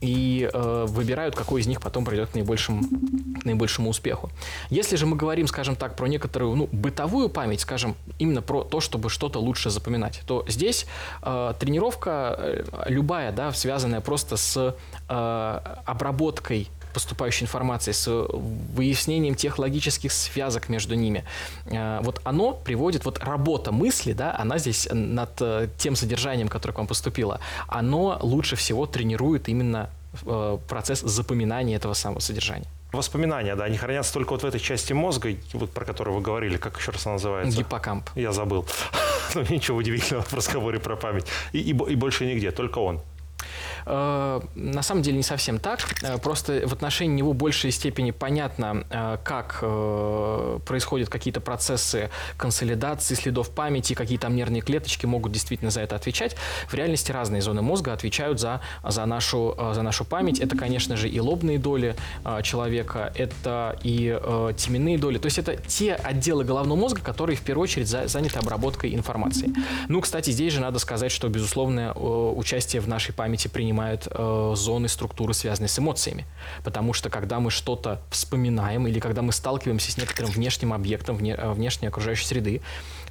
и 0.01 0.49
э, 0.51 0.85
выбирают, 0.87 1.35
какой 1.35 1.61
из 1.61 1.67
них 1.67 1.81
потом 1.81 2.05
придет 2.05 2.29
к 2.29 2.35
наибольшему, 2.35 2.83
к 3.41 3.45
наибольшему 3.45 3.89
успеху. 3.89 4.29
Если 4.69 4.95
же 4.95 5.05
мы 5.05 5.15
говорим, 5.15 5.47
скажем 5.47 5.75
так, 5.75 5.95
про 5.95 6.07
некоторую 6.07 6.55
ну, 6.55 6.69
бытовую 6.71 7.29
память, 7.29 7.61
скажем, 7.61 7.95
именно 8.19 8.41
про 8.41 8.63
то, 8.63 8.79
чтобы 8.79 9.09
что-то 9.09 9.39
лучше 9.39 9.69
запоминать, 9.69 10.21
то 10.25 10.45
здесь 10.47 10.85
э, 11.21 11.53
тренировка 11.59 12.35
э, 12.37 12.63
любая, 12.87 13.31
да, 13.31 13.51
связанная 13.51 14.01
просто 14.01 14.37
с 14.37 14.75
э, 15.09 15.59
обработкой 15.85 16.69
поступающей 16.95 17.43
информации, 17.43 17.91
с 17.91 18.07
выяснением 18.73 19.35
тех 19.35 19.59
логических 19.59 20.13
связок 20.13 20.69
между 20.69 20.95
ними. 20.95 21.25
Э, 21.65 21.99
вот 22.01 22.21
оно 22.23 22.53
приводит, 22.53 23.03
вот 23.05 23.19
работа 23.19 23.73
мысли, 23.73 24.13
да, 24.13 24.33
она 24.39 24.57
здесь 24.57 24.87
над 24.91 25.41
э, 25.41 25.67
тем 25.77 25.95
содержанием, 25.95 26.47
которое 26.47 26.73
к 26.73 26.77
вам 26.77 26.87
поступило, 26.87 27.39
оно 27.67 28.17
лучше 28.21 28.55
всего 28.55 28.85
тренирует 28.85 29.49
именно 29.49 29.89
э, 30.25 30.57
процесс 30.69 31.01
запоминания 31.01 31.75
этого 31.75 31.93
самого 31.93 32.21
содержания. 32.21 32.67
Воспоминания, 32.93 33.55
да, 33.55 33.65
они 33.65 33.77
хранятся 33.77 34.13
только 34.13 34.31
вот 34.31 34.43
в 34.43 34.45
этой 34.45 34.61
части 34.61 34.93
мозга, 34.93 35.35
вот 35.53 35.71
про 35.71 35.83
которую 35.83 36.15
вы 36.15 36.21
говорили, 36.21 36.55
как 36.55 36.77
еще 36.77 36.91
раз 36.91 37.05
она 37.05 37.15
называется? 37.15 37.57
Гиппокамп. 37.57 38.09
Я 38.15 38.31
забыл. 38.31 38.65
Ну, 39.33 39.41
ничего 39.49 39.77
удивительного 39.77 40.23
в 40.23 40.33
разговоре 40.33 40.79
про 40.79 40.95
память. 40.95 41.25
И, 41.51 41.59
и, 41.59 41.71
и 41.71 41.95
больше 41.95 42.25
нигде, 42.25 42.51
только 42.51 42.79
он. 42.79 43.01
Э, 43.85 44.41
на 44.55 44.81
самом 44.81 45.01
деле 45.01 45.17
не 45.17 45.23
совсем 45.23 45.59
так. 45.59 45.79
Э, 46.01 46.17
просто 46.17 46.67
в 46.67 46.73
отношении 46.73 47.15
него 47.15 47.33
в 47.33 47.35
большей 47.35 47.71
степени 47.71 48.11
понятно, 48.11 48.85
э, 48.89 49.17
как 49.23 49.63
происходят 50.65 51.09
какие-то 51.09 51.41
процессы 51.41 52.09
консолидации 52.37 53.15
следов 53.15 53.49
памяти, 53.49 53.93
какие 53.93 54.17
там 54.17 54.35
нервные 54.35 54.61
клеточки 54.61 55.05
могут 55.05 55.31
действительно 55.31 55.71
за 55.71 55.81
это 55.81 55.95
отвечать. 55.95 56.35
В 56.67 56.73
реальности 56.73 57.11
разные 57.11 57.41
зоны 57.41 57.61
мозга 57.61 57.93
отвечают 57.93 58.39
за, 58.39 58.61
за, 58.83 59.05
нашу, 59.05 59.55
за 59.73 59.81
нашу 59.81 60.05
память. 60.05 60.39
Это, 60.39 60.57
конечно 60.57 60.97
же, 60.97 61.09
и 61.09 61.19
лобные 61.19 61.59
доли 61.59 61.95
человека, 62.43 63.11
это 63.15 63.77
и 63.83 64.17
теменные 64.57 64.97
доли. 64.97 65.17
То 65.17 65.27
есть 65.27 65.37
это 65.37 65.55
те 65.55 65.93
отделы 65.93 66.43
головного 66.43 66.77
мозга, 66.77 67.01
которые 67.01 67.37
в 67.37 67.41
первую 67.41 67.63
очередь 67.63 67.87
за, 67.87 68.07
заняты 68.07 68.39
обработкой 68.39 68.93
информации. 68.93 69.53
Ну, 69.87 70.01
кстати, 70.01 70.31
здесь 70.31 70.53
же 70.53 70.61
надо 70.61 70.79
сказать, 70.79 71.11
что, 71.11 71.29
безусловно, 71.29 71.93
э, 71.95 71.99
участие 71.99 72.81
в 72.81 72.87
нашей 72.87 73.13
памяти 73.13 73.47
принимают 73.75 74.07
э, 74.09 74.53
зоны 74.55 74.87
структуры, 74.87 75.33
связанные 75.33 75.67
с 75.67 75.77
эмоциями. 75.77 76.25
Потому 76.63 76.93
что 76.93 77.09
когда 77.09 77.39
мы 77.39 77.51
что-то 77.51 78.01
вспоминаем 78.09 78.87
или 78.87 78.99
когда 78.99 79.21
мы 79.21 79.31
сталкиваемся 79.31 79.91
с 79.91 79.97
некоторым 79.97 80.31
внешним 80.31 80.73
объектом, 80.73 81.17
вне, 81.17 81.33
э, 81.33 81.51
внешней 81.51 81.89
окружающей 81.89 82.25
среды, 82.25 82.61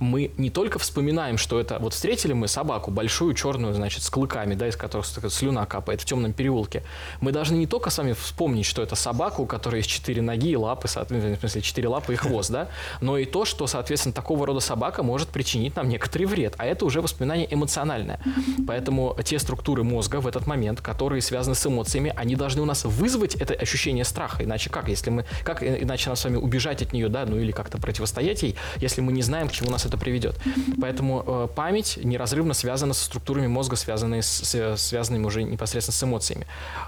мы 0.01 0.31
не 0.37 0.51
только 0.51 0.79
вспоминаем, 0.79 1.39
что 1.39 1.61
это... 1.61 1.79
Вот 1.79 1.95
встретили 1.95 2.33
мы 2.33 2.49
собаку, 2.49 2.91
большую, 2.91 3.35
черную, 3.35 3.75
значит, 3.75 4.03
с 4.03 4.11
клыками, 4.11 4.55
да, 4.55 4.69
из 4.69 4.77
которых 4.77 5.07
слюна 5.07 5.67
капает 5.67 6.01
в 6.01 6.05
темном 6.05 6.33
переулке. 6.33 6.83
Мы 7.21 7.33
должны 7.33 7.57
не 7.57 7.67
только 7.67 7.91
с 7.91 7.99
вами 7.99 8.13
вспомнить, 8.13 8.67
что 8.67 8.83
это 8.83 8.95
собака, 8.95 9.41
у 9.41 9.47
которой 9.47 9.77
есть 9.77 9.91
четыре 9.91 10.23
ноги 10.23 10.51
и 10.51 10.57
лапы, 10.57 10.89
в 10.89 11.39
смысле, 11.41 11.61
четыре 11.61 11.89
лапы 11.89 12.15
и 12.15 12.17
хвост, 12.17 12.51
да, 12.51 12.69
но 13.01 13.19
и 13.19 13.25
то, 13.25 13.45
что, 13.45 13.67
соответственно, 13.67 14.13
такого 14.13 14.47
рода 14.47 14.61
собака 14.61 15.03
может 15.03 15.29
причинить 15.29 15.77
нам 15.77 15.89
некоторый 15.89 16.25
вред. 16.25 16.55
А 16.59 16.67
это 16.67 16.85
уже 16.85 17.01
воспоминание 17.01 17.53
эмоциональное. 17.53 18.21
Поэтому 18.67 19.17
те 19.25 19.39
структуры 19.39 19.85
мозга 19.85 20.21
в 20.21 20.27
этот 20.27 20.47
момент, 20.47 20.81
которые 20.81 21.23
связаны 21.23 21.55
с 21.55 21.67
эмоциями, 21.67 22.13
они 22.17 22.37
должны 22.37 22.63
у 22.63 22.67
нас 22.67 22.85
вызвать 22.85 23.35
это 23.35 23.55
ощущение 23.55 24.05
страха. 24.05 24.45
Иначе 24.45 24.71
как? 24.71 24.89
Если 24.89 25.11
мы, 25.11 25.25
как 25.43 25.63
иначе 25.63 26.09
нам 26.09 26.17
с 26.17 26.25
вами 26.25 26.37
убежать 26.37 26.83
от 26.83 26.93
нее, 26.93 27.09
да, 27.09 27.25
ну 27.27 27.39
или 27.39 27.53
как-то 27.53 27.79
противостоять 27.79 28.43
ей, 28.43 28.57
если 28.77 29.01
мы 29.01 29.13
не 29.13 29.23
знаем, 29.23 29.49
к 29.49 29.53
чему 29.53 29.71
нас 29.71 29.84
это 29.87 29.97
приведет. 29.97 30.37
Поэтому 30.81 31.25
э, 31.27 31.49
память 31.55 31.99
неразрывно 32.03 32.55
связана 32.55 32.95
со 32.95 33.05
структурами 33.05 33.47
мозга, 33.47 33.77
связанные 33.77 34.23
с, 34.23 34.77
связанными 34.77 35.25
уже 35.25 35.43
непосредственно 35.43 35.97
с 35.97 36.03
эмоциями. 36.03 36.47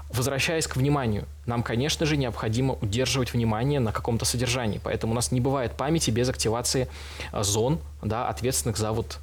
Возвращаясь 0.09 0.67
к 0.67 0.75
вниманию, 0.75 1.25
нам, 1.45 1.63
конечно 1.63 2.05
же, 2.05 2.17
необходимо 2.17 2.75
удерживать 2.81 3.33
внимание 3.33 3.79
на 3.79 3.91
каком-то 3.91 4.25
содержании. 4.25 4.79
Поэтому 4.83 5.13
у 5.13 5.15
нас 5.15 5.31
не 5.31 5.41
бывает 5.41 5.73
памяти 5.73 6.11
без 6.11 6.29
активации 6.29 6.87
э, 7.31 7.43
зон, 7.43 7.79
да, 8.01 8.27
ответственных 8.27 8.77
за 8.77 8.91
вот 8.91 9.19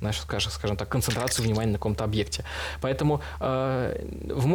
знаешь, 0.00 0.18
скажем, 0.18 0.50
скажем 0.50 0.76
так, 0.76 0.88
концентрацию 0.88 1.44
внимания 1.44 1.72
на 1.72 1.78
каком-то 1.78 2.04
объекте. 2.04 2.44
Поэтому 2.80 3.20
э, 3.38 4.02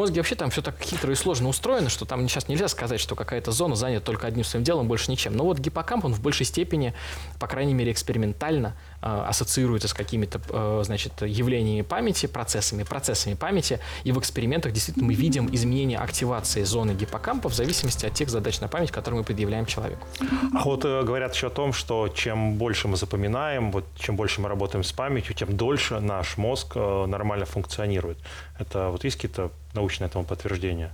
мозге 0.05 0.19
вообще 0.19 0.35
там 0.35 0.51
все 0.51 0.61
так 0.61 0.79
хитро 0.79 1.11
и 1.11 1.15
сложно 1.15 1.49
устроено, 1.49 1.89
что 1.89 2.05
там 2.05 2.27
сейчас 2.29 2.47
нельзя 2.47 2.67
сказать, 2.67 2.99
что 2.99 3.15
какая-то 3.15 3.51
зона 3.51 3.75
занята 3.75 4.05
только 4.05 4.27
одним 4.27 4.43
своим 4.43 4.63
делом, 4.63 4.87
больше 4.87 5.09
ничем. 5.09 5.35
Но 5.35 5.43
вот 5.43 5.57
гиппокамп, 5.57 6.05
он 6.05 6.13
в 6.13 6.21
большей 6.21 6.45
степени, 6.45 6.93
по 7.39 7.47
крайней 7.47 7.73
мере, 7.73 7.91
экспериментально 7.91 8.75
э, 9.01 9.25
ассоциируется 9.27 9.87
с 9.87 9.95
какими-то, 9.95 10.39
э, 10.49 10.83
значит, 10.85 11.13
явлениями 11.23 11.81
памяти, 11.81 12.27
процессами, 12.27 12.83
процессами 12.83 13.33
памяти. 13.33 13.79
И 14.03 14.11
в 14.11 14.19
экспериментах 14.19 14.73
действительно 14.73 15.07
мы 15.07 15.15
видим 15.15 15.49
изменение 15.51 15.97
активации 15.97 16.63
зоны 16.63 16.91
гиппокампа 16.91 17.49
в 17.49 17.55
зависимости 17.55 18.05
от 18.05 18.13
тех 18.13 18.29
задач 18.29 18.59
на 18.59 18.67
память, 18.67 18.91
которые 18.91 19.19
мы 19.19 19.23
предъявляем 19.23 19.65
человеку. 19.65 20.05
А 20.53 20.63
вот 20.65 20.85
э, 20.85 21.01
говорят 21.01 21.33
еще 21.33 21.47
о 21.47 21.49
том, 21.49 21.73
что 21.73 22.09
чем 22.09 22.57
больше 22.57 22.87
мы 22.87 22.95
запоминаем, 22.95 23.71
вот 23.71 23.85
чем 23.97 24.15
больше 24.15 24.39
мы 24.39 24.49
работаем 24.49 24.83
с 24.83 24.91
памятью, 24.91 25.33
тем 25.33 25.57
дольше 25.57 25.99
наш 25.99 26.37
мозг 26.37 26.73
э, 26.75 27.05
нормально 27.07 27.45
функционирует. 27.45 28.19
Это 28.59 28.89
вот 28.89 29.03
есть 29.03 29.15
какие-то 29.15 29.49
научные 29.75 30.07
этому 30.07 30.25
подтверждения? 30.25 30.91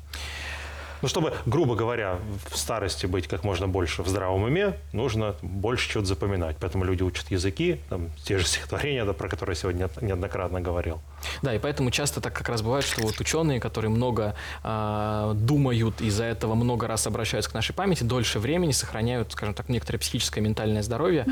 Ну, 1.01 1.07
чтобы, 1.07 1.33
грубо 1.47 1.75
говоря, 1.75 2.19
в 2.49 2.57
старости 2.57 3.07
быть 3.07 3.27
как 3.27 3.43
можно 3.43 3.67
больше 3.67 4.03
в 4.03 4.07
здравом 4.07 4.43
уме, 4.43 4.77
нужно 4.93 5.35
больше 5.41 5.89
чего-то 5.89 6.07
запоминать. 6.07 6.57
Поэтому 6.59 6.83
люди 6.83 7.01
учат 7.01 7.31
языки, 7.31 7.79
там, 7.89 8.11
те 8.23 8.37
же 8.37 8.45
стихотворения, 8.47 9.03
да, 9.05 9.13
про 9.13 9.27
которые 9.27 9.55
я 9.55 9.61
сегодня 9.61 9.89
неоднократно 10.01 10.61
говорил. 10.61 11.01
Да, 11.41 11.53
и 11.53 11.59
поэтому 11.59 11.91
часто 11.91 12.21
так 12.21 12.33
как 12.33 12.49
раз 12.49 12.61
бывает, 12.61 12.85
что 12.85 13.01
вот 13.01 13.19
ученые, 13.19 13.59
которые 13.59 13.91
много 13.91 14.35
э, 14.63 15.31
думают, 15.35 16.01
из-за 16.01 16.25
этого 16.25 16.55
много 16.55 16.87
раз 16.87 17.07
обращаются 17.07 17.51
к 17.51 17.53
нашей 17.53 17.73
памяти, 17.73 18.03
дольше 18.03 18.39
времени 18.39 18.71
сохраняют, 18.71 19.31
скажем 19.31 19.53
так, 19.53 19.69
некоторое 19.69 19.99
психическое 19.99 20.41
ментальное 20.41 20.83
здоровье, 20.83 21.25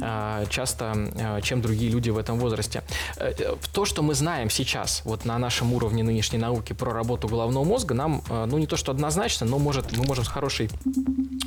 э, 0.00 0.46
часто, 0.50 0.94
э, 1.14 1.40
чем 1.42 1.62
другие 1.62 1.90
люди 1.90 2.10
в 2.10 2.18
этом 2.18 2.38
возрасте. 2.38 2.82
Э, 3.16 3.32
то, 3.72 3.84
что 3.84 4.02
мы 4.02 4.14
знаем 4.14 4.50
сейчас, 4.50 5.02
вот 5.04 5.24
на 5.24 5.38
нашем 5.38 5.72
уровне 5.72 6.02
нынешней 6.02 6.38
науки 6.38 6.72
про 6.72 6.92
работу 6.92 7.28
головного 7.28 7.64
мозга, 7.64 7.94
нам, 7.94 8.22
э, 8.28 8.46
ну, 8.46 8.58
не 8.58 8.66
то 8.66 8.76
что 8.76 8.92
однозначно, 8.92 9.46
но 9.46 9.58
может, 9.58 9.96
мы 9.96 10.04
можем 10.04 10.24
с 10.24 10.28
хорошей 10.28 10.70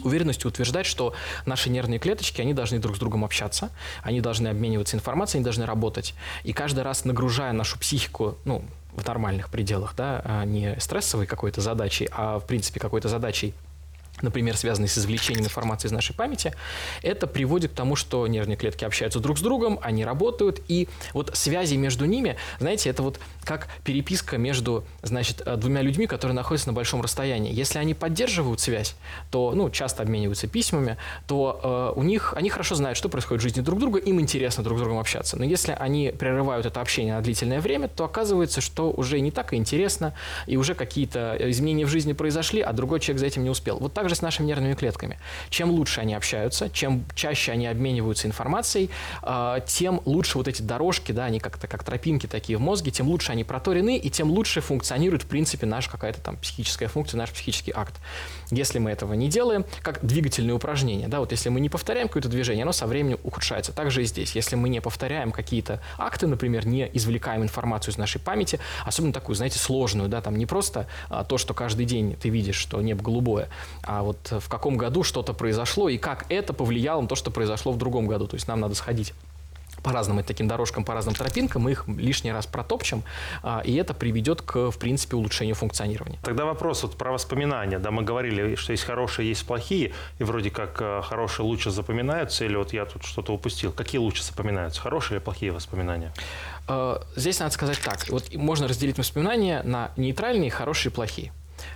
уверенностью 0.04 0.50
утверждать, 0.50 0.86
что 0.86 1.14
наши 1.46 1.70
нервные 1.70 2.00
клеточки, 2.00 2.42
они 2.42 2.54
должны 2.54 2.80
друг 2.80 2.96
с 2.96 3.00
другом 3.00 3.24
общаться, 3.26 3.70
они 4.04 4.22
должны 4.22 4.48
обмениваться 4.48 4.96
информацией, 4.96 5.40
они 5.40 5.44
должны 5.44 5.66
работать. 5.66 6.14
И 6.44 6.54
каждый 6.54 6.84
раз 6.84 7.06
нагружая 7.06 7.54
нашу 7.54 7.78
психику, 7.80 7.87
ну, 8.46 8.64
в 8.94 9.06
нормальных 9.06 9.50
пределах, 9.50 9.96
да, 9.96 10.22
а 10.26 10.44
не 10.44 10.76
стрессовой 10.80 11.28
какой-то 11.28 11.62
задачей, 11.62 12.10
а 12.12 12.40
в 12.40 12.46
принципе 12.46 12.80
какой-то 12.80 13.10
задачей 13.10 13.54
например, 14.22 14.58
связанные 14.58 14.90
с 14.90 14.98
извлечением 14.98 15.46
информации 15.46 15.88
из 15.88 15.92
нашей 15.92 16.16
памяти, 16.16 16.54
это 17.02 17.28
приводит 17.28 17.72
к 17.72 17.76
тому, 17.76 17.96
что 17.96 18.26
нервные 18.28 18.58
клетки 18.58 18.86
общаются 18.86 19.20
друг 19.20 19.38
с 19.38 19.42
другом, 19.42 19.80
они 19.82 20.06
работают, 20.06 20.62
и 20.68 20.88
вот 21.14 21.36
связи 21.36 21.76
между 21.76 22.06
ними, 22.06 22.38
знаете, 22.60 22.90
это 22.90 23.04
вот 23.04 23.20
как 23.44 23.68
переписка 23.84 24.38
между, 24.38 24.84
значит, 25.02 25.42
э, 25.46 25.56
двумя 25.56 25.82
людьми, 25.82 26.08
которые 26.08 26.36
находятся 26.36 26.70
на 26.70 26.74
большом 26.74 27.02
расстоянии. 27.02 27.54
Если 27.54 27.80
они 27.80 27.94
поддерживают 27.94 28.60
связь, 28.60 28.96
то, 29.32 29.52
ну, 29.54 29.70
часто 29.70 30.04
обмениваются 30.04 30.48
письмами, 30.48 30.98
то 31.28 31.94
э, 31.96 32.00
у 32.00 32.04
них, 32.04 32.34
они 32.36 32.50
хорошо 32.50 32.76
знают, 32.76 32.98
что 32.98 33.10
происходит 33.10 33.42
в 33.42 33.44
жизни 33.44 33.62
друг 33.62 33.80
друга, 33.80 34.00
им 34.00 34.20
интересно 34.20 34.64
друг 34.64 34.78
с 34.78 34.82
другом 34.82 35.00
общаться. 35.00 35.38
Но 35.38 35.44
если 35.44 35.76
они 35.78 36.14
прерывают 36.18 36.66
это 36.66 36.82
общение 36.82 37.16
на 37.16 37.22
длительное 37.22 37.62
время, 37.62 37.88
то 37.88 38.04
оказывается, 38.04 38.62
что 38.62 38.92
уже 38.92 39.20
не 39.20 39.32
так 39.32 39.54
и 39.54 39.56
интересно, 39.56 40.14
и 40.46 40.58
уже 40.58 40.76
какие-то 40.76 41.38
изменения 41.40 41.86
в 41.86 41.90
жизни 41.90 42.14
произошли, 42.14 42.62
а 42.62 42.74
другой 42.74 43.00
человек 43.00 43.20
за 43.20 43.26
этим 43.28 43.44
не 43.44 43.50
успел. 43.50 43.78
Вот 43.78 43.94
так 43.94 44.07
также 44.08 44.16
с 44.16 44.22
нашими 44.22 44.48
нервными 44.48 44.74
клетками. 44.74 45.20
Чем 45.50 45.70
лучше 45.70 46.00
они 46.00 46.14
общаются, 46.14 46.70
чем 46.70 47.04
чаще 47.14 47.52
они 47.52 47.68
обмениваются 47.68 48.26
информацией, 48.26 48.90
а, 49.22 49.60
тем 49.60 50.02
лучше 50.06 50.38
вот 50.38 50.48
эти 50.48 50.62
дорожки, 50.62 51.12
да, 51.12 51.26
они 51.26 51.42
как-то 51.42 51.68
как 51.68 51.84
тропинки 51.84 52.26
такие 52.26 52.58
в 52.58 52.62
мозге, 52.62 52.92
тем 52.92 53.08
лучше 53.08 53.34
они 53.34 53.44
проторены, 53.44 53.98
и 53.98 54.10
тем 54.10 54.32
лучше 54.32 54.62
функционирует, 54.62 55.24
в 55.24 55.28
принципе, 55.28 55.66
наша 55.66 55.92
какая-то 55.92 56.22
там 56.22 56.38
психическая 56.38 56.88
функция, 56.88 57.18
наш 57.18 57.32
психический 57.32 57.74
акт. 57.76 57.96
Если 58.52 58.80
мы 58.80 58.92
этого 58.92 59.14
не 59.14 59.28
делаем, 59.28 59.66
как 59.82 60.06
двигательные 60.06 60.54
упражнения, 60.54 61.08
да, 61.08 61.20
вот 61.20 61.32
если 61.32 61.50
мы 61.50 61.60
не 61.60 61.70
повторяем 61.70 62.08
какое-то 62.08 62.30
движение, 62.30 62.64
оно 62.64 62.72
со 62.72 62.88
временем 62.88 63.20
ухудшается. 63.24 63.74
Также 63.74 64.04
и 64.04 64.06
здесь. 64.06 64.36
Если 64.36 64.56
мы 64.56 64.70
не 64.70 64.80
повторяем 64.80 65.32
какие-то 65.32 65.82
акты, 65.98 66.28
например, 66.28 66.66
не 66.66 66.90
извлекаем 66.94 67.44
информацию 67.44 67.94
из 67.94 67.98
нашей 67.98 68.20
памяти, 68.20 68.60
особенно 68.86 69.14
такую, 69.14 69.36
знаете, 69.36 69.60
сложную, 69.60 70.10
да, 70.10 70.22
там 70.22 70.38
не 70.38 70.46
просто 70.46 70.88
а, 71.10 71.24
то, 71.24 71.38
что 71.38 71.54
каждый 71.54 71.86
день 71.86 72.16
ты 72.16 72.30
видишь, 72.30 72.56
что 72.56 72.82
небо 72.82 73.04
голубое, 73.04 73.50
а 73.84 74.04
вот 74.04 74.32
в 74.32 74.48
каком 74.50 74.78
году 74.78 75.04
что-то 75.04 75.34
произошло 75.34 75.90
и 75.90 75.98
как 75.98 76.26
это 76.30 76.54
повлияло 76.54 77.02
на 77.02 77.08
то, 77.08 77.16
что 77.16 77.32
произошло 77.32 77.72
в 77.72 77.78
другом 77.78 78.08
году. 78.08 78.28
То 78.28 78.36
есть 78.36 78.48
нам 78.48 78.60
надо 78.60 78.76
сходить 78.76 79.14
по 79.88 79.94
разным 79.94 80.22
таким 80.22 80.48
дорожкам, 80.50 80.84
по 80.84 80.94
разным 80.94 81.16
тропинкам, 81.16 81.62
мы 81.62 81.72
их 81.72 81.86
лишний 81.88 82.34
раз 82.34 82.46
протопчем, 82.46 83.04
а, 83.42 83.62
и 83.64 83.74
это 83.76 83.94
приведет 83.94 84.42
к, 84.42 84.70
в 84.70 84.78
принципе, 84.78 85.16
улучшению 85.16 85.56
функционирования. 85.56 86.20
Тогда 86.24 86.44
вопрос 86.44 86.84
вот 86.84 86.98
про 86.98 87.14
воспоминания. 87.14 87.80
Да, 87.80 87.92
мы 87.92 88.04
говорили, 88.04 88.56
что 88.56 88.74
есть 88.74 88.84
хорошие, 88.84 89.30
есть 89.30 89.46
плохие, 89.46 89.94
и 90.20 90.24
вроде 90.26 90.50
как 90.50 90.82
э, 90.82 91.02
хорошие 91.04 91.46
лучше 91.46 91.72
запоминаются, 91.72 92.44
или 92.44 92.58
вот 92.58 92.74
я 92.74 92.86
тут 92.86 93.06
что-то 93.06 93.34
упустил. 93.34 93.72
Какие 93.72 94.00
лучше 94.00 94.24
запоминаются, 94.24 94.82
хорошие 94.82 95.18
или 95.18 95.24
плохие 95.24 95.54
воспоминания? 95.54 96.12
А, 96.68 97.02
здесь 97.16 97.40
надо 97.40 97.54
сказать 97.54 97.80
так. 97.82 98.10
Вот 98.10 98.36
можно 98.36 98.68
разделить 98.68 98.98
воспоминания 98.98 99.62
на 99.64 99.92
нейтральные, 99.96 100.52
хорошие 100.52 100.92
и 100.92 100.94
плохие. 100.94 101.32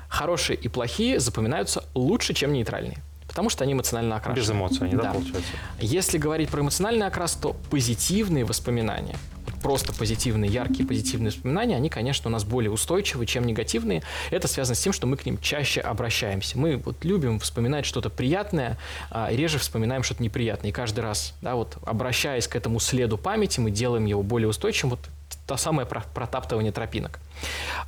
Хорошие 0.09 0.57
и 0.57 0.68
плохие 0.68 1.22
запоминаются 1.22 1.86
лучше, 1.93 2.34
чем 2.34 2.51
нейтральные. 2.51 2.97
Потому 3.32 3.49
что 3.49 3.63
они 3.63 3.71
эмоционально 3.71 4.17
окрашены. 4.17 4.41
Без 4.41 4.51
эмоций 4.51 4.88
они, 4.88 4.95
да, 4.95 5.03
да, 5.03 5.11
получается? 5.13 5.51
Если 5.79 6.17
говорить 6.17 6.49
про 6.49 6.59
эмоциональный 6.59 7.07
окрас, 7.07 7.34
то 7.34 7.55
позитивные 7.69 8.43
воспоминания, 8.43 9.15
просто 9.63 9.93
позитивные, 9.93 10.51
яркие 10.51 10.86
позитивные 10.86 11.32
воспоминания, 11.32 11.77
они, 11.77 11.89
конечно, 11.89 12.29
у 12.29 12.32
нас 12.32 12.43
более 12.43 12.71
устойчивы, 12.71 13.25
чем 13.25 13.45
негативные. 13.45 14.03
Это 14.32 14.49
связано 14.49 14.75
с 14.75 14.82
тем, 14.82 14.91
что 14.91 15.07
мы 15.07 15.15
к 15.15 15.25
ним 15.25 15.38
чаще 15.38 15.79
обращаемся. 15.79 16.57
Мы 16.57 16.75
вот 16.75 17.05
любим 17.05 17.39
вспоминать 17.39 17.86
что-то 17.86 18.09
приятное, 18.09 18.77
а 19.09 19.32
реже 19.32 19.59
вспоминаем 19.59 20.03
что-то 20.03 20.23
неприятное. 20.23 20.71
И 20.71 20.73
каждый 20.73 20.99
раз, 20.99 21.34
да, 21.41 21.55
вот 21.55 21.77
обращаясь 21.86 22.49
к 22.49 22.55
этому 22.57 22.82
следу 22.82 23.17
памяти, 23.17 23.61
мы 23.61 23.71
делаем 23.71 24.03
его 24.03 24.23
более 24.23 24.49
устойчивым. 24.49 24.91
Вот 24.91 24.99
то 25.52 25.58
самое 25.58 25.86
протаптывание 25.86 26.72
тропинок. 26.72 27.20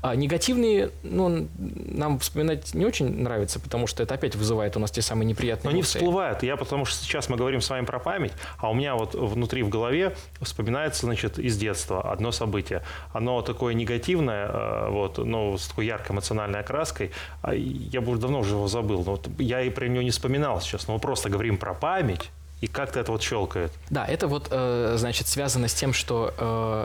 А 0.02 0.16
негативные, 0.16 0.90
ну, 1.04 1.48
нам 1.58 2.20
вспоминать 2.20 2.74
не 2.74 2.86
очень 2.86 3.22
нравится, 3.22 3.58
потому 3.58 3.88
что 3.88 4.04
это 4.04 4.16
опять 4.16 4.36
вызывает 4.36 4.76
у 4.76 4.82
нас 4.82 4.92
те 4.92 5.02
самые 5.02 5.26
неприятные 5.26 5.72
Но 5.72 5.78
эмоции. 5.78 6.00
они 6.00 6.06
всплывают. 6.06 6.44
Я 6.44 6.58
потому 6.58 6.84
что 6.84 7.02
сейчас 7.02 7.30
мы 7.30 7.38
говорим 7.38 7.62
с 7.62 7.70
вами 7.70 7.86
про 7.86 8.00
память, 8.00 8.34
а 8.58 8.70
у 8.70 8.74
меня 8.74 8.96
вот 8.96 9.16
внутри 9.16 9.64
в 9.64 9.70
голове 9.70 10.14
вспоминается, 10.42 11.06
значит, 11.06 11.40
из 11.40 11.58
детства 11.58 12.12
одно 12.12 12.34
событие. 12.34 12.84
Оно 13.14 13.42
такое 13.42 13.74
негативное, 13.76 14.48
э, 14.50 14.90
вот, 14.90 15.20
но 15.20 15.58
с 15.58 15.70
такой 15.70 15.86
яркой 15.86 16.16
эмоциональной 16.16 16.60
окраской. 16.60 17.12
А 17.44 17.54
я 17.56 18.02
бы 18.02 18.12
уже 18.12 18.20
давно 18.20 18.40
уже 18.40 18.56
его 18.56 18.68
забыл. 18.68 19.06
Но 19.06 19.12
вот 19.12 19.30
я 19.40 19.62
и 19.62 19.70
про 19.70 19.88
него 19.88 20.04
не 20.04 20.12
вспоминал 20.12 20.60
сейчас. 20.60 20.90
Но 20.90 20.96
мы 20.96 21.00
просто 21.00 21.30
говорим 21.30 21.58
про 21.58 21.74
память, 21.74 22.30
и 22.64 22.68
как-то 22.68 23.02
это 23.02 23.12
вот 23.12 23.22
щелкает. 23.22 23.74
Да, 23.90 24.06
это 24.06 24.28
вот, 24.28 24.48
э, 24.50 24.94
значит, 24.96 25.28
связано 25.28 25.68
с 25.68 25.74
тем, 25.74 25.92
что 25.92 26.34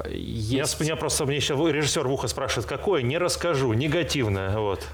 э, 0.05 0.11
есть... 0.12 0.81
Меня, 0.81 0.91
меня 0.91 0.97
просто, 0.97 1.24
мне 1.24 1.41
сейчас 1.41 1.57
режиссер 1.57 2.09
в 2.09 2.11
ухо 2.11 2.26
спрашивает, 2.26 2.66
какое? 2.66 3.03
Не 3.03 3.16
расскажу, 3.16 3.72
негативное, 3.74 4.59
вот. 4.59 4.85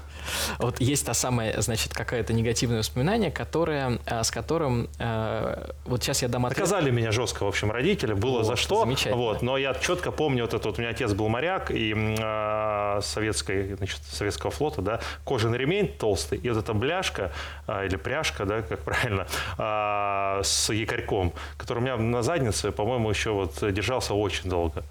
Вот 0.59 0.79
есть 0.81 1.05
та 1.05 1.13
самая, 1.13 1.61
значит, 1.61 1.93
какое-то 1.93 2.33
негативное 2.33 2.79
воспоминание, 2.79 3.31
которое, 3.31 3.99
э, 4.05 4.23
с 4.23 4.31
которым, 4.31 4.89
э, 4.99 5.71
вот 5.85 6.03
сейчас 6.03 6.21
я 6.21 6.27
дам 6.27 6.45
ответ. 6.45 6.57
Наказали 6.57 6.91
меня 6.91 7.11
жестко, 7.11 7.43
в 7.43 7.47
общем, 7.47 7.71
родители, 7.71 8.13
было 8.13 8.37
вот, 8.37 8.45
за 8.45 8.55
что. 8.55 8.81
Замечательно. 8.81 9.17
Вот, 9.17 9.41
но 9.41 9.57
я 9.57 9.73
четко 9.73 10.11
помню 10.11 10.43
вот 10.43 10.53
это, 10.53 10.67
вот 10.67 10.77
у 10.77 10.81
меня 10.81 10.91
отец 10.91 11.13
был 11.13 11.27
моряк, 11.27 11.71
и 11.71 11.93
э, 11.95 12.99
советской, 13.01 13.75
значит, 13.75 13.99
советского 14.09 14.51
флота, 14.51 14.81
да, 14.81 14.99
кожаный 15.23 15.57
ремень 15.57 15.87
толстый, 15.87 16.37
и 16.37 16.49
вот 16.49 16.57
эта 16.57 16.73
бляшка, 16.73 17.31
э, 17.67 17.85
или 17.85 17.95
пряжка, 17.95 18.45
да, 18.45 18.61
как 18.61 18.79
правильно, 18.79 19.27
э, 19.57 20.43
с 20.43 20.71
якорьком, 20.71 21.33
который 21.57 21.79
у 21.79 21.81
меня 21.81 21.97
на 21.97 22.21
заднице, 22.21 22.71
по-моему, 22.71 23.09
еще 23.09 23.31
вот 23.31 23.53
держался 23.73 24.13
очень 24.13 24.49
долго. 24.49 24.83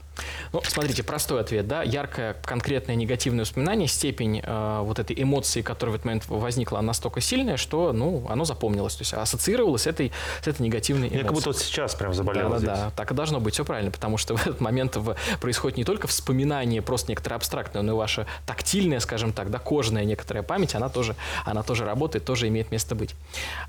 Ну, 0.52 0.62
смотрите, 0.66 1.02
простой 1.02 1.40
ответ, 1.40 1.66
да, 1.66 1.82
яркое, 1.82 2.36
конкретное 2.44 2.94
негативное 2.94 3.44
воспоминание, 3.44 3.88
степень 3.88 4.40
э, 4.42 4.80
вот 4.82 4.98
этой 4.98 5.20
эмоции, 5.20 5.62
которая 5.62 5.92
в 5.92 5.94
этот 5.96 6.04
момент 6.06 6.24
возникла, 6.28 6.80
настолько 6.80 7.20
сильная, 7.20 7.56
что, 7.56 7.92
ну, 7.92 8.26
оно 8.28 8.44
запомнилось, 8.44 8.94
то 8.94 9.02
есть 9.02 9.14
ассоциировалось 9.14 9.82
с 9.82 9.86
этой, 9.86 10.12
с 10.42 10.48
этой 10.48 10.62
негативной 10.62 11.08
эмоцией. 11.08 11.22
Я 11.22 11.24
как 11.24 11.34
будто 11.34 11.50
вот 11.50 11.58
сейчас 11.58 11.94
прям 11.94 12.14
заболел 12.14 12.50
да, 12.50 12.58
здесь. 12.58 12.68
Да, 12.68 12.76
да, 12.76 12.90
так 12.90 13.10
и 13.10 13.14
должно 13.14 13.40
быть, 13.40 13.54
все 13.54 13.64
правильно, 13.64 13.90
потому 13.90 14.16
что 14.16 14.36
в 14.36 14.40
этот 14.40 14.60
момент 14.60 14.96
в, 14.96 15.16
происходит 15.40 15.78
не 15.78 15.84
только 15.84 16.06
вспоминание 16.06 16.82
просто 16.82 17.10
некоторое 17.10 17.36
абстрактное, 17.36 17.82
но 17.82 17.92
и 17.92 17.96
ваша 17.96 18.26
тактильная, 18.46 19.00
скажем 19.00 19.32
так, 19.32 19.50
да, 19.50 19.58
кожная 19.58 20.04
некоторая 20.04 20.42
память, 20.42 20.74
она 20.74 20.88
тоже, 20.88 21.16
она 21.44 21.62
тоже 21.62 21.84
работает, 21.84 22.24
тоже 22.24 22.48
имеет 22.48 22.70
место 22.70 22.94
быть. 22.94 23.14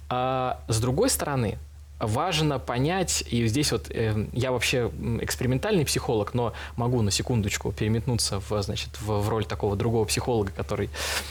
А, 0.09 0.59
с 0.67 0.79
другой 0.79 1.09
стороны, 1.09 1.57
важно 1.99 2.59
понять, 2.59 3.23
и 3.29 3.47
здесь 3.47 3.71
вот 3.71 3.89
э, 3.89 4.27
я 4.33 4.51
вообще 4.51 4.91
экспериментальный 5.21 5.85
психолог, 5.85 6.33
но 6.33 6.53
могу 6.75 7.01
на 7.01 7.11
секундочку 7.11 7.71
переметнуться 7.71 8.41
в, 8.49 8.61
значит, 8.61 8.89
в, 8.99 9.21
в 9.21 9.29
роль 9.29 9.45
такого 9.45 9.75
другого 9.75 10.05
психолога, 10.05 10.51
который 10.51 10.89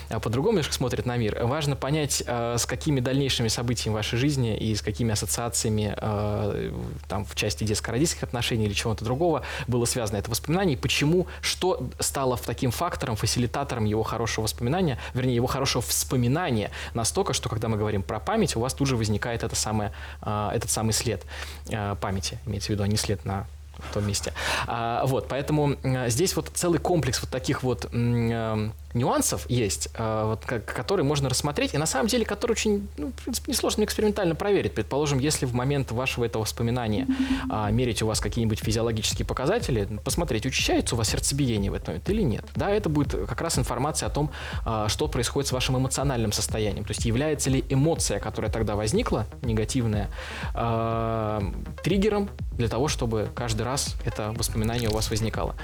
э, 0.08 0.18
по-другому 0.20 0.54
немножко 0.54 0.74
смотрит 0.74 1.04
на 1.06 1.16
мир. 1.16 1.38
Важно 1.44 1.76
понять, 1.76 2.22
э, 2.26 2.56
с 2.58 2.64
какими 2.66 3.00
дальнейшими 3.00 3.48
событиями 3.48 3.94
вашей 3.94 4.18
жизни 4.18 4.56
и 4.56 4.74
с 4.74 4.80
какими 4.80 5.12
ассоциациями 5.12 5.94
э, 5.96 6.72
там, 7.08 7.24
в 7.24 7.34
части 7.34 7.64
детско-родительских 7.64 8.22
отношений 8.22 8.64
или 8.64 8.72
чего-то 8.72 9.04
другого 9.04 9.42
было 9.66 9.84
связано 9.84 10.16
это 10.16 10.30
воспоминание, 10.30 10.76
и 10.76 10.80
почему, 10.80 11.26
что 11.42 11.88
стало 11.98 12.38
таким 12.38 12.70
фактором, 12.70 13.16
фасилитатором 13.16 13.84
его 13.84 14.02
хорошего 14.02 14.44
воспоминания, 14.44 14.98
вернее, 15.12 15.34
его 15.34 15.46
хорошего 15.46 15.82
вспоминания 15.82 16.70
настолько, 16.94 17.32
что 17.34 17.48
когда 17.48 17.68
мы 17.68 17.76
говорим 17.76 18.02
про 18.02 18.18
память, 18.18 18.56
у 18.56 18.60
вас 18.60 18.72
тут 18.72 18.88
же 18.88 18.96
возникает 18.96 19.42
это 19.42 19.54
самое 19.54 19.92
э, 20.22 20.50
этот 20.54 20.70
самый 20.70 20.92
след 20.92 21.22
э, 21.68 21.96
памяти, 22.00 22.38
имеется 22.46 22.68
в 22.68 22.70
виду, 22.70 22.82
а 22.82 22.88
не 22.88 22.96
след 22.96 23.24
на 23.24 23.46
в 23.78 23.94
том 23.94 24.06
месте. 24.06 24.32
А, 24.66 25.04
вот, 25.06 25.28
поэтому 25.28 25.76
здесь 26.08 26.36
вот 26.36 26.50
целый 26.54 26.78
комплекс 26.78 27.20
вот 27.20 27.30
таких 27.30 27.62
вот 27.62 27.88
а, 27.92 28.70
нюансов 28.94 29.48
есть, 29.50 29.88
а, 29.96 30.26
вот, 30.26 30.44
которые 30.44 31.04
можно 31.04 31.28
рассмотреть, 31.28 31.74
и 31.74 31.78
на 31.78 31.86
самом 31.86 32.08
деле, 32.08 32.24
которые 32.24 32.54
очень, 32.54 32.88
ну, 32.96 33.08
в 33.08 33.22
принципе, 33.22 33.52
несложно 33.52 33.84
экспериментально 33.84 34.34
проверить. 34.34 34.74
Предположим, 34.74 35.18
если 35.18 35.46
в 35.46 35.54
момент 35.54 35.90
вашего 35.92 36.24
этого 36.24 36.42
воспоминания 36.42 37.06
а, 37.50 37.70
мерить 37.70 38.02
у 38.02 38.06
вас 38.06 38.20
какие-нибудь 38.20 38.60
физиологические 38.60 39.26
показатели, 39.26 39.88
посмотреть, 40.04 40.46
учащается 40.46 40.94
у 40.94 40.98
вас 40.98 41.08
сердцебиение 41.08 41.70
в 41.70 41.74
этот 41.74 41.88
момент 41.88 42.10
или 42.10 42.22
нет. 42.22 42.44
Да, 42.54 42.70
это 42.70 42.88
будет 42.88 43.12
как 43.26 43.40
раз 43.40 43.58
информация 43.58 44.06
о 44.06 44.10
том, 44.10 44.30
а, 44.64 44.88
что 44.88 45.08
происходит 45.08 45.48
с 45.48 45.52
вашим 45.52 45.76
эмоциональным 45.76 46.32
состоянием. 46.32 46.84
То 46.84 46.92
есть 46.92 47.04
является 47.04 47.50
ли 47.50 47.64
эмоция, 47.68 48.20
которая 48.20 48.50
тогда 48.50 48.76
возникла, 48.76 49.26
негативная, 49.42 50.08
а, 50.54 51.42
триггером 51.82 52.30
для 52.58 52.68
того, 52.68 52.88
чтобы 52.88 53.28
каждый 53.34 53.62
раз 53.62 53.96
это 54.04 54.32
воспоминание 54.36 54.88
у 54.88 54.92
вас 54.92 55.10
возникало. 55.10 55.54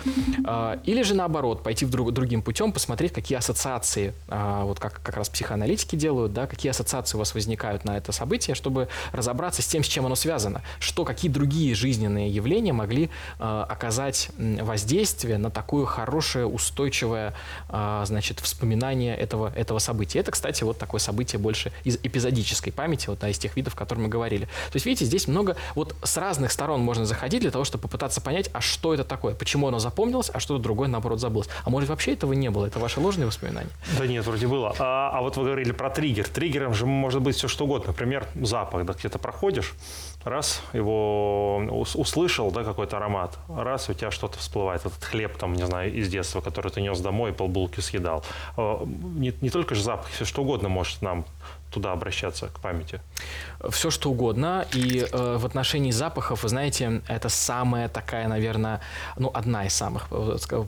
А, 0.45 0.81
или 0.85 1.03
же 1.03 1.15
наоборот, 1.15 1.63
пойти 1.63 1.85
в 1.85 1.91
друг, 1.91 2.13
другим 2.13 2.43
путем, 2.43 2.73
посмотреть, 2.73 3.13
какие 3.13 3.39
ассоциации, 3.39 4.15
а, 4.29 4.65
вот 4.65 4.81
как, 4.81 5.01
как 5.03 5.17
раз 5.17 5.29
психоаналитики 5.29 5.97
делают, 5.97 6.33
да, 6.33 6.47
какие 6.47 6.71
ассоциации 6.71 7.17
у 7.17 7.19
вас 7.19 7.35
возникают 7.35 7.85
на 7.85 7.97
это 7.97 8.13
событие, 8.13 8.55
чтобы 8.55 8.89
разобраться 9.13 9.63
с 9.63 9.67
тем, 9.67 9.85
с 9.85 9.87
чем 9.87 10.07
оно 10.07 10.15
связано, 10.15 10.63
что, 10.79 11.05
какие 11.05 11.31
другие 11.31 11.75
жизненные 11.75 12.31
явления 12.31 12.73
могли 12.73 13.11
а, 13.39 13.65
оказать 13.65 14.31
воздействие 14.39 15.39
на 15.39 15.51
такое 15.51 15.87
хорошее, 15.87 16.47
устойчивое, 16.47 17.35
значит, 17.69 18.41
вспоминание 18.41 19.17
этого, 19.17 19.53
этого 19.55 19.79
события. 19.79 20.21
Это, 20.21 20.31
кстати, 20.31 20.65
вот 20.65 20.79
такое 20.79 21.01
событие 21.01 21.39
больше 21.39 21.73
из 21.85 21.99
эпизодической 22.03 22.73
памяти, 22.73 23.09
вот, 23.09 23.21
да, 23.21 23.29
из 23.29 23.39
тех 23.39 23.57
видов, 23.57 23.75
о 23.75 23.77
которых 23.77 24.05
мы 24.05 24.09
говорили. 24.09 24.47
То 24.47 24.77
есть, 24.77 24.87
видите, 24.87 25.05
здесь 25.05 25.29
много, 25.29 25.57
вот 25.75 25.95
с 26.03 26.17
разных 26.17 26.53
сторон 26.53 26.80
можно 26.83 27.05
заходить 27.05 27.41
для 27.41 27.51
того, 27.51 27.65
чтобы 27.65 27.83
попытаться 27.83 28.21
понять, 28.21 28.51
а 28.53 28.61
что 28.61 28.95
это 28.95 29.05
такое, 29.05 29.35
почему 29.35 29.69
оно 29.69 29.79
запомнилось, 29.79 30.31
а 30.33 30.41
что-то 30.41 30.63
другое, 30.63 30.89
наоборот, 30.89 31.21
забылось. 31.21 31.49
А 31.65 31.71
может, 31.71 31.89
вообще 31.89 32.13
этого 32.13 32.33
не 32.33 32.51
было, 32.51 32.67
это 32.67 32.79
ваши 32.79 33.01
ложные 33.01 33.27
воспоминания? 33.27 33.71
Да 33.99 34.07
нет, 34.07 34.25
вроде 34.27 34.47
было. 34.47 34.75
А, 34.79 35.11
а 35.13 35.21
вот 35.21 35.37
вы 35.37 35.45
говорили 35.45 35.73
про 35.73 35.91
триггер. 35.91 36.29
Триггером 36.29 36.75
же 36.75 36.87
может 36.87 37.23
быть 37.23 37.37
все 37.37 37.49
что 37.49 37.65
угодно. 37.65 37.89
Например, 37.89 38.27
запах. 38.35 38.85
Да, 38.85 38.93
где-то 38.93 39.19
проходишь, 39.19 39.75
раз 40.25 40.63
его 40.73 41.59
услышал, 41.95 42.51
да, 42.51 42.65
какой-то 42.65 42.97
аромат, 42.97 43.39
раз 43.49 43.89
у 43.89 43.95
тебя 43.95 44.11
что-то 44.11 44.39
всплывает, 44.39 44.85
этот 44.85 45.03
хлеб 45.03 45.37
там, 45.37 45.55
не 45.55 45.67
знаю, 45.67 45.93
из 45.93 46.09
детства, 46.09 46.41
который 46.41 46.71
ты 46.71 46.81
нес 46.81 47.01
домой, 47.01 47.33
полбулки 47.33 47.81
съедал. 47.81 48.25
А, 48.57 48.85
не, 48.85 49.33
не 49.41 49.51
только 49.51 49.75
же 49.75 49.83
запах, 49.83 50.09
все 50.09 50.25
что 50.25 50.43
угодно 50.43 50.69
может 50.69 51.03
нам 51.03 51.25
туда 51.71 51.93
обращаться, 51.93 52.49
к 52.49 52.61
памяти? 52.61 53.01
Все 53.69 53.91
что 53.91 54.11
угодно. 54.11 54.67
И 54.75 55.07
э, 55.11 55.37
в 55.39 55.45
отношении 55.45 55.91
запахов, 55.91 56.43
вы 56.43 56.49
знаете, 56.49 57.03
это 57.09 57.29
самая 57.29 57.89
такая, 57.89 58.27
наверное, 58.29 58.81
ну, 59.17 59.31
одна 59.35 59.67
из 59.67 59.75
самых, 59.75 60.09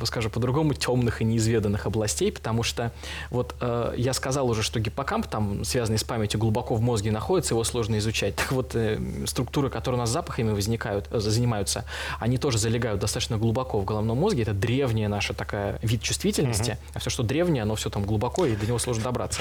скажу 0.04 0.30
по-другому, 0.30 0.74
темных 0.74 1.22
и 1.22 1.24
неизведанных 1.24 1.86
областей, 1.86 2.30
потому 2.30 2.62
что 2.62 2.92
вот 3.30 3.54
э, 3.60 3.94
я 3.96 4.12
сказал 4.12 4.48
уже, 4.50 4.62
что 4.62 4.80
гиппокамп, 4.80 5.26
там, 5.26 5.64
связанный 5.64 5.98
с 5.98 6.04
памятью, 6.04 6.38
глубоко 6.40 6.74
в 6.74 6.80
мозге 6.80 7.10
находится, 7.10 7.54
его 7.54 7.64
сложно 7.64 7.98
изучать. 7.98 8.36
Так 8.36 8.52
вот, 8.52 8.74
э, 8.74 8.98
структуры, 9.26 9.70
которые 9.70 9.98
у 9.98 10.00
нас 10.00 10.10
запахами 10.10 10.52
возникают, 10.52 11.06
э, 11.10 11.18
занимаются, 11.18 11.84
они 12.20 12.36
тоже 12.38 12.58
залегают 12.58 13.00
достаточно 13.00 13.38
глубоко 13.38 13.80
в 13.80 13.84
головном 13.84 14.18
мозге. 14.18 14.42
Это 14.42 14.52
древняя 14.52 15.08
наша 15.08 15.32
такая 15.32 15.78
вид 15.82 16.02
чувствительности. 16.02 16.72
Uh-huh. 16.72 16.92
А 16.94 16.98
все, 16.98 17.10
что 17.10 17.22
древнее, 17.22 17.62
оно 17.62 17.74
все 17.74 17.88
там 17.90 18.04
глубоко, 18.04 18.46
и 18.46 18.56
до 18.56 18.66
него 18.66 18.78
сложно 18.78 19.04
добраться. 19.04 19.40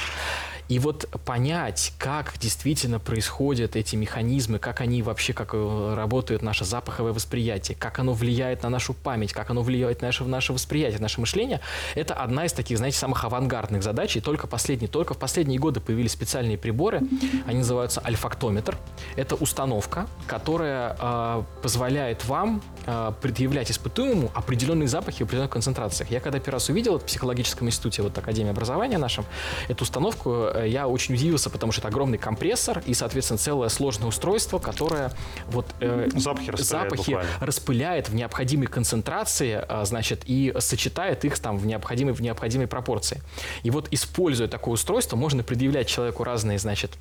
И 0.72 0.80
вот 0.80 1.06
понять, 1.26 1.94
как 1.98 2.36
действительно 2.40 3.00
происходят 3.42 3.76
эти 3.76 3.96
механизмы, 3.96 4.60
как 4.60 4.82
они 4.82 5.02
вообще, 5.02 5.34
как 5.34 5.54
э, 5.54 5.94
работает 5.96 6.44
наше 6.44 6.64
запаховое 6.64 7.12
восприятие, 7.12 7.76
как 7.76 7.98
оно 7.98 8.14
влияет 8.14 8.62
на 8.62 8.70
нашу 8.70 8.94
память, 8.94 9.34
как 9.34 9.50
оно 9.50 9.64
влияет 9.64 10.02
на 10.02 10.10
наше, 10.10 10.24
наше 10.26 10.54
восприятие, 10.54 11.00
наше 11.00 11.20
мышление, 11.20 11.60
это 11.96 12.14
одна 12.14 12.46
из 12.46 12.54
таких, 12.54 12.78
знаете, 12.78 12.98
самых 12.98 13.24
авангардных 13.24 13.82
задач. 13.82 14.16
И 14.16 14.22
только 14.22 14.46
последние, 14.46 14.90
только 14.90 15.16
в 15.16 15.18
последние 15.18 15.60
годы 15.60 15.80
появились 15.80 16.12
специальные 16.12 16.60
приборы, 16.60 17.02
они 17.48 17.60
называются 17.60 18.00
альфактометр. 18.06 18.78
Это 19.16 19.36
установка, 19.36 20.06
которая 20.28 20.96
э, 21.00 21.44
позволяет 21.64 22.24
вам 22.26 22.62
э, 22.86 23.12
предъявлять 23.22 23.72
испытуемому 23.72 24.30
определенные 24.36 24.88
запахи 24.88 25.24
в 25.24 25.26
определенных 25.26 25.52
концентрациях. 25.52 26.12
Я 26.12 26.20
когда 26.20 26.40
первый 26.40 26.58
раз 26.58 26.70
увидел 26.70 27.00
в 27.00 27.06
психологическом 27.06 27.68
институте, 27.68 28.04
вот 28.04 28.16
Академии 28.18 28.52
образования 28.52 29.00
нашем, 29.00 29.26
эту 29.68 29.84
установку, 29.84 30.30
э, 30.54 30.68
я 30.68 30.88
очень 30.88 31.16
удивился, 31.16 31.50
потому 31.50 31.72
что 31.72 31.82
это 31.82 31.88
огромный 31.88 32.20
компрессор 32.20 32.84
и, 32.86 32.94
соответственно, 32.94 33.31
целое 33.38 33.70
сложное 33.70 34.08
устройство, 34.08 34.60
которое 34.60 35.12
вот 35.48 35.66
э, 35.80 36.10
запахи, 36.16 36.52
распыляет, 36.52 36.90
запахи 36.90 37.20
распыляет 37.40 38.10
в 38.10 38.16
необходимой 38.16 38.68
концентрации, 38.68 39.64
э, 39.68 39.86
значит, 39.86 40.24
и 40.26 40.54
сочетает 40.60 41.26
их 41.26 41.38
там 41.40 41.58
в 41.58 41.66
необходимой, 41.66 42.14
в 42.14 42.22
необходимой 42.22 42.68
пропорции. 42.68 43.22
И 43.64 43.72
вот, 43.72 43.88
используя 43.92 44.48
такое 44.48 44.74
устройство, 44.74 45.16
можно 45.16 45.44
предъявлять 45.44 45.88
человеку 45.88 46.24
разные, 46.24 46.60
значит, 46.60 46.92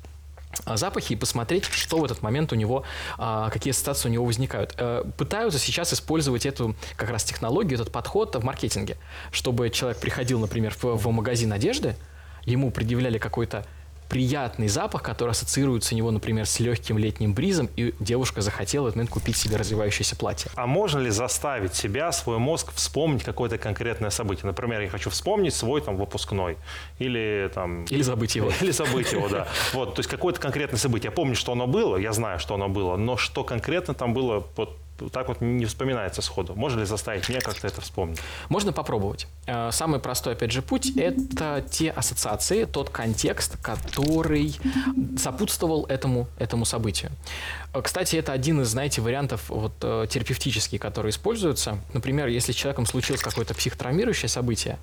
запахи 0.65 1.13
и 1.13 1.15
посмотреть, 1.15 1.65
что 1.65 1.97
в 1.99 2.05
этот 2.05 2.21
момент 2.21 2.51
у 2.51 2.55
него, 2.55 2.83
а, 3.17 3.49
какие 3.49 3.71
ассоциации 3.71 4.09
у 4.09 4.11
него 4.11 4.25
возникают. 4.25 4.73
Э, 4.77 5.03
пытаются 5.17 5.59
сейчас 5.59 5.93
использовать 5.93 6.45
эту 6.45 6.75
как 6.95 7.09
раз 7.09 7.23
технологию, 7.23 7.79
этот 7.79 7.91
подход 7.91 8.35
в 8.35 8.43
маркетинге, 8.43 8.97
чтобы 9.31 9.69
человек 9.69 9.99
приходил, 9.99 10.39
например, 10.39 10.73
в, 10.81 10.83
в 10.83 11.11
магазин 11.11 11.53
одежды, 11.53 11.95
ему 12.45 12.71
предъявляли 12.71 13.17
какой-то 13.17 13.65
приятный 14.11 14.67
запах, 14.67 15.03
который 15.03 15.29
ассоциируется 15.29 15.95
у 15.95 15.97
него, 15.97 16.11
например, 16.11 16.45
с 16.45 16.59
легким 16.59 16.97
летним 16.97 17.33
бризом, 17.33 17.69
и 17.77 17.95
девушка 18.01 18.41
захотела 18.41 18.83
в 18.83 18.87
этот 18.87 18.97
момент 18.97 19.09
купить 19.09 19.37
себе 19.37 19.55
развивающееся 19.55 20.17
платье. 20.17 20.51
А 20.55 20.67
можно 20.67 20.99
ли 20.99 21.09
заставить 21.09 21.75
себя, 21.75 22.11
свой 22.11 22.37
мозг, 22.37 22.73
вспомнить 22.73 23.23
какое-то 23.23 23.57
конкретное 23.57 24.09
событие? 24.09 24.47
Например, 24.47 24.81
я 24.81 24.89
хочу 24.89 25.09
вспомнить 25.09 25.53
свой 25.53 25.79
там 25.79 25.95
выпускной. 25.95 26.57
Или 26.99 27.49
там... 27.55 27.85
Или 27.85 28.01
забыть 28.01 28.35
его. 28.35 28.51
Или 28.61 28.71
забыть 28.71 29.13
его, 29.13 29.29
да. 29.29 29.47
Вот, 29.73 29.95
то 29.95 29.99
есть 30.01 30.09
какое-то 30.09 30.41
конкретное 30.41 30.77
событие. 30.77 31.09
Я 31.09 31.15
помню, 31.15 31.35
что 31.35 31.53
оно 31.53 31.65
было, 31.65 31.95
я 31.95 32.11
знаю, 32.11 32.37
что 32.37 32.55
оно 32.55 32.67
было, 32.67 32.97
но 32.97 33.15
что 33.15 33.45
конкретно 33.45 33.93
там 33.93 34.13
было, 34.13 34.45
вот 34.57 34.77
так 35.09 35.27
вот 35.27 35.41
не 35.41 35.65
вспоминается 35.65 36.21
сходу. 36.21 36.55
Можно 36.55 36.81
ли 36.81 36.85
заставить 36.85 37.27
меня 37.29 37.41
как-то 37.41 37.67
это 37.67 37.81
вспомнить? 37.81 38.19
Можно 38.49 38.73
попробовать. 38.73 39.27
Э, 39.47 39.71
самый 39.71 39.99
простой, 39.99 40.33
опять 40.33 40.51
же, 40.51 40.61
путь– 40.61 40.91
это 40.97 41.63
те 41.69 41.89
ассоциации, 41.91 42.65
тот 42.65 42.89
контекст, 42.89 43.57
который 43.61 44.55
сопутствовал 45.17 45.85
этому, 45.85 46.27
этому 46.37 46.65
событию. 46.65 47.11
Э, 47.73 47.81
кстати, 47.81 48.15
это 48.15 48.33
один 48.33 48.61
из, 48.61 48.69
знаете, 48.69 49.01
вариантов 49.01 49.49
вот, 49.49 49.73
э, 49.81 50.05
терапевтических, 50.09 50.79
которые 50.79 51.11
используются. 51.11 51.79
Например, 51.93 52.27
если 52.27 52.51
с 52.51 52.55
человеком 52.55 52.85
случилось 52.85 53.21
какое-то 53.21 53.53
психотравмирующее 53.53 54.29
событие, 54.29 54.77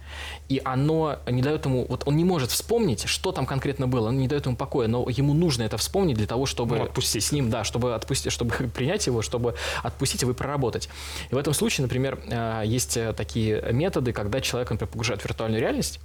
и 0.49 0.61
оно 0.65 1.19
не 1.27 1.43
дает 1.43 1.65
ему, 1.67 1.87
вот 1.89 2.03
он 2.07 2.17
не 2.17 2.25
может 2.25 2.51
вспомнить, 2.51 3.07
что 3.07 3.33
там 3.33 3.47
конкретно 3.47 3.87
было, 3.87 4.09
оно 4.09 4.19
не 4.19 4.29
дает 4.29 4.47
ему 4.47 4.57
покоя, 4.57 4.89
но 4.89 5.07
ему 5.09 5.35
нужно 5.35 5.63
это 5.63 5.77
вспомнить 5.77 6.17
для 6.17 6.27
того, 6.27 6.47
чтобы 6.47 6.79
ну, 6.79 6.85
отпустить. 6.85 7.25
с 7.25 7.33
ним, 7.33 7.51
да, 7.51 7.65
чтобы 7.65 7.95
отпустить, 7.95 8.33
чтобы 8.33 8.55
принять 8.75 9.07
его, 9.07 9.23
чтобы 9.23 9.55
отпустить 9.83 10.08
его 10.15 10.33
и 10.33 10.35
проработать. 10.35 10.89
И 11.31 11.35
в 11.35 11.39
этом 11.39 11.55
случае, 11.55 11.83
например, 11.83 12.19
есть 12.65 12.99
такие 13.17 13.63
методы, 13.73 14.13
когда 14.13 14.41
человек, 14.41 14.71
например, 14.71 14.91
погружают 14.91 15.23
в 15.23 15.25
виртуальную 15.25 15.61
реальность, 15.61 16.01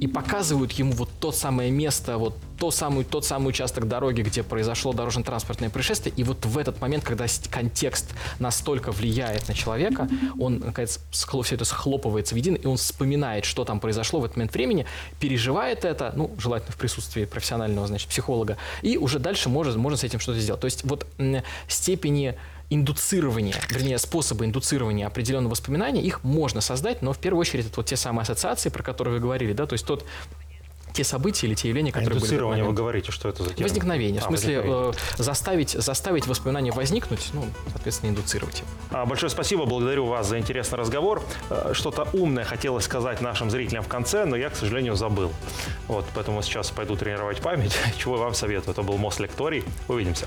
и 0.00 0.06
показывают 0.06 0.72
ему 0.72 0.92
вот 0.92 1.10
то 1.20 1.30
самое 1.30 1.70
место, 1.70 2.16
вот 2.16 2.34
то 2.58 2.70
самый, 2.70 3.04
тот 3.04 3.26
самый 3.26 3.48
участок 3.48 3.86
дороги, 3.86 4.22
где 4.22 4.42
произошло 4.42 4.94
дорожно-транспортное 4.94 5.68
происшествие, 5.68 6.14
и 6.16 6.24
вот 6.24 6.46
в 6.46 6.56
этот 6.56 6.80
момент, 6.80 7.04
когда 7.04 7.26
контекст 7.50 8.14
настолько 8.38 8.92
влияет 8.92 9.46
на 9.46 9.52
человека, 9.52 10.08
он, 10.40 10.60
наконец, 10.60 11.00
все 11.10 11.54
это 11.54 11.66
схлопывается 11.66 12.34
в 12.34 12.38
един, 12.38 12.54
и 12.54 12.66
он 12.66 12.78
вспоминает, 12.78 13.44
что 13.44 13.66
там 13.66 13.78
произошло 13.78 14.20
в 14.20 14.24
этот 14.24 14.38
момент 14.38 14.54
времени, 14.54 14.86
переживает 15.20 15.84
это, 15.84 16.14
ну, 16.16 16.30
желательно 16.38 16.72
в 16.72 16.76
присутствии 16.78 17.26
профессионального, 17.26 17.86
значит, 17.86 18.08
психолога, 18.08 18.56
и 18.80 18.96
уже 18.96 19.18
дальше 19.18 19.50
может, 19.50 19.76
можно 19.76 19.98
с 19.98 20.02
этим 20.02 20.18
что-то 20.18 20.40
сделать. 20.40 20.62
То 20.62 20.66
есть 20.66 20.82
вот 20.84 21.06
степени 21.68 22.36
индуцирования, 22.70 23.56
вернее, 23.70 23.98
способы 23.98 24.44
индуцирования 24.44 25.06
определенного 25.06 25.52
воспоминания, 25.52 26.02
их 26.02 26.22
можно 26.22 26.60
создать, 26.60 27.02
но 27.02 27.12
в 27.12 27.18
первую 27.18 27.40
очередь 27.40 27.66
это 27.66 27.76
вот 27.76 27.86
те 27.86 27.96
самые 27.96 28.22
ассоциации, 28.22 28.68
про 28.68 28.82
которые 28.82 29.14
вы 29.14 29.20
говорили, 29.20 29.52
да, 29.52 29.66
то 29.66 29.74
есть 29.74 29.86
тот 29.86 30.04
те 30.98 31.04
события 31.04 31.46
или 31.46 31.54
те 31.54 31.68
явления, 31.68 31.92
которые 31.92 32.18
а 32.18 32.48
были. 32.48 32.62
вы 32.62 32.72
говорите, 32.72 33.12
что 33.12 33.28
это 33.28 33.44
за 33.44 33.50
термин? 33.50 33.62
Возникновение. 33.62 34.20
А, 34.20 34.24
в 34.24 34.26
смысле, 34.26 34.56
возникновение. 34.56 34.94
Э, 35.16 35.22
заставить, 35.22 35.70
заставить 35.70 36.26
воспоминания 36.26 36.72
возникнуть, 36.72 37.30
ну, 37.34 37.44
соответственно, 37.72 38.10
индуцировать. 38.10 38.64
А, 38.90 39.06
большое 39.06 39.30
спасибо, 39.30 39.64
благодарю 39.64 40.06
вас 40.06 40.26
за 40.26 40.40
интересный 40.40 40.76
разговор. 40.76 41.22
Э, 41.50 41.70
что-то 41.72 42.08
умное 42.12 42.44
хотелось 42.44 42.84
сказать 42.84 43.20
нашим 43.20 43.48
зрителям 43.48 43.84
в 43.84 43.88
конце, 43.88 44.24
но 44.24 44.34
я, 44.34 44.50
к 44.50 44.56
сожалению, 44.56 44.96
забыл. 44.96 45.30
Вот, 45.86 46.04
поэтому 46.14 46.42
сейчас 46.42 46.70
пойду 46.70 46.96
тренировать 46.96 47.40
память, 47.40 47.76
чего 47.96 48.16
я 48.16 48.22
вам 48.22 48.34
советую. 48.34 48.72
Это 48.72 48.82
был 48.82 48.96
Мост 48.96 49.20
Лекторий. 49.20 49.62
Увидимся. 49.86 50.26